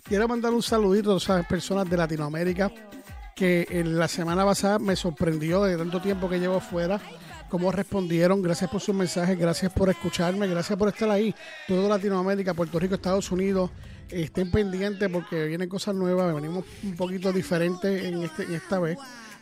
Quiero 0.04 0.28
mandar 0.28 0.54
un 0.54 0.62
saludito 0.62 1.16
a 1.16 1.18
esas 1.18 1.45
personas 1.47 1.89
de 1.89 1.97
Latinoamérica 1.97 2.72
que 3.36 3.68
en 3.70 3.98
la 3.98 4.08
semana 4.08 4.46
pasada 4.46 4.80
me 4.80 4.96
sorprendió 4.96 5.64
de 5.64 5.78
tanto 5.78 6.02
tiempo 6.02 6.30
que 6.30 6.40
llevo 6.40 6.60
fuera, 6.60 7.00
cómo 7.50 7.72
respondieron. 7.72 8.42
Gracias 8.42 8.70
por 8.70 8.82
sus 8.82 8.96
mensajes, 8.96 9.38
gracias 9.38 9.72
por 9.72 9.90
escucharme, 9.90 10.48
gracias 10.48 10.78
por 10.78 10.88
estar 10.88 11.10
ahí. 11.10 11.34
Todo 11.68 11.88
Latinoamérica, 11.88 12.54
Puerto 12.54 12.80
Rico, 12.80 12.96
Estados 12.96 13.32
Unidos, 13.32 13.72
eh, 14.10 14.24
estén 14.24 14.52
pendientes 14.52 15.10
porque 15.10 15.46
vienen 15.46 15.70
cosas 15.70 15.96
nuevas, 15.96 16.34
venimos 16.34 16.66
un 16.84 16.96
poquito 16.96 17.32
diferentes 17.32 18.06
en, 18.06 18.24
este, 18.24 18.44
en 18.44 18.56
esta 18.56 18.80
vez. 18.80 18.98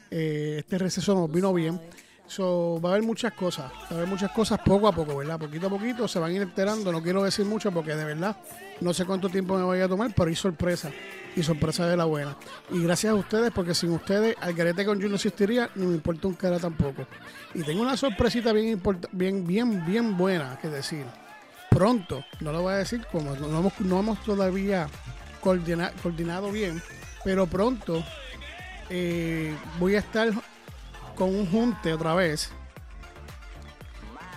Eh, 0.10 0.58
este 0.60 0.78
receso 0.78 1.16
nos 1.16 1.32
vino 1.32 1.54
bien. 1.54 1.80
So, 2.28 2.80
va 2.82 2.90
a 2.90 2.94
haber 2.94 3.06
muchas 3.06 3.34
cosas, 3.34 3.70
va 3.72 3.88
a 3.90 3.94
haber 3.96 4.08
muchas 4.08 4.32
cosas 4.32 4.60
poco 4.60 4.88
a 4.88 4.94
poco, 4.94 5.18
¿verdad? 5.18 5.38
Poquito 5.38 5.68
a 5.68 5.70
poquito 5.70 6.08
se 6.08 6.18
van 6.18 6.32
a 6.32 6.34
ir 6.34 6.42
enterando, 6.42 6.90
no 6.90 7.04
quiero 7.04 7.24
decir 7.24 7.46
mucho 7.46 7.74
porque 7.74 7.94
de 7.94 8.06
verdad 8.06 8.38
no 8.80 8.94
sé 8.94 9.04
cuánto 9.04 9.28
tiempo 9.28 9.58
me 9.58 9.64
voy 9.64 9.82
a 9.82 9.90
tomar, 9.90 10.14
pero 10.16 10.30
hay 10.30 10.36
sorpresa, 10.36 10.92
y 11.36 11.44
sorpresa 11.44 11.88
de 11.88 11.96
la 11.98 12.06
buena. 12.06 12.36
Y 12.72 12.84
gracias 12.84 13.12
a 13.12 13.16
ustedes, 13.16 13.52
porque 13.52 13.74
sin 13.74 13.92
ustedes 13.92 14.36
Algarete 14.42 14.86
con 14.86 15.00
Jun 15.02 15.10
no 15.10 15.16
existiría, 15.16 15.70
ni 15.76 15.86
me 15.86 15.94
importa 15.96 16.28
un 16.28 16.34
cara 16.34 16.60
tampoco. 16.60 17.06
Y 17.54 17.64
tengo 17.64 17.82
una 17.82 17.96
sorpresita 17.98 18.52
bien, 18.54 18.82
bien, 19.12 19.48
bien, 19.48 19.86
bien 19.86 20.18
buena 20.18 20.58
que 20.62 20.70
decir. 20.70 21.06
Pronto, 21.70 22.24
no 22.42 22.52
lo 22.52 22.62
voy 22.64 22.74
a 22.74 22.78
decir 22.78 23.06
como 23.12 23.34
no 23.36 23.60
hemos, 23.60 23.80
no 23.80 24.00
hemos 24.00 24.22
todavía 24.24 24.88
coordina- 25.42 25.92
coordinado 26.04 26.52
bien, 26.52 26.82
pero 27.24 27.48
pronto 27.48 28.04
eh, 28.90 29.56
voy 29.80 29.96
a 29.96 30.00
estar 30.00 30.30
con 31.16 31.34
un 31.34 31.50
junte 31.50 31.94
otra 31.94 32.14
vez 32.14 32.52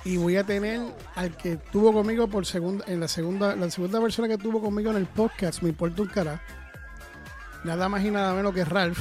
y 0.05 0.17
voy 0.17 0.37
a 0.37 0.45
tener 0.45 0.81
al 1.17 1.37
que 1.37 1.57
tuvo 1.57 1.93
conmigo 1.93 2.29
por 2.29 2.45
segunda 2.47 2.85
en 2.87 3.01
la 3.01 3.09
segunda 3.09 3.57
la 3.57 3.71
segunda 3.71 4.01
persona 4.01 4.29
que 4.29 4.37
tuvo 4.37 4.61
conmigo 4.61 4.91
en 4.91 4.99
el 4.99 5.07
podcast 5.07 5.63
me 5.63 5.71
importa 5.71 6.03
un 6.03 6.09
cara 6.09 6.43
nada 7.65 7.89
más 7.89 8.05
y 8.05 8.11
nada 8.11 8.35
menos 8.35 8.55
que 8.55 8.65
Ralph 8.65 8.99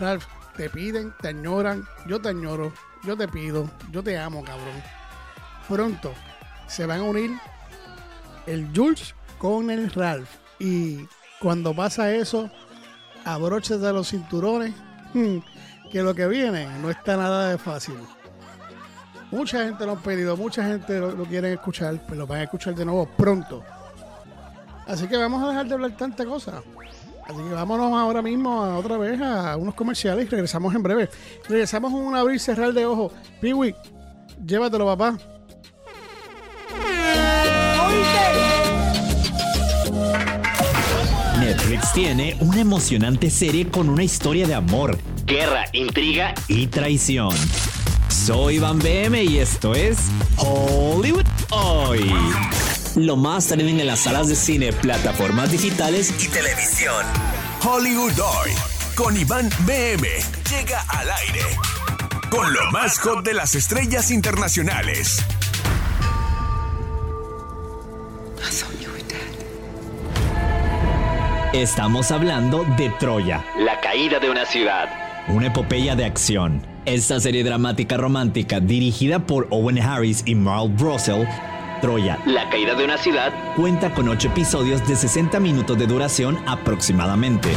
Ralph 0.00 0.24
te 0.56 0.68
piden 0.68 1.14
te 1.20 1.28
añoran 1.28 1.84
yo 2.06 2.20
te 2.20 2.30
añoro 2.30 2.72
yo 3.04 3.16
te 3.16 3.28
pido 3.28 3.70
yo 3.90 4.02
te 4.02 4.18
amo 4.18 4.42
cabrón 4.42 4.82
pronto 5.68 6.12
se 6.66 6.86
van 6.86 7.00
a 7.00 7.04
unir 7.04 7.38
el 8.46 8.68
Jules 8.74 9.14
con 9.38 9.70
el 9.70 9.90
Ralph. 9.90 10.28
Y 10.58 11.06
cuando 11.40 11.74
pasa 11.74 12.14
eso, 12.14 12.50
abróchate 13.24 13.92
los 13.92 14.10
cinturones, 14.10 14.72
hmm, 15.14 15.38
que 15.90 16.02
lo 16.02 16.14
que 16.14 16.26
viene 16.26 16.66
no 16.80 16.90
está 16.90 17.16
nada 17.16 17.50
de 17.50 17.58
fácil. 17.58 17.96
Mucha 19.30 19.64
gente 19.64 19.86
lo 19.86 19.92
ha 19.92 19.96
pedido, 19.96 20.36
mucha 20.36 20.64
gente 20.64 20.98
lo, 20.98 21.12
lo 21.12 21.24
quieren 21.24 21.52
escuchar, 21.52 22.00
pero 22.06 22.20
lo 22.20 22.26
van 22.26 22.40
a 22.40 22.44
escuchar 22.44 22.74
de 22.74 22.84
nuevo 22.84 23.06
pronto. 23.06 23.64
Así 24.86 25.06
que 25.08 25.16
vamos 25.16 25.42
a 25.42 25.48
dejar 25.48 25.66
de 25.66 25.74
hablar 25.74 25.96
tanta 25.96 26.24
cosa. 26.24 26.62
Así 27.24 27.36
que 27.36 27.54
vámonos 27.54 27.92
ahora 27.92 28.22
mismo 28.22 28.62
a 28.62 28.78
otra 28.78 28.98
vez 28.98 29.20
a 29.20 29.56
unos 29.56 29.74
comerciales 29.74 30.26
y 30.26 30.28
regresamos 30.28 30.74
en 30.74 30.82
breve. 30.82 31.08
Regresamos 31.48 31.92
con 31.92 32.02
un 32.02 32.16
abrir 32.16 32.36
y 32.36 32.38
cerrar 32.38 32.72
de 32.72 32.84
ojos. 32.84 33.12
Piwi, 33.40 33.74
llévatelo, 34.44 34.86
papá. 34.86 35.18
Netflix 41.38 41.92
tiene 41.92 42.36
una 42.40 42.60
emocionante 42.60 43.28
serie 43.30 43.68
con 43.68 43.88
una 43.88 44.04
historia 44.04 44.46
de 44.46 44.54
amor, 44.54 44.98
guerra, 45.26 45.64
intriga 45.72 46.34
y 46.48 46.66
traición. 46.68 47.34
Soy 48.08 48.58
Van 48.58 48.78
BM 48.78 49.24
y 49.24 49.38
esto 49.38 49.74
es 49.74 49.98
Hollywood 50.36 51.26
Hoy. 51.50 52.10
Lo 52.96 53.16
más 53.16 53.46
trending 53.48 53.80
en 53.80 53.86
las 53.86 54.00
salas 54.00 54.28
de 54.28 54.34
cine, 54.34 54.72
plataformas 54.72 55.50
digitales 55.50 56.12
y 56.22 56.28
televisión. 56.28 57.06
Hollywood 57.64 58.12
Hoy 58.18 58.50
con 58.94 59.16
Iván 59.16 59.48
BM 59.60 60.06
llega 60.50 60.80
al 60.88 61.08
aire 61.10 61.40
con 62.28 62.52
lo 62.52 62.70
más 62.70 62.98
hot 62.98 63.24
de 63.24 63.32
las 63.32 63.54
estrellas 63.54 64.10
internacionales. 64.10 65.24
Estamos 71.54 72.10
hablando 72.10 72.64
de 72.76 72.90
Troya, 72.98 73.44
la 73.58 73.80
caída 73.80 74.18
de 74.18 74.30
una 74.30 74.46
ciudad. 74.46 74.88
Una 75.28 75.48
epopeya 75.48 75.94
de 75.94 76.04
acción. 76.06 76.66
Esta 76.84 77.20
serie 77.20 77.44
dramática 77.44 77.96
romántica 77.96 78.58
dirigida 78.58 79.20
por 79.26 79.46
Owen 79.50 79.78
Harris 79.78 80.22
y 80.26 80.34
Marl 80.34 80.74
Russell, 80.78 81.26
Troya, 81.82 82.16
la 82.26 82.48
caída 82.48 82.76
de 82.76 82.84
una 82.84 82.96
ciudad, 82.96 83.32
cuenta 83.56 83.92
con 83.92 84.08
8 84.08 84.28
episodios 84.28 84.86
de 84.86 84.94
60 84.94 85.40
minutos 85.40 85.76
de 85.76 85.88
duración 85.88 86.38
aproximadamente. 86.46 87.50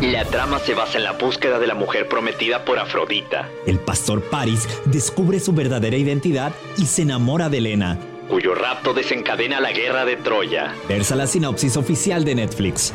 La 0.00 0.24
trama 0.24 0.58
se 0.58 0.74
basa 0.74 0.98
en 0.98 1.04
la 1.04 1.12
búsqueda 1.12 1.60
de 1.60 1.68
la 1.68 1.74
mujer 1.74 2.08
prometida 2.08 2.64
por 2.64 2.80
Afrodita. 2.80 3.48
El 3.64 3.78
pastor 3.78 4.28
Paris 4.28 4.68
descubre 4.86 5.38
su 5.38 5.52
verdadera 5.52 5.96
identidad 5.96 6.52
y 6.76 6.86
se 6.86 7.02
enamora 7.02 7.48
de 7.48 7.58
Elena, 7.58 7.96
cuyo 8.28 8.56
rapto 8.56 8.92
desencadena 8.92 9.60
la 9.60 9.70
guerra 9.70 10.04
de 10.04 10.16
Troya. 10.16 10.74
Versa 10.88 11.14
la 11.14 11.28
sinopsis 11.28 11.76
oficial 11.76 12.24
de 12.24 12.34
Netflix. 12.34 12.92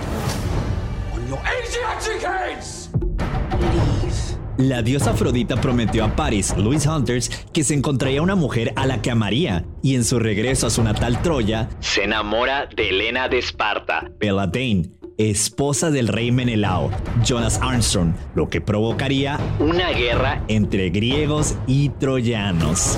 La 4.60 4.82
diosa 4.82 5.12
Afrodita 5.12 5.56
prometió 5.62 6.04
a 6.04 6.18
Paris, 6.18 6.54
Louis 6.58 6.86
Hunters, 6.86 7.30
que 7.54 7.64
se 7.64 7.74
encontraría 7.74 8.22
una 8.22 8.36
mujer 8.36 8.74
a 8.76 8.86
la 8.86 9.02
que 9.02 9.10
amaría, 9.10 9.64
y 9.82 9.96
en 9.96 10.04
su 10.04 10.20
regreso 10.20 10.68
a 10.68 10.70
su 10.70 10.84
natal 10.84 11.22
Troya, 11.22 11.70
se 11.80 12.04
enamora 12.04 12.66
de 12.66 12.90
Helena 12.90 13.30
de 13.30 13.40
Esparta, 13.40 14.12
Belladane, 14.20 14.90
esposa 15.18 15.92
del 15.92 16.10
rey 16.10 16.34
Menelao, 16.34 16.92
Jonas 17.24 17.58
Armstrong, 17.62 18.14
lo 18.36 18.50
que 18.50 18.60
provocaría 18.60 19.40
una 19.60 19.92
guerra 19.92 20.44
entre 20.50 20.90
griegos 20.90 21.56
y 21.66 21.88
troyanos. 21.88 22.98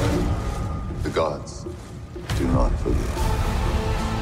The 1.03 1.09
gods 1.09 1.67
do 2.39 2.47
not 2.51 2.71
forgive. 2.79 3.05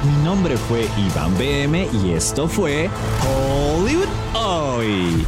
Mi 0.04 0.26
nombre 0.26 0.58
fue 0.58 0.86
Iván 0.98 1.38
BM 1.38 1.88
y 2.04 2.12
esto 2.12 2.50
fue 2.50 2.90
Hollywood 3.24 4.10
Hoy. 4.34 5.26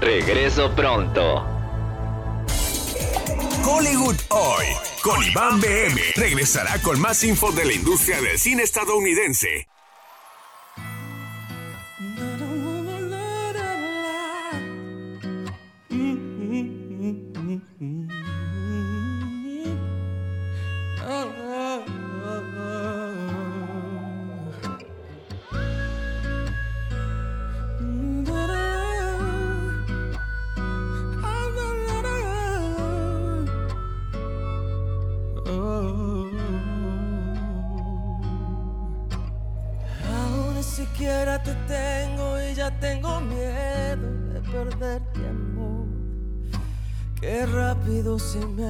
Regreso 0.00 0.70
pronto. 0.76 1.44
Hollywood 3.64 4.16
Hoy 4.28 4.66
con 5.02 5.22
Iván 5.24 5.60
BM 5.60 6.00
regresará 6.14 6.80
con 6.80 7.00
más 7.00 7.24
info 7.24 7.50
de 7.50 7.64
la 7.64 7.72
industria 7.72 8.20
del 8.20 8.38
cine 8.38 8.62
estadounidense. 8.62 9.66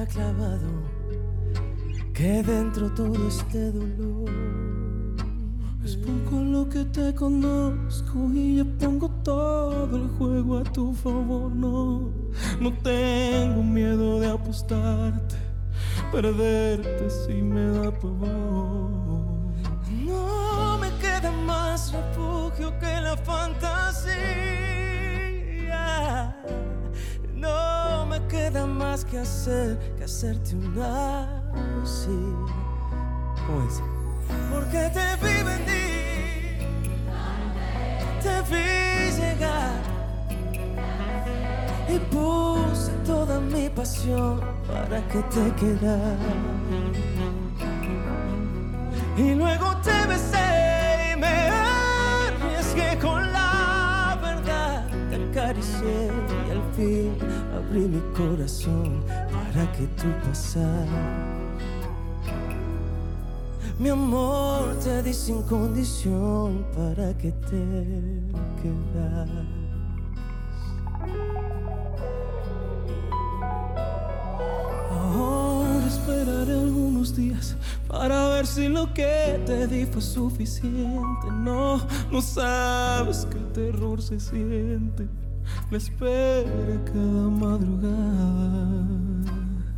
Clavado 0.09 0.99
que 2.13 2.43
dentro 2.43 2.89
todo 2.91 3.27
este 3.27 3.71
dolor. 3.71 4.29
Es 5.85 5.95
poco 5.95 6.41
lo 6.41 6.67
que 6.67 6.83
te 6.85 7.15
conozco 7.15 8.29
y 8.33 8.57
ya 8.57 8.65
pongo 8.79 9.09
todo 9.23 9.95
el 9.95 10.09
juego 10.17 10.57
a 10.57 10.63
tu 10.63 10.93
favor. 10.93 11.51
No, 11.51 12.11
no 12.59 12.73
tengo 12.83 13.63
miedo 13.63 14.19
de 14.19 14.29
apostarte, 14.29 15.35
perderte 16.11 17.09
si 17.09 17.41
me 17.41 17.65
da 17.67 17.91
pavor. 17.91 19.21
No 20.05 20.77
me 20.79 20.89
queda 20.99 21.31
más 21.45 21.93
refugio 21.93 22.77
que 22.79 23.01
la 23.01 23.15
fantasía. 23.15 23.95
No 27.35 27.68
queda 28.27 28.65
más 28.65 29.05
que 29.05 29.19
hacer 29.19 29.77
que 29.97 30.03
hacerte 30.03 30.55
una 30.55 31.41
poesía. 31.53 32.35
Poesía. 33.47 33.85
Porque 34.51 34.89
te 34.93 35.07
vi 35.21 35.43
venir, 35.43 36.67
te 38.21 38.41
vi 38.49 39.11
llegar 39.19 39.81
y 41.87 41.99
puse 42.13 42.91
toda 43.05 43.39
mi 43.39 43.69
pasión 43.69 44.41
para 44.67 45.01
que 45.07 45.21
te 45.23 45.51
quedara. 45.55 46.17
Y 49.17 49.35
luego 49.35 49.75
te 49.83 50.05
besé 50.07 51.13
y 51.13 51.19
me 51.19 51.49
arriesgué 51.49 52.97
con 52.99 53.31
la 53.31 54.17
verdad. 54.21 54.87
Te 55.09 55.15
acaricié 55.15 56.11
y 56.47 56.51
al 56.51 56.63
fin 56.75 57.38
abrí 57.69 57.87
mi 57.87 58.01
corazón 58.15 59.03
para 59.07 59.71
que 59.73 59.85
tú 59.97 60.07
pasaras. 60.25 60.87
Mi 63.77 63.89
amor 63.89 64.75
te 64.83 65.03
di 65.03 65.13
sin 65.13 65.41
condición 65.43 66.65
para 66.75 67.15
que 67.17 67.31
te 67.31 67.63
quedaras. 68.61 69.45
Ahora 74.91 75.85
esperaré 75.87 76.53
algunos 76.53 77.15
días 77.15 77.55
para 77.87 78.29
ver 78.29 78.47
si 78.47 78.67
lo 78.67 78.91
que 78.93 79.41
te 79.45 79.67
di 79.67 79.85
fue 79.85 80.01
suficiente. 80.01 81.27
No, 81.31 81.79
no 82.11 82.21
sabes 82.21 83.27
el 83.31 83.51
terror 83.53 84.01
se 84.01 84.19
siente. 84.19 85.07
La 85.71 85.77
espera 85.77 86.83
cada 86.85 87.29
madrugada. 87.29 88.85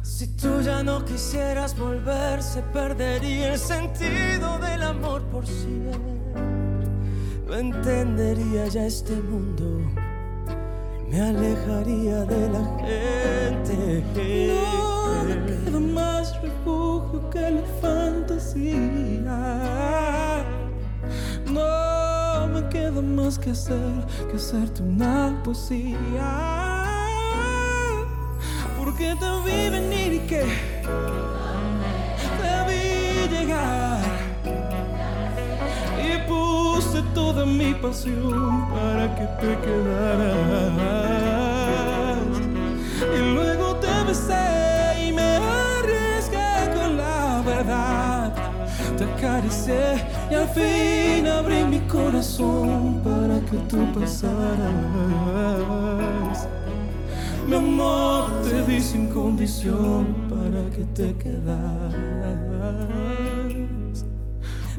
Si 0.01 0.27
tú 0.27 0.61
ya 0.61 0.83
no 0.83 1.03
quisieras 1.03 1.77
volver, 1.77 2.41
se 2.41 2.61
perdería 2.61 3.53
el 3.53 3.59
sentido 3.59 4.57
del 4.59 4.83
amor 4.83 5.21
por 5.23 5.45
siempre. 5.45 6.11
No 7.47 7.55
entendería 7.55 8.67
ya 8.67 8.85
este 8.85 9.15
mundo, 9.15 9.81
me 11.09 11.19
alejaría 11.21 12.23
de 12.23 12.49
la 12.49 12.63
gente. 12.79 14.03
No 14.47 15.23
me 15.25 15.35
queda 15.45 15.79
más 15.79 16.41
refugio 16.41 17.29
que 17.29 17.51
la 17.51 17.63
fantasía. 17.81 19.35
No 21.51 21.90
queda 22.69 23.01
más 23.01 23.37
que 23.39 23.51
hacer 23.51 24.05
que 24.29 24.37
hacerte 24.37 24.81
una 24.81 25.41
poesía. 25.43 25.97
Porque 28.77 29.09
que 29.09 29.15
te 29.15 29.31
vi 29.45 29.69
venir 29.69 30.13
y 30.13 30.19
que 30.27 30.43
te 32.39 32.53
vi 32.67 33.27
llegar. 33.35 34.01
Y 35.97 36.17
puse 36.27 37.01
toda 37.13 37.45
mi 37.45 37.73
pasión 37.73 38.69
para 38.69 39.15
que 39.15 39.25
te 39.41 39.57
quedaras. 39.65 40.81
Y 43.17 43.33
luego 43.33 43.75
te 43.77 44.03
besé 44.07 45.07
y 45.07 45.11
me 45.13 45.37
arriesgué 45.37 46.53
con 46.75 46.97
la 46.97 47.41
verdad. 47.45 48.33
Te 48.97 49.03
acaricié 49.03 50.20
y 50.31 50.33
al 50.33 50.47
fin 50.47 51.27
abrí 51.27 51.63
mi 51.65 51.79
corazón 51.81 53.01
para 53.03 53.39
que 53.41 53.57
tú 53.69 53.77
pasaras. 53.93 54.39
Mi 57.47 57.55
amor 57.55 58.31
te 58.43 58.63
di 58.65 58.79
sin 58.79 59.09
condición 59.09 60.15
para 60.29 60.69
que 60.69 60.85
te 60.95 61.13
quedaras. 61.17 61.65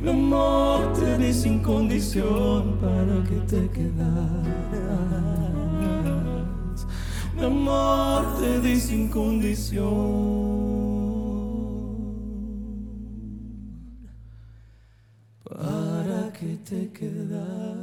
Mi 0.00 0.10
amor 0.10 0.94
te 0.94 1.18
di 1.18 1.32
sin 1.34 1.58
condición 1.62 2.78
para 2.80 3.22
que 3.28 3.36
te 3.46 3.68
quedaras. 3.68 4.32
Mi 7.36 7.44
amor 7.44 8.38
te 8.40 8.60
di 8.60 8.80
sin 8.80 9.08
condición 9.08 10.71
que 16.42 16.56
te 16.68 16.90
quedaras. 16.90 17.76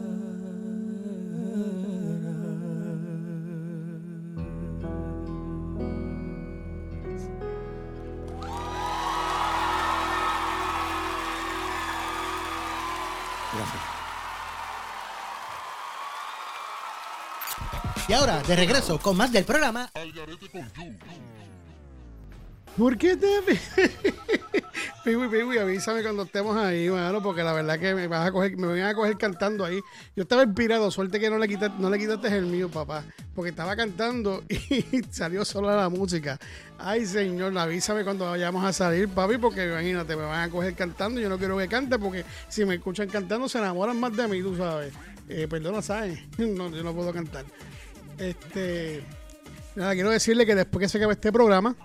Gracias. 13.54 13.84
Y 18.10 18.14
ahora, 18.14 18.42
de 18.44 18.56
regreso 18.58 19.00
con 19.00 19.16
más 19.16 19.32
del 19.32 19.46
programa. 19.46 19.90
¿Por 22.78 22.98
qué 22.98 23.18
te 23.18 23.28
Piwi, 25.04 25.28
Piwi, 25.28 25.58
avísame 25.58 26.04
cuando 26.04 26.24
estemos 26.24 26.56
ahí, 26.56 26.90
mano, 26.90 27.22
porque 27.22 27.42
la 27.42 27.54
verdad 27.54 27.80
que 27.80 27.94
me 27.96 28.08
vas 28.08 28.28
a 28.28 28.32
coger, 28.32 28.56
me 28.58 28.68
van 28.68 28.82
a 28.82 28.94
coger 28.94 29.18
cantando 29.18 29.66
ahí. 29.66 29.80
Yo 30.16 30.24
estaba 30.24 30.44
inspirado, 30.44 30.92
suerte 30.92 31.20
que 31.20 31.30
no 31.30 31.38
le 31.38 31.48
quitaste, 31.48 31.76
no 31.80 31.90
le 31.90 31.98
quitaste 31.98 32.28
el 32.28 32.46
mío, 32.46 32.70
papá, 32.70 33.04
porque 33.34 33.50
estaba 33.50 33.76
cantando 33.76 34.44
y 34.50 34.86
salió 35.10 35.44
sola 35.46 35.76
la 35.76 35.90
música. 35.90 36.38
Ay, 36.78 37.06
señor, 37.06 37.58
avísame 37.58 38.04
cuando 38.04 38.26
vayamos 38.26 38.64
a 38.64 38.72
salir, 38.72 39.10
papi, 39.10 39.38
porque 39.38 39.66
imagínate, 39.66 40.16
me 40.16 40.24
van 40.24 40.48
a 40.48 40.52
coger 40.52 40.76
cantando. 40.76 41.20
Yo 41.20 41.30
no 41.30 41.38
quiero 41.38 41.58
que 41.58 41.68
cante 41.68 41.98
porque 41.98 42.24
si 42.48 42.66
me 42.66 42.76
escuchan 42.76 43.10
cantando 43.10 43.50
se 43.50 43.58
enamoran 43.58 44.00
más 44.00 44.16
de 44.16 44.28
mí, 44.28 44.42
tú 44.42 44.56
sabes. 44.56 44.94
Eh, 45.28 45.48
perdona, 45.50 45.82
¿sabes? 45.82 46.20
No, 46.38 46.70
yo 46.70 46.84
no 46.84 46.94
puedo 46.94 47.14
cantar. 47.14 47.46
Este. 48.18 49.04
Nada, 49.76 49.94
quiero 49.94 50.10
decirle 50.10 50.46
que 50.46 50.56
después 50.56 50.82
que 50.82 50.90
se 50.90 50.98
acabe 50.98 51.14
este 51.14 51.32
programa, 51.32 51.76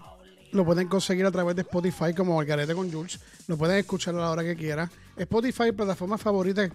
lo 0.54 0.64
pueden 0.64 0.86
conseguir 0.88 1.26
a 1.26 1.32
través 1.32 1.56
de 1.56 1.62
Spotify 1.62 2.14
como 2.16 2.36
Margarete 2.36 2.74
con 2.74 2.90
Jules. 2.90 3.18
Lo 3.48 3.58
pueden 3.58 3.76
escuchar 3.76 4.14
a 4.14 4.18
la 4.18 4.30
hora 4.30 4.44
que 4.44 4.54
quieran. 4.54 4.88
Spotify, 5.16 5.72
plataforma 5.72 6.16
favorita 6.16 6.62
de, 6.62 6.70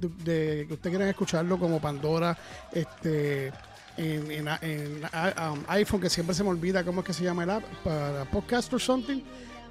que 0.67 0.73
ustedes 0.73 0.91
quieran 0.91 1.07
escucharlo, 1.07 1.57
como 1.57 1.79
Pandora, 1.79 2.37
este, 2.73 3.53
en, 3.95 4.47
um, 4.47 5.63
iPhone, 5.67 6.01
que 6.01 6.09
siempre 6.09 6.35
se 6.35 6.43
me 6.43 6.49
olvida 6.49 6.83
cómo 6.83 7.01
es 7.01 7.07
que 7.07 7.13
se 7.13 7.23
llama 7.23 7.43
el 7.43 7.51
app, 7.51 7.63
para 7.83 8.25
podcast 8.25 8.71
or 8.73 8.81
something. 8.81 9.21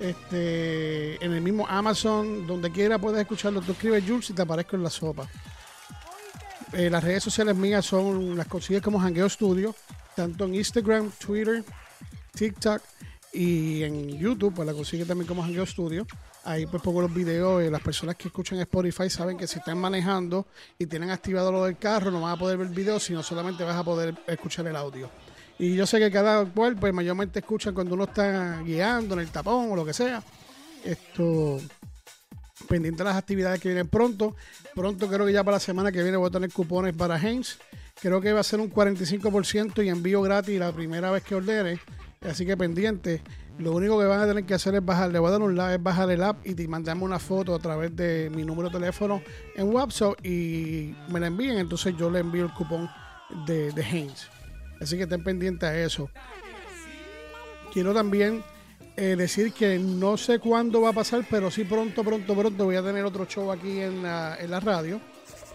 Este, 0.00 1.22
en 1.22 1.32
el 1.32 1.42
mismo 1.42 1.66
Amazon, 1.68 2.46
donde 2.46 2.70
quiera 2.70 2.98
puedes 2.98 3.20
escucharlo. 3.20 3.60
Tú 3.60 3.72
escribes 3.72 4.04
Jules 4.06 4.30
y 4.30 4.32
te 4.32 4.40
aparezco 4.40 4.76
en 4.76 4.84
la 4.84 4.90
sopa. 4.90 5.28
Eh, 6.72 6.88
las 6.88 7.04
redes 7.04 7.22
sociales 7.22 7.54
mías 7.56 7.84
son 7.84 8.36
las 8.36 8.46
consigues 8.46 8.80
como 8.80 9.00
Hangueo 9.00 9.28
Studio, 9.28 9.74
tanto 10.14 10.46
en 10.46 10.54
Instagram, 10.54 11.10
Twitter, 11.18 11.62
TikTok 12.34 12.80
y 13.40 13.84
en 13.84 14.18
YouTube, 14.18 14.52
pues 14.52 14.66
la 14.66 14.74
consigues 14.74 15.06
también 15.06 15.28
como 15.28 15.44
Hangueo 15.44 15.64
Studio. 15.64 16.04
Ahí 16.42 16.66
pues 16.66 16.82
pongo 16.82 17.02
los 17.02 17.14
videos. 17.14 17.62
eh, 17.62 17.70
las 17.70 17.80
personas 17.80 18.16
que 18.16 18.26
escuchan 18.26 18.58
Spotify 18.58 19.08
saben 19.08 19.36
que 19.36 19.46
si 19.46 19.60
están 19.60 19.78
manejando 19.78 20.48
y 20.76 20.86
tienen 20.86 21.10
activado 21.10 21.52
lo 21.52 21.64
del 21.64 21.78
carro, 21.78 22.10
no 22.10 22.20
van 22.20 22.32
a 22.32 22.36
poder 22.36 22.58
ver 22.58 22.66
videos, 22.66 23.04
sino 23.04 23.22
solamente 23.22 23.62
vas 23.62 23.76
a 23.76 23.84
poder 23.84 24.16
escuchar 24.26 24.66
el 24.66 24.74
audio. 24.74 25.08
Y 25.56 25.76
yo 25.76 25.86
sé 25.86 26.00
que 26.00 26.10
cada 26.10 26.44
cual, 26.46 26.74
pues 26.74 26.92
mayormente 26.92 27.38
escuchan 27.38 27.74
cuando 27.74 27.94
uno 27.94 28.04
está 28.04 28.60
guiando 28.62 29.14
en 29.14 29.20
el 29.20 29.28
tapón 29.28 29.70
o 29.70 29.76
lo 29.76 29.84
que 29.84 29.92
sea. 29.92 30.20
Esto, 30.84 31.60
pendiente 32.68 33.04
de 33.04 33.08
las 33.08 33.16
actividades 33.16 33.60
que 33.60 33.68
vienen 33.68 33.86
pronto. 33.86 34.34
Pronto 34.74 35.06
creo 35.06 35.24
que 35.26 35.32
ya 35.32 35.44
para 35.44 35.58
la 35.58 35.60
semana 35.60 35.92
que 35.92 36.02
viene 36.02 36.16
voy 36.16 36.26
a 36.26 36.32
tener 36.32 36.52
cupones 36.52 36.92
para 36.92 37.16
Heinz. 37.16 37.58
Creo 38.02 38.20
que 38.20 38.32
va 38.32 38.40
a 38.40 38.44
ser 38.44 38.58
un 38.58 38.68
45% 38.68 39.84
y 39.84 39.90
envío 39.90 40.22
gratis 40.22 40.58
la 40.58 40.72
primera 40.72 41.12
vez 41.12 41.22
que 41.22 41.36
ordene. 41.36 41.78
Así 42.22 42.44
que 42.44 42.56
pendiente. 42.56 43.22
Lo 43.58 43.72
único 43.72 43.98
que 43.98 44.06
van 44.06 44.20
a 44.20 44.26
tener 44.26 44.44
que 44.44 44.54
hacer 44.54 44.74
es 44.76 44.84
bajar, 44.84 45.10
le 45.10 45.18
voy 45.18 45.28
a 45.28 45.32
dar 45.32 45.42
un 45.42 45.56
like, 45.56 45.74
es 45.74 45.82
bajar 45.82 46.10
el 46.10 46.22
app 46.22 46.46
y 46.46 46.54
te 46.54 46.66
mandarme 46.68 47.04
una 47.04 47.18
foto 47.18 47.54
a 47.54 47.58
través 47.58 47.94
de 47.96 48.30
mi 48.32 48.44
número 48.44 48.68
de 48.68 48.78
teléfono 48.78 49.20
en 49.56 49.74
WhatsApp 49.74 50.24
y 50.24 50.94
me 51.08 51.18
la 51.18 51.26
envíen. 51.26 51.58
Entonces 51.58 51.94
yo 51.96 52.08
le 52.10 52.20
envío 52.20 52.44
el 52.44 52.52
cupón 52.52 52.88
de, 53.46 53.72
de. 53.72 54.10
Así 54.80 54.96
que 54.96 55.04
estén 55.04 55.24
pendientes 55.24 55.68
a 55.68 55.76
eso. 55.76 56.08
Quiero 57.72 57.92
también 57.92 58.42
eh, 58.96 59.16
decir 59.16 59.52
que 59.52 59.78
no 59.78 60.16
sé 60.16 60.38
cuándo 60.38 60.80
va 60.80 60.90
a 60.90 60.92
pasar, 60.92 61.24
pero 61.28 61.50
sí 61.50 61.64
pronto, 61.64 62.02
pronto, 62.02 62.34
pronto 62.34 62.64
voy 62.64 62.76
a 62.76 62.82
tener 62.82 63.04
otro 63.04 63.26
show 63.26 63.50
aquí 63.50 63.80
en 63.80 64.02
la, 64.02 64.36
en 64.40 64.50
la 64.50 64.60
radio. 64.60 65.00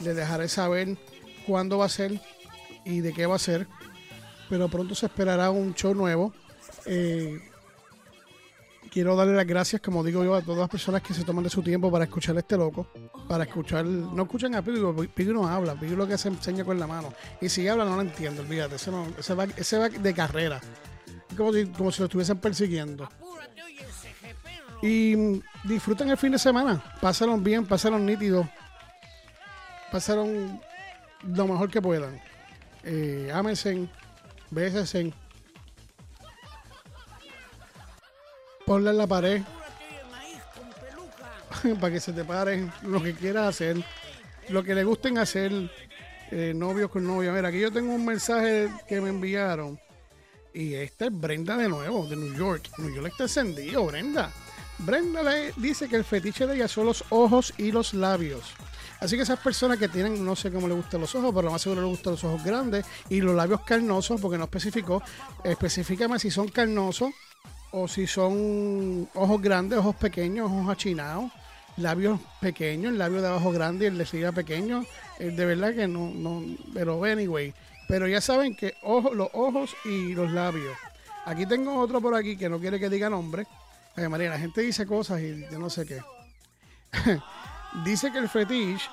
Les 0.04 0.16
dejaré 0.16 0.48
saber 0.48 0.98
cuándo 1.48 1.78
va 1.78 1.86
a 1.86 1.90
ser 1.90 2.20
y 2.86 3.00
de 3.00 3.14
qué 3.14 3.26
va 3.26 3.36
a 3.36 3.40
ser. 3.40 3.68
Pero 4.50 4.70
pronto 4.70 4.94
se 4.94 5.06
esperará 5.06 5.52
un 5.52 5.74
show 5.74 5.94
nuevo. 5.94 6.34
Eh, 6.86 7.40
quiero 8.92 9.16
darle 9.16 9.34
las 9.34 9.46
gracias, 9.48 9.82
como 9.82 10.04
digo 10.04 10.24
yo, 10.24 10.36
a 10.36 10.42
todas 10.42 10.60
las 10.60 10.70
personas 10.70 11.02
que 11.02 11.14
se 11.14 11.24
toman 11.24 11.44
de 11.44 11.50
su 11.50 11.62
tiempo 11.64 11.92
para 11.92 12.04
escuchar 12.06 12.36
a 12.36 12.40
este 12.40 12.58
loco. 12.58 12.88
Para 13.28 13.46
escuchar, 13.46 13.86
no 13.86 14.24
escuchan 14.24 14.56
a 14.56 14.62
porque 14.62 15.08
Pibi 15.14 15.34
no 15.34 15.48
habla, 15.48 15.76
Pibi 15.76 15.96
lo 15.96 16.08
que 16.08 16.18
se 16.18 16.28
enseña 16.30 16.64
con 16.64 16.80
la 16.80 16.88
mano. 16.88 17.14
Y 17.42 17.50
si 17.50 17.68
habla 17.68 17.86
no 17.86 17.96
lo 17.96 18.02
entiendo, 18.02 18.42
olvídate, 18.42 18.76
ese, 18.76 18.92
no- 18.92 19.08
ese 19.18 19.34
va, 19.34 19.46
ese 19.46 19.78
va 19.78 19.90
de 19.90 20.14
carrera. 20.14 20.60
Como 21.36 21.52
si, 21.54 21.66
como 21.68 21.92
si 21.92 22.00
lo 22.00 22.06
estuviesen 22.06 22.38
persiguiendo. 22.38 23.10
Y 24.82 25.42
disfruten 25.64 26.10
el 26.10 26.18
fin 26.18 26.34
de 26.34 26.40
semana. 26.40 26.84
Pásaron 27.02 27.42
bien, 27.44 27.66
pásaron 27.66 28.06
nítidos. 28.06 28.46
Pasaron 29.92 30.60
lo 31.24 31.48
mejor 31.48 31.70
que 31.72 31.82
puedan. 31.82 32.20
Eh, 32.84 33.32
ámense. 33.34 33.88
Ponla 38.66 38.92
en 38.92 38.98
la 38.98 39.08
pared. 39.08 39.42
para 41.80 41.94
que 41.94 42.00
se 42.00 42.14
te 42.14 42.24
paren 42.24 42.72
lo 42.84 43.02
que 43.02 43.14
quieras 43.14 43.50
hacer. 43.50 43.84
Lo 44.50 44.64
que 44.64 44.76
le 44.76 44.84
gusten 44.84 45.18
hacer. 45.18 45.52
eh, 46.32 46.54
novios 46.56 46.90
con 46.90 47.06
novia. 47.06 47.32
Mira, 47.32 47.50
aquí 47.50 47.60
yo 47.60 47.72
tengo 47.72 47.94
un 47.94 48.06
mensaje 48.06 48.70
que 48.88 49.00
me 49.02 49.10
enviaron. 49.10 49.80
Y 50.54 50.74
esta 50.74 51.06
es 51.06 51.20
Brenda 51.20 51.58
de 51.58 51.70
nuevo, 51.70 52.08
de 52.08 52.16
New 52.16 52.34
York. 52.36 52.70
New 52.78 52.94
York 52.94 53.08
está 53.08 53.24
encendido, 53.24 53.86
Brenda. 53.86 54.32
Brenda 54.80 55.22
le 55.24 55.54
dice 55.58 55.88
que 55.88 55.96
el 55.96 56.04
fetiche 56.04 56.48
de 56.48 56.56
ella 56.56 56.68
son 56.68 56.88
los 56.88 57.04
ojos 57.10 57.54
y 57.58 57.72
los 57.72 57.94
labios. 57.94 58.54
Así 59.00 59.16
que 59.16 59.24
esas 59.24 59.40
personas 59.40 59.78
que 59.78 59.90
tienen, 59.90 60.24
no 60.24 60.36
sé 60.36 60.52
cómo 60.52 60.68
le 60.68 60.74
gustan 60.74 61.02
los 61.02 61.14
ojos, 61.16 61.32
pero 61.34 61.44
lo 61.44 61.52
más 61.52 61.62
seguro 61.62 61.82
le 61.82 61.88
gustan 61.88 62.14
los 62.14 62.24
ojos 62.24 62.44
grandes 62.44 62.86
y 63.10 63.22
los 63.22 63.36
labios 63.36 63.62
carnosos, 63.62 64.20
porque 64.22 64.38
no 64.38 64.46
especificó. 64.46 65.04
Específicame 65.44 66.20
si 66.20 66.32
son 66.32 66.48
carnosos 66.48 67.12
o 67.76 67.88
si 67.88 68.06
son 68.06 69.10
ojos 69.16 69.42
grandes, 69.42 69.80
ojos 69.80 69.96
pequeños, 69.96 70.46
ojos 70.46 70.70
achinados, 70.70 71.32
labios 71.76 72.20
pequeños, 72.40 72.92
el 72.92 73.00
labio 73.00 73.20
de 73.20 73.28
abajo 73.28 73.52
grande 73.52 73.86
y 73.86 73.88
el 73.88 73.98
de 73.98 74.04
arriba 74.04 74.32
pequeño. 74.32 74.86
Eh, 75.18 75.32
de 75.32 75.46
verdad 75.46 75.74
que 75.74 75.88
no, 75.88 76.12
no, 76.14 76.44
pero 76.72 77.04
anyway. 77.04 77.52
Pero 77.88 78.08
ya 78.08 78.22
saben 78.22 78.56
que 78.56 78.76
los 78.84 79.30
ojos 79.34 79.76
y 79.86 80.14
los 80.14 80.32
labios. 80.32 80.78
Aquí 81.26 81.48
tengo 81.48 81.80
otro 81.80 82.00
por 82.00 82.14
aquí 82.14 82.38
que 82.38 82.48
no 82.48 82.60
quiere 82.60 82.80
que 82.80 82.90
diga 82.90 83.10
nombre. 83.10 83.48
Ay, 83.96 84.08
María, 84.08 84.30
la 84.30 84.40
gente 84.40 84.62
dice 84.62 84.86
cosas 84.86 85.22
y 85.22 85.44
yo 85.52 85.58
no 85.58 85.72
sé 85.72 85.88
qué. 85.88 86.00
dice 87.86 88.12
que 88.12 88.20
el 88.20 88.30
fetiche, 88.30 88.88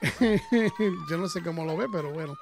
yo 1.10 1.18
no 1.18 1.28
sé 1.28 1.42
cómo 1.42 1.66
lo 1.66 1.76
ve, 1.76 1.88
pero 1.92 2.10
bueno, 2.10 2.34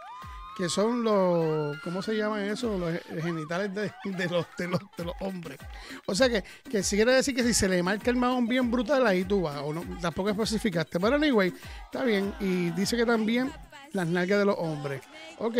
que 0.56 0.70
son 0.70 1.04
los, 1.04 1.78
¿cómo 1.82 2.00
se 2.00 2.16
llaman 2.16 2.44
eso? 2.44 2.78
Los 2.78 3.22
genitales 3.22 3.74
de, 3.74 3.92
los, 4.28 4.46
de, 4.56 4.68
los, 4.68 4.80
de 4.96 5.04
los 5.04 5.14
hombres. 5.20 5.58
O 6.06 6.14
sea 6.14 6.30
que, 6.30 6.42
que 6.70 6.82
si 6.82 6.96
quiere 6.96 7.12
decir 7.12 7.34
que 7.34 7.42
si 7.42 7.52
se 7.52 7.68
le 7.68 7.82
marca 7.82 8.10
el 8.10 8.16
mahón 8.16 8.46
bien 8.48 8.70
brutal, 8.70 9.06
ahí 9.06 9.24
tú 9.24 9.42
vas, 9.42 9.60
o 9.62 9.74
no, 9.74 9.84
tampoco 10.00 10.30
especificaste. 10.30 10.98
Pero 10.98 11.16
anyway, 11.16 11.52
está 11.84 12.04
bien. 12.04 12.32
Y 12.40 12.70
dice 12.70 12.96
que 12.96 13.04
también 13.04 13.52
las 13.92 14.08
nalgas 14.08 14.38
de 14.38 14.44
los 14.46 14.56
hombres. 14.58 15.02
Ok, 15.38 15.56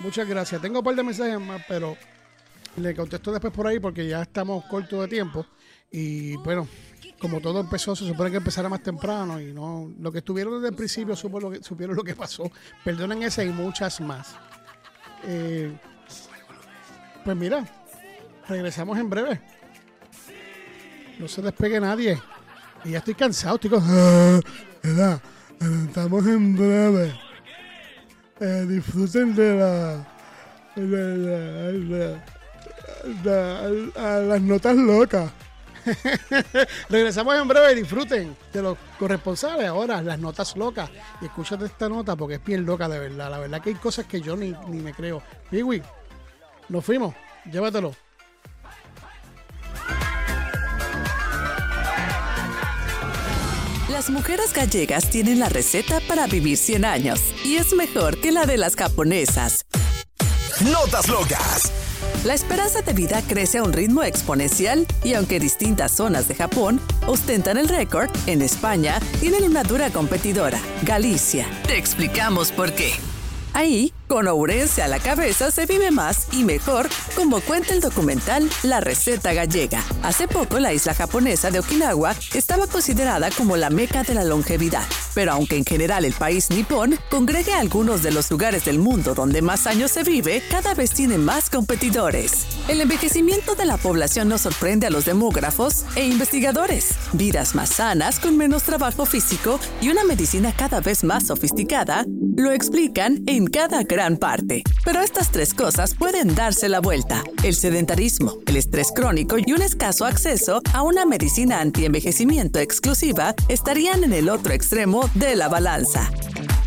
muchas 0.00 0.26
gracias. 0.26 0.60
Tengo 0.60 0.80
un 0.80 0.84
par 0.84 0.96
de 0.96 1.02
mensajes 1.04 1.40
más, 1.40 1.62
pero 1.68 1.96
Le 2.76 2.94
contesto 2.94 3.30
después 3.30 3.52
por 3.52 3.66
ahí 3.66 3.78
porque 3.78 4.08
ya 4.08 4.22
estamos 4.22 4.64
cortos 4.64 5.02
de 5.02 5.08
tiempo. 5.08 5.46
Y 5.90 6.36
bueno, 6.36 6.66
como 7.22 7.40
todo 7.40 7.60
empezó, 7.60 7.96
se 7.96 8.06
supone 8.06 8.30
que 8.30 8.36
empezara 8.36 8.68
más 8.68 8.82
temprano 8.82 9.40
y 9.40 9.52
no. 9.54 9.90
Lo 9.98 10.12
que 10.12 10.18
estuvieron 10.18 10.54
desde 10.56 10.68
el 10.68 10.74
principio 10.74 11.16
supo 11.16 11.40
lo 11.40 11.50
que, 11.50 11.62
supieron 11.62 11.96
lo 11.96 12.02
que 12.04 12.14
pasó. 12.14 12.50
Perdonen 12.84 13.22
esa 13.22 13.42
y 13.44 13.48
muchas 13.50 14.00
más. 14.02 14.34
Eh, 15.24 15.72
pues 17.24 17.36
mira, 17.36 17.64
regresamos 18.48 18.98
en 18.98 19.08
breve. 19.08 19.40
No 21.18 21.28
se 21.28 21.40
despegue 21.40 21.80
nadie. 21.80 22.20
Y 22.84 22.90
ya 22.90 22.98
estoy 22.98 23.14
cansado, 23.14 23.54
estoy 23.54 23.70
con... 23.70 23.82
Ah. 23.86 24.40
Estamos 25.86 26.26
en 26.26 26.56
breve. 26.56 27.14
Eh, 28.40 28.66
disfruten 28.68 29.34
de 29.36 29.54
la... 29.56 30.08
de 30.74 31.16
la- 31.16 31.72
de- 31.72 32.20
de- 33.22 33.92
a 33.96 34.18
las 34.20 34.40
notas 34.42 34.76
locas. 34.76 35.30
Regresamos 36.88 37.34
en 37.36 37.48
breve 37.48 37.72
y 37.72 37.74
disfruten 37.76 38.36
de 38.52 38.62
los 38.62 38.78
corresponsales 38.98 39.66
ahora, 39.66 40.02
las 40.02 40.18
notas 40.18 40.56
locas. 40.56 40.90
Y 41.20 41.26
escúchate 41.26 41.64
esta 41.66 41.88
nota 41.88 42.16
porque 42.16 42.36
es 42.36 42.44
bien 42.44 42.64
loca 42.64 42.88
de 42.88 42.98
verdad. 42.98 43.30
La 43.30 43.38
verdad 43.38 43.60
que 43.60 43.70
hay 43.70 43.76
cosas 43.76 44.06
que 44.06 44.20
yo 44.20 44.36
ni, 44.36 44.54
ni 44.68 44.78
me 44.78 44.92
creo. 44.92 45.22
Piwi, 45.50 45.82
nos 46.68 46.84
fuimos. 46.84 47.14
Llévatelo. 47.50 47.94
Las 53.88 54.10
mujeres 54.10 54.52
gallegas 54.52 55.10
tienen 55.10 55.38
la 55.38 55.48
receta 55.48 56.00
para 56.08 56.26
vivir 56.26 56.56
100 56.56 56.84
años 56.84 57.20
y 57.44 57.56
es 57.56 57.72
mejor 57.74 58.20
que 58.20 58.32
la 58.32 58.46
de 58.46 58.56
las 58.56 58.74
japonesas. 58.74 59.66
Notas 60.60 61.08
locas. 61.08 61.81
La 62.24 62.34
esperanza 62.34 62.82
de 62.82 62.92
vida 62.92 63.20
crece 63.26 63.58
a 63.58 63.64
un 63.64 63.72
ritmo 63.72 64.04
exponencial 64.04 64.86
y 65.02 65.14
aunque 65.14 65.40
distintas 65.40 65.90
zonas 65.90 66.28
de 66.28 66.36
Japón 66.36 66.80
ostentan 67.08 67.58
el 67.58 67.68
récord, 67.68 68.10
en 68.28 68.42
España 68.42 69.00
tienen 69.18 69.42
una 69.42 69.64
dura 69.64 69.90
competidora, 69.90 70.60
Galicia. 70.82 71.48
Te 71.66 71.76
explicamos 71.76 72.52
por 72.52 72.72
qué. 72.74 72.92
Ahí, 73.54 73.92
con 74.08 74.28
Ourense 74.28 74.82
a 74.82 74.88
la 74.88 74.98
cabeza, 74.98 75.50
se 75.50 75.66
vive 75.66 75.90
más 75.90 76.28
y 76.32 76.42
mejor, 76.42 76.88
como 77.14 77.40
cuenta 77.40 77.74
el 77.74 77.80
documental 77.80 78.48
La 78.62 78.80
receta 78.80 79.34
gallega. 79.34 79.82
Hace 80.02 80.26
poco, 80.26 80.58
la 80.58 80.72
isla 80.72 80.94
japonesa 80.94 81.50
de 81.50 81.58
Okinawa 81.58 82.14
estaba 82.34 82.66
considerada 82.66 83.30
como 83.30 83.58
la 83.58 83.68
meca 83.68 84.04
de 84.04 84.14
la 84.14 84.24
longevidad. 84.24 84.84
Pero 85.14 85.32
aunque 85.32 85.58
en 85.58 85.66
general 85.66 86.06
el 86.06 86.14
país 86.14 86.48
nipón 86.50 86.98
congregue 87.10 87.52
algunos 87.52 88.02
de 88.02 88.10
los 88.10 88.30
lugares 88.30 88.64
del 88.64 88.78
mundo 88.78 89.14
donde 89.14 89.42
más 89.42 89.66
años 89.66 89.90
se 89.90 90.02
vive, 90.02 90.42
cada 90.50 90.74
vez 90.74 90.92
tiene 90.92 91.18
más 91.18 91.50
competidores. 91.50 92.46
El 92.68 92.80
envejecimiento 92.80 93.54
de 93.54 93.66
la 93.66 93.76
población 93.76 94.28
nos 94.28 94.42
sorprende 94.42 94.86
a 94.86 94.90
los 94.90 95.04
demógrafos 95.04 95.84
e 95.94 96.06
investigadores. 96.06 96.94
Vidas 97.12 97.54
más 97.54 97.68
sanas, 97.68 98.18
con 98.18 98.38
menos 98.38 98.62
trabajo 98.62 99.04
físico 99.04 99.60
y 99.82 99.90
una 99.90 100.04
medicina 100.04 100.54
cada 100.56 100.80
vez 100.80 101.04
más 101.04 101.26
sofisticada, 101.26 102.06
lo 102.36 102.50
explican 102.50 103.22
en 103.26 103.41
cada 103.46 103.82
gran 103.82 104.16
parte. 104.16 104.62
Pero 104.84 105.00
estas 105.00 105.30
tres 105.30 105.54
cosas 105.54 105.94
pueden 105.94 106.34
darse 106.34 106.68
la 106.68 106.80
vuelta. 106.80 107.22
El 107.42 107.54
sedentarismo, 107.54 108.38
el 108.46 108.56
estrés 108.56 108.92
crónico 108.94 109.36
y 109.38 109.52
un 109.52 109.62
escaso 109.62 110.04
acceso 110.04 110.62
a 110.72 110.82
una 110.82 111.04
medicina 111.04 111.60
antienvejecimiento 111.60 112.58
exclusiva 112.58 113.34
estarían 113.48 114.04
en 114.04 114.12
el 114.12 114.28
otro 114.28 114.52
extremo 114.52 115.08
de 115.14 115.36
la 115.36 115.48
balanza. 115.48 116.10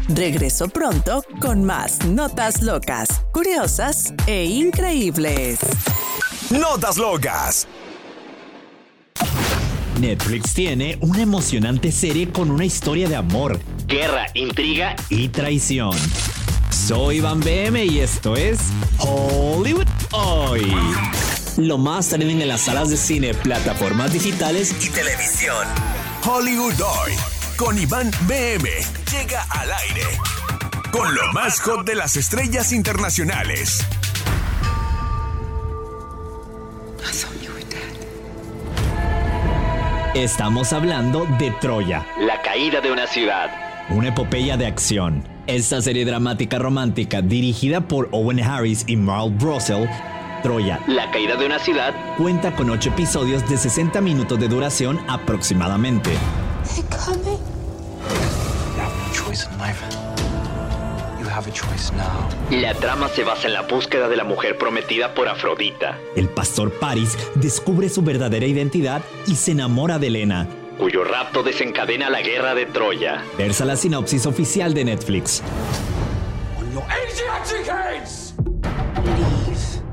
Regreso 0.09 0.69
pronto 0.69 1.23
con 1.41 1.63
más 1.63 2.05
notas 2.05 2.61
locas, 2.61 3.09
curiosas 3.31 4.13
e 4.27 4.45
increíbles. 4.45 5.59
Notas 6.51 6.97
locas. 6.97 7.67
Netflix 9.99 10.53
tiene 10.53 10.97
una 11.01 11.21
emocionante 11.21 11.91
serie 11.91 12.29
con 12.29 12.51
una 12.51 12.65
historia 12.65 13.07
de 13.07 13.15
amor, 13.15 13.59
guerra, 13.87 14.27
intriga 14.33 14.95
y 15.09 15.29
traición. 15.29 15.95
Soy 16.87 17.17
Iván 17.17 17.39
BM 17.39 17.83
y 17.83 17.99
esto 17.99 18.35
es 18.35 18.59
Hollywood 18.99 19.87
Hoy. 20.11 20.71
Lo 21.57 21.79
más 21.79 22.09
trending 22.09 22.41
en 22.41 22.47
las 22.47 22.61
salas 22.61 22.91
de 22.91 22.97
cine, 22.97 23.33
plataformas 23.33 24.13
digitales 24.13 24.75
y 24.85 24.91
televisión. 24.91 25.65
Hollywood 26.23 26.79
Hoy. 26.79 27.13
Con 27.57 27.79
Iván 27.79 28.11
BM. 28.27 28.69
Llega 29.11 29.47
al 29.49 29.71
aire. 29.71 30.03
Con 30.91 31.15
lo 31.15 31.33
más 31.33 31.59
hot 31.61 31.87
de 31.87 31.95
las 31.95 32.17
estrellas 32.17 32.71
internacionales. 32.71 33.83
Estamos 40.13 40.71
hablando 40.71 41.25
de 41.39 41.49
Troya, 41.59 42.05
la 42.19 42.43
caída 42.43 42.79
de 42.79 42.91
una 42.91 43.07
ciudad. 43.07 43.49
Una 43.89 44.09
epopeya 44.09 44.55
de 44.55 44.67
acción. 44.67 45.34
Esta 45.47 45.79
serie 45.79 46.05
dramática 46.05 46.57
romántica 46.57 47.21
dirigida 47.21 47.81
por 47.81 48.09
Owen 48.11 48.39
Harris 48.39 48.83
y 48.87 48.95
Marl 48.95 49.31
Russell, 49.39 49.85
Troya, 50.41 50.79
la 50.87 51.11
caída 51.11 51.35
de 51.35 51.45
una 51.45 51.59
ciudad, 51.59 51.93
cuenta 52.17 52.55
con 52.55 52.71
8 52.71 52.89
episodios 52.89 53.47
de 53.47 53.55
60 53.55 54.01
minutos 54.01 54.39
de 54.39 54.47
duración 54.47 54.99
aproximadamente. 55.07 56.09
You 56.75 56.83
have 58.81 58.91
no 58.97 59.13
choice 59.13 59.45
in 59.45 59.57
life. 59.59 59.79
You 61.21 61.29
have 61.29 61.47
a 61.47 61.53
choice 61.53 61.93
now. 61.93 62.27
La 62.49 62.73
trama 62.73 63.07
se 63.09 63.23
basa 63.23 63.45
en 63.47 63.53
la 63.53 63.61
búsqueda 63.61 64.09
de 64.09 64.15
la 64.15 64.23
mujer 64.23 64.57
prometida 64.57 65.13
por 65.13 65.27
Afrodita. 65.27 65.99
El 66.15 66.27
pastor 66.27 66.71
Paris 66.79 67.15
descubre 67.35 67.89
su 67.89 68.01
verdadera 68.01 68.47
identidad 68.47 69.03
y 69.27 69.35
se 69.35 69.51
enamora 69.51 69.99
de 69.99 70.07
Elena, 70.07 70.47
cuyo 70.77 71.03
rapto 71.03 71.43
desencadena 71.43 72.09
la 72.09 72.21
guerra 72.21 72.55
de 72.55 72.65
Troya. 72.65 73.23
Versa 73.37 73.65
la 73.65 73.75
sinopsis 73.75 74.25
oficial 74.25 74.73
de 74.73 74.85
Netflix. 74.85 75.41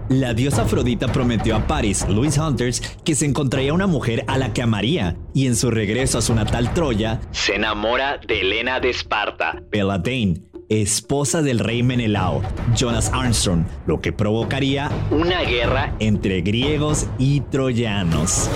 La 0.09 0.35
diosa 0.35 0.63
Afrodita 0.63 1.09
prometió 1.09 1.57
a 1.57 1.67
Paris, 1.67 2.07
Louis 2.07 2.37
Hunters, 2.37 2.81
que 3.03 3.15
se 3.15 3.25
encontraría 3.25 3.73
una 3.73 3.87
mujer 3.87 4.25
a 4.27 4.37
la 4.37 4.53
que 4.53 4.61
amaría, 4.61 5.17
y 5.33 5.47
en 5.47 5.57
su 5.57 5.71
regreso 5.71 6.19
a 6.19 6.23
su 6.23 6.35
natal 6.35 6.75
Troya, 6.75 7.21
se 7.31 7.55
enamora 7.55 8.19
de 8.19 8.43
Helena 8.43 8.79
de 8.79 8.91
Esparta, 8.91 9.63
Belladane, 9.71 10.43
esposa 10.69 11.41
del 11.41 11.61
rey 11.61 11.83
Menelao, 11.83 12.43
Jonas 12.77 13.11
Armstrong, 13.13 13.65
lo 13.87 14.03
que 14.03 14.13
provocaría 14.13 14.91
una 15.11 15.43
guerra 15.43 15.95
entre 15.99 16.43
griegos 16.43 17.07
y 17.19 17.41
troyanos. 17.41 18.51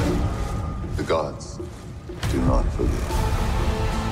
The 0.97 1.05
gods 1.05 1.56
do 2.33 2.39
not 2.43 2.65
forgive. 2.77 3.37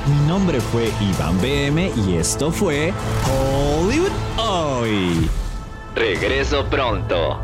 Mi 0.07 0.27
nombre 0.27 0.61
fue 0.61 0.93
Iván 1.01 1.41
BM 1.41 1.91
y 2.07 2.17
esto 2.17 2.53
fue 2.53 2.93
Hollywood 3.27 4.13
Hoy. 4.39 5.31
Regreso 5.95 6.69
pronto. 6.69 7.41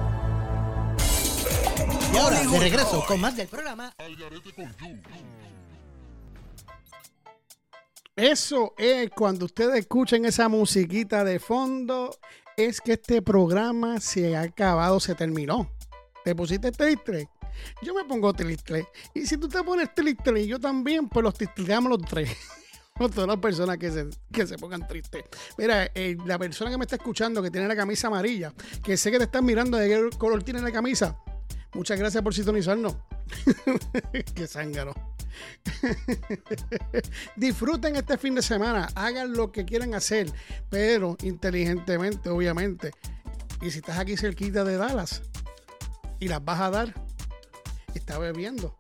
Y 2.12 2.18
ahora, 2.18 2.42
de 2.42 2.59
regreso 2.59 3.02
con 3.06 3.20
más 3.20 3.36
del 3.36 3.48
programa. 3.48 3.94
Eso 8.14 8.74
es 8.76 9.09
cuando 9.16 9.47
ustedes 9.47 9.78
escuchen 9.78 10.26
esa 10.26 10.48
musiquita 10.51 11.24
de 11.24 11.38
fondo, 11.38 12.14
es 12.56 12.82
que 12.82 12.92
este 12.92 13.22
programa 13.22 14.01
se 14.01 14.36
ha 14.36 14.42
acabado, 14.42 15.01
se 15.01 15.14
terminó. 15.14 15.70
¿Te 16.24 16.34
pusiste 16.34 16.72
triste? 16.72 17.30
Yo 17.82 17.94
me 17.94 18.04
pongo 18.04 18.32
triste. 18.32 18.86
Y 19.14 19.26
si 19.26 19.36
tú 19.36 19.48
te 19.48 19.62
pones 19.62 19.94
triste 19.94 20.38
y 20.40 20.46
yo 20.46 20.58
también, 20.58 21.08
pues 21.08 21.24
los 21.24 21.34
tristleamos 21.34 21.90
los 21.90 22.02
tres. 22.02 22.30
Con 22.96 23.10
todas 23.10 23.28
las 23.28 23.38
personas 23.38 23.78
que 23.78 23.90
se, 23.90 24.08
que 24.30 24.46
se 24.46 24.58
pongan 24.58 24.86
tristes. 24.86 25.24
Mira, 25.56 25.90
eh, 25.94 26.16
la 26.26 26.38
persona 26.38 26.70
que 26.70 26.76
me 26.76 26.84
está 26.84 26.96
escuchando, 26.96 27.42
que 27.42 27.50
tiene 27.50 27.66
la 27.66 27.76
camisa 27.76 28.08
amarilla, 28.08 28.52
que 28.82 28.96
sé 28.96 29.10
que 29.10 29.16
te 29.16 29.24
están 29.24 29.44
mirando 29.44 29.78
de 29.78 29.88
qué 29.88 30.18
color 30.18 30.42
tiene 30.42 30.60
la 30.60 30.70
camisa. 30.70 31.16
Muchas 31.72 31.98
gracias 31.98 32.22
por 32.22 32.34
sintonizarnos. 32.34 32.96
qué 34.34 34.46
zángano. 34.46 34.92
Disfruten 37.36 37.96
este 37.96 38.18
fin 38.18 38.34
de 38.34 38.42
semana, 38.42 38.88
hagan 38.94 39.32
lo 39.32 39.52
que 39.52 39.64
quieran 39.64 39.94
hacer, 39.94 40.30
pero 40.68 41.16
inteligentemente, 41.22 42.28
obviamente. 42.28 42.92
Y 43.62 43.70
si 43.70 43.78
estás 43.78 43.98
aquí 43.98 44.16
cerquita 44.16 44.64
de 44.64 44.76
Dallas 44.76 45.22
y 46.18 46.28
las 46.28 46.44
vas 46.44 46.60
a 46.60 46.70
dar, 46.70 46.94
está 47.98 48.18
bebiendo, 48.18 48.76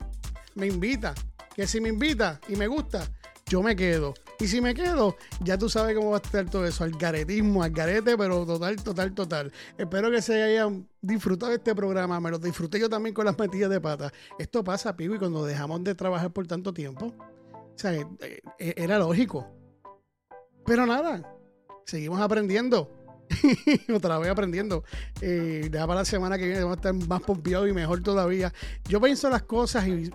me 0.54 0.66
invita, 0.66 1.14
que 1.54 1.66
si 1.66 1.80
me 1.80 1.88
invita 1.88 2.40
y 2.48 2.56
me 2.56 2.66
gusta, 2.66 3.06
yo 3.50 3.62
me 3.62 3.74
quedo. 3.74 4.14
Y 4.38 4.46
si 4.46 4.60
me 4.62 4.72
quedo, 4.72 5.16
ya 5.40 5.58
tú 5.58 5.68
sabes 5.68 5.94
cómo 5.94 6.12
va 6.12 6.16
a 6.16 6.20
estar 6.20 6.48
todo 6.48 6.64
eso, 6.64 6.84
al 6.84 6.92
garetismo, 6.92 7.62
al 7.62 7.72
garete, 7.72 8.16
pero 8.16 8.46
total, 8.46 8.82
total, 8.82 9.12
total. 9.12 9.52
Espero 9.76 10.10
que 10.10 10.22
se 10.22 10.42
hayan 10.42 10.88
disfrutado 11.02 11.50
de 11.50 11.58
este 11.58 11.74
programa, 11.74 12.18
me 12.20 12.30
lo 12.30 12.38
disfruté 12.38 12.80
yo 12.80 12.88
también 12.88 13.14
con 13.14 13.26
las 13.26 13.38
metidas 13.38 13.68
de 13.68 13.80
pata. 13.80 14.10
Esto 14.38 14.64
pasa, 14.64 14.96
Pigo, 14.96 15.14
y 15.14 15.18
cuando 15.18 15.44
dejamos 15.44 15.84
de 15.84 15.94
trabajar 15.94 16.32
por 16.32 16.46
tanto 16.46 16.72
tiempo, 16.72 17.06
o 17.06 17.72
sea, 17.74 17.92
eh, 17.92 18.06
eh, 18.58 18.74
era 18.76 18.98
lógico. 18.98 19.46
Pero 20.64 20.86
nada, 20.86 21.36
seguimos 21.84 22.20
aprendiendo. 22.20 22.90
Otra 23.94 24.18
vez 24.18 24.30
aprendiendo. 24.30 24.84
Eh, 25.20 25.68
ya 25.72 25.86
para 25.86 26.00
la 26.00 26.04
semana 26.04 26.36
que 26.38 26.46
viene 26.46 26.62
vamos 26.62 26.76
a 26.76 26.80
estar 26.80 27.08
más 27.08 27.22
pompeados 27.22 27.68
y 27.68 27.72
mejor 27.72 28.02
todavía. 28.02 28.52
Yo 28.88 29.00
pienso 29.00 29.30
las 29.30 29.42
cosas 29.42 29.86
y 29.86 30.10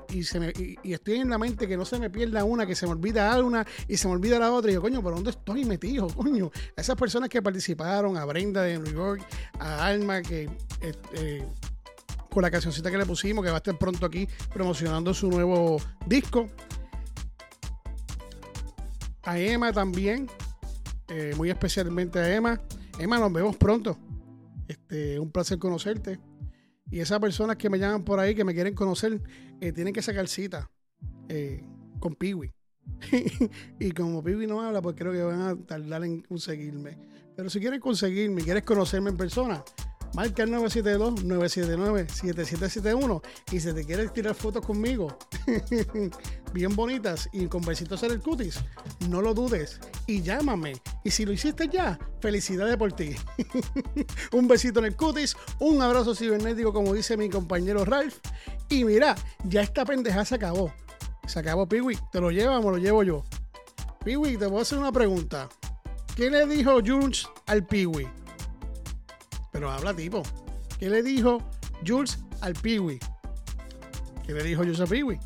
estoy 0.84 1.16
en 1.16 1.30
la 1.30 1.38
mente 1.38 1.68
que 1.68 1.78
no 1.78 1.86
se 1.86 2.00
me 2.00 2.10
pierda 2.10 2.44
una, 2.44 2.66
que 2.66 2.76
se 2.76 2.86
me 2.86 2.94
olvida 2.94 3.36
una 3.44 3.66
y 3.88 3.98
se 3.98 4.08
me 4.08 4.14
olvida 4.14 4.40
la 4.40 4.52
otra. 4.52 4.72
Y 4.72 4.76
yo, 4.76 4.82
coño, 4.82 5.02
¿por 5.02 5.14
dónde 5.14 5.32
estoy 5.32 5.66
metido? 5.66 6.08
Coño, 6.16 6.52
a 6.76 6.82
esas 6.82 6.96
personas 6.96 7.30
que 7.30 7.42
participaron, 7.42 8.18
a 8.18 8.26
Brenda 8.26 8.64
de 8.64 8.80
New 8.80 8.94
York, 8.94 9.26
a 9.60 9.86
Alma, 9.86 10.22
que 10.22 10.44
eh, 10.82 10.94
eh, 11.14 11.48
con 12.30 12.42
la 12.42 12.52
cancioncita 12.52 12.92
que 12.92 12.98
le 12.98 13.06
pusimos, 13.06 13.44
que 13.44 13.50
va 13.50 13.58
a 13.58 13.60
estar 13.60 13.78
pronto 13.78 14.06
aquí 14.06 14.28
promocionando 14.54 15.14
su 15.14 15.30
nuevo 15.30 15.82
disco. 16.06 16.50
A 19.24 19.40
Emma 19.40 19.72
también, 19.74 20.30
eh, 21.08 21.34
muy 21.36 21.50
especialmente 21.50 22.20
a 22.20 22.36
Emma. 22.36 22.62
Emma, 22.98 23.20
nos 23.20 23.32
vemos 23.32 23.58
pronto. 23.58 23.98
Este, 24.68 25.20
un 25.20 25.32
placer 25.32 25.60
conocerte. 25.60 26.20
Y 26.90 27.00
esas 27.00 27.20
personas 27.20 27.58
que 27.58 27.70
me 27.70 27.80
llaman 27.80 28.04
por 28.04 28.20
ahí, 28.20 28.36
que 28.36 28.44
me 28.44 28.54
quieren 28.54 28.74
conocer, 28.74 29.22
eh, 29.60 29.72
tienen 29.72 29.94
que 29.94 30.02
sacar 30.02 30.28
cita 30.28 30.70
eh, 31.28 31.64
con 32.00 32.16
Piwi. 32.16 32.52
y 33.80 33.92
como 33.92 34.24
Piwi 34.24 34.48
no 34.48 34.62
habla, 34.62 34.82
pues 34.82 34.96
creo 34.96 35.12
que 35.12 35.24
van 35.24 35.42
a 35.42 35.56
tardar 35.56 36.04
en 36.04 36.22
conseguirme. 36.22 36.98
Pero 37.36 37.50
si 37.50 37.60
quieren 37.60 37.80
conseguirme, 37.80 38.42
quieres 38.42 38.64
conocerme 38.64 39.10
en 39.10 39.18
persona, 39.18 39.64
marca 40.16 40.44
el 40.44 40.52
972-979-7771 40.54 43.22
y 43.52 43.60
si 43.60 43.74
te 43.74 43.84
quieres 43.84 44.14
tirar 44.14 44.34
fotos 44.34 44.66
conmigo, 44.66 45.18
bien 46.54 46.74
bonitas 46.74 47.28
y 47.34 47.48
con 47.48 47.62
besitos 47.62 48.02
en 48.04 48.12
el 48.12 48.22
cutis, 48.22 48.62
no 49.10 49.22
lo 49.22 49.34
dudes 49.34 49.82
y 50.08 50.22
llámame. 50.22 50.82
Y 51.04 51.12
si 51.12 51.26
lo 51.26 51.34
hiciste 51.34 51.68
ya, 51.68 52.00
felicidades 52.22 52.78
por 52.78 52.94
ti. 52.94 53.14
un 54.32 54.48
besito 54.48 54.80
en 54.80 54.86
el 54.86 54.96
cutis, 54.96 55.36
un 55.60 55.82
abrazo 55.82 56.16
cibernético 56.16 56.72
como 56.72 56.94
dice 56.94 57.18
mi 57.18 57.30
compañero 57.30 57.84
Ralph. 57.84 58.20
Y 58.70 58.86
mira, 58.86 59.16
ya 59.44 59.62
esta 59.62 59.84
pendeja 59.84 60.24
se 60.24 60.36
acabó. 60.36 60.74
Se 61.28 61.40
acabó, 61.40 61.68
Piwi. 61.68 61.98
¿Te 62.12 62.22
lo 62.22 62.32
llevas 62.32 62.60
o 62.60 62.64
me 62.64 62.72
lo 62.72 62.78
llevo 62.78 63.04
yo? 63.04 63.26
Piwi, 64.04 64.38
te 64.38 64.46
voy 64.46 64.60
a 64.60 64.62
hacer 64.62 64.78
una 64.78 64.92
pregunta. 64.92 65.50
¿Qué 66.16 66.30
le 66.30 66.46
dijo 66.46 66.80
Jules 66.86 67.28
al 67.48 67.66
Piwi? 67.66 68.08
Pero 69.56 69.72
habla 69.72 69.94
tipo. 69.94 70.22
¿Qué 70.78 70.90
le 70.90 71.02
dijo 71.02 71.42
Jules 71.88 72.20
al 72.42 72.56
Piwi? 72.56 73.00
¿Qué 74.26 74.34
le 74.34 74.44
dijo 74.44 74.64
Jules 74.64 74.82
al 74.82 74.90
Piwi? 74.90 75.18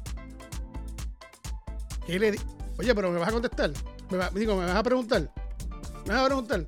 ¿Qué 2.05 2.19
le 2.19 2.39
Oye, 2.77 2.93
pero 2.93 3.09
me 3.09 3.17
vas 3.17 3.29
a 3.29 3.31
contestar. 3.31 3.71
Me 4.11 4.39
digo, 4.39 4.55
me 4.55 4.67
vas 4.67 4.75
a 4.75 4.83
preguntar. 4.83 5.33
Me 6.05 6.13
vas 6.13 6.21
a 6.21 6.25
preguntar. 6.25 6.67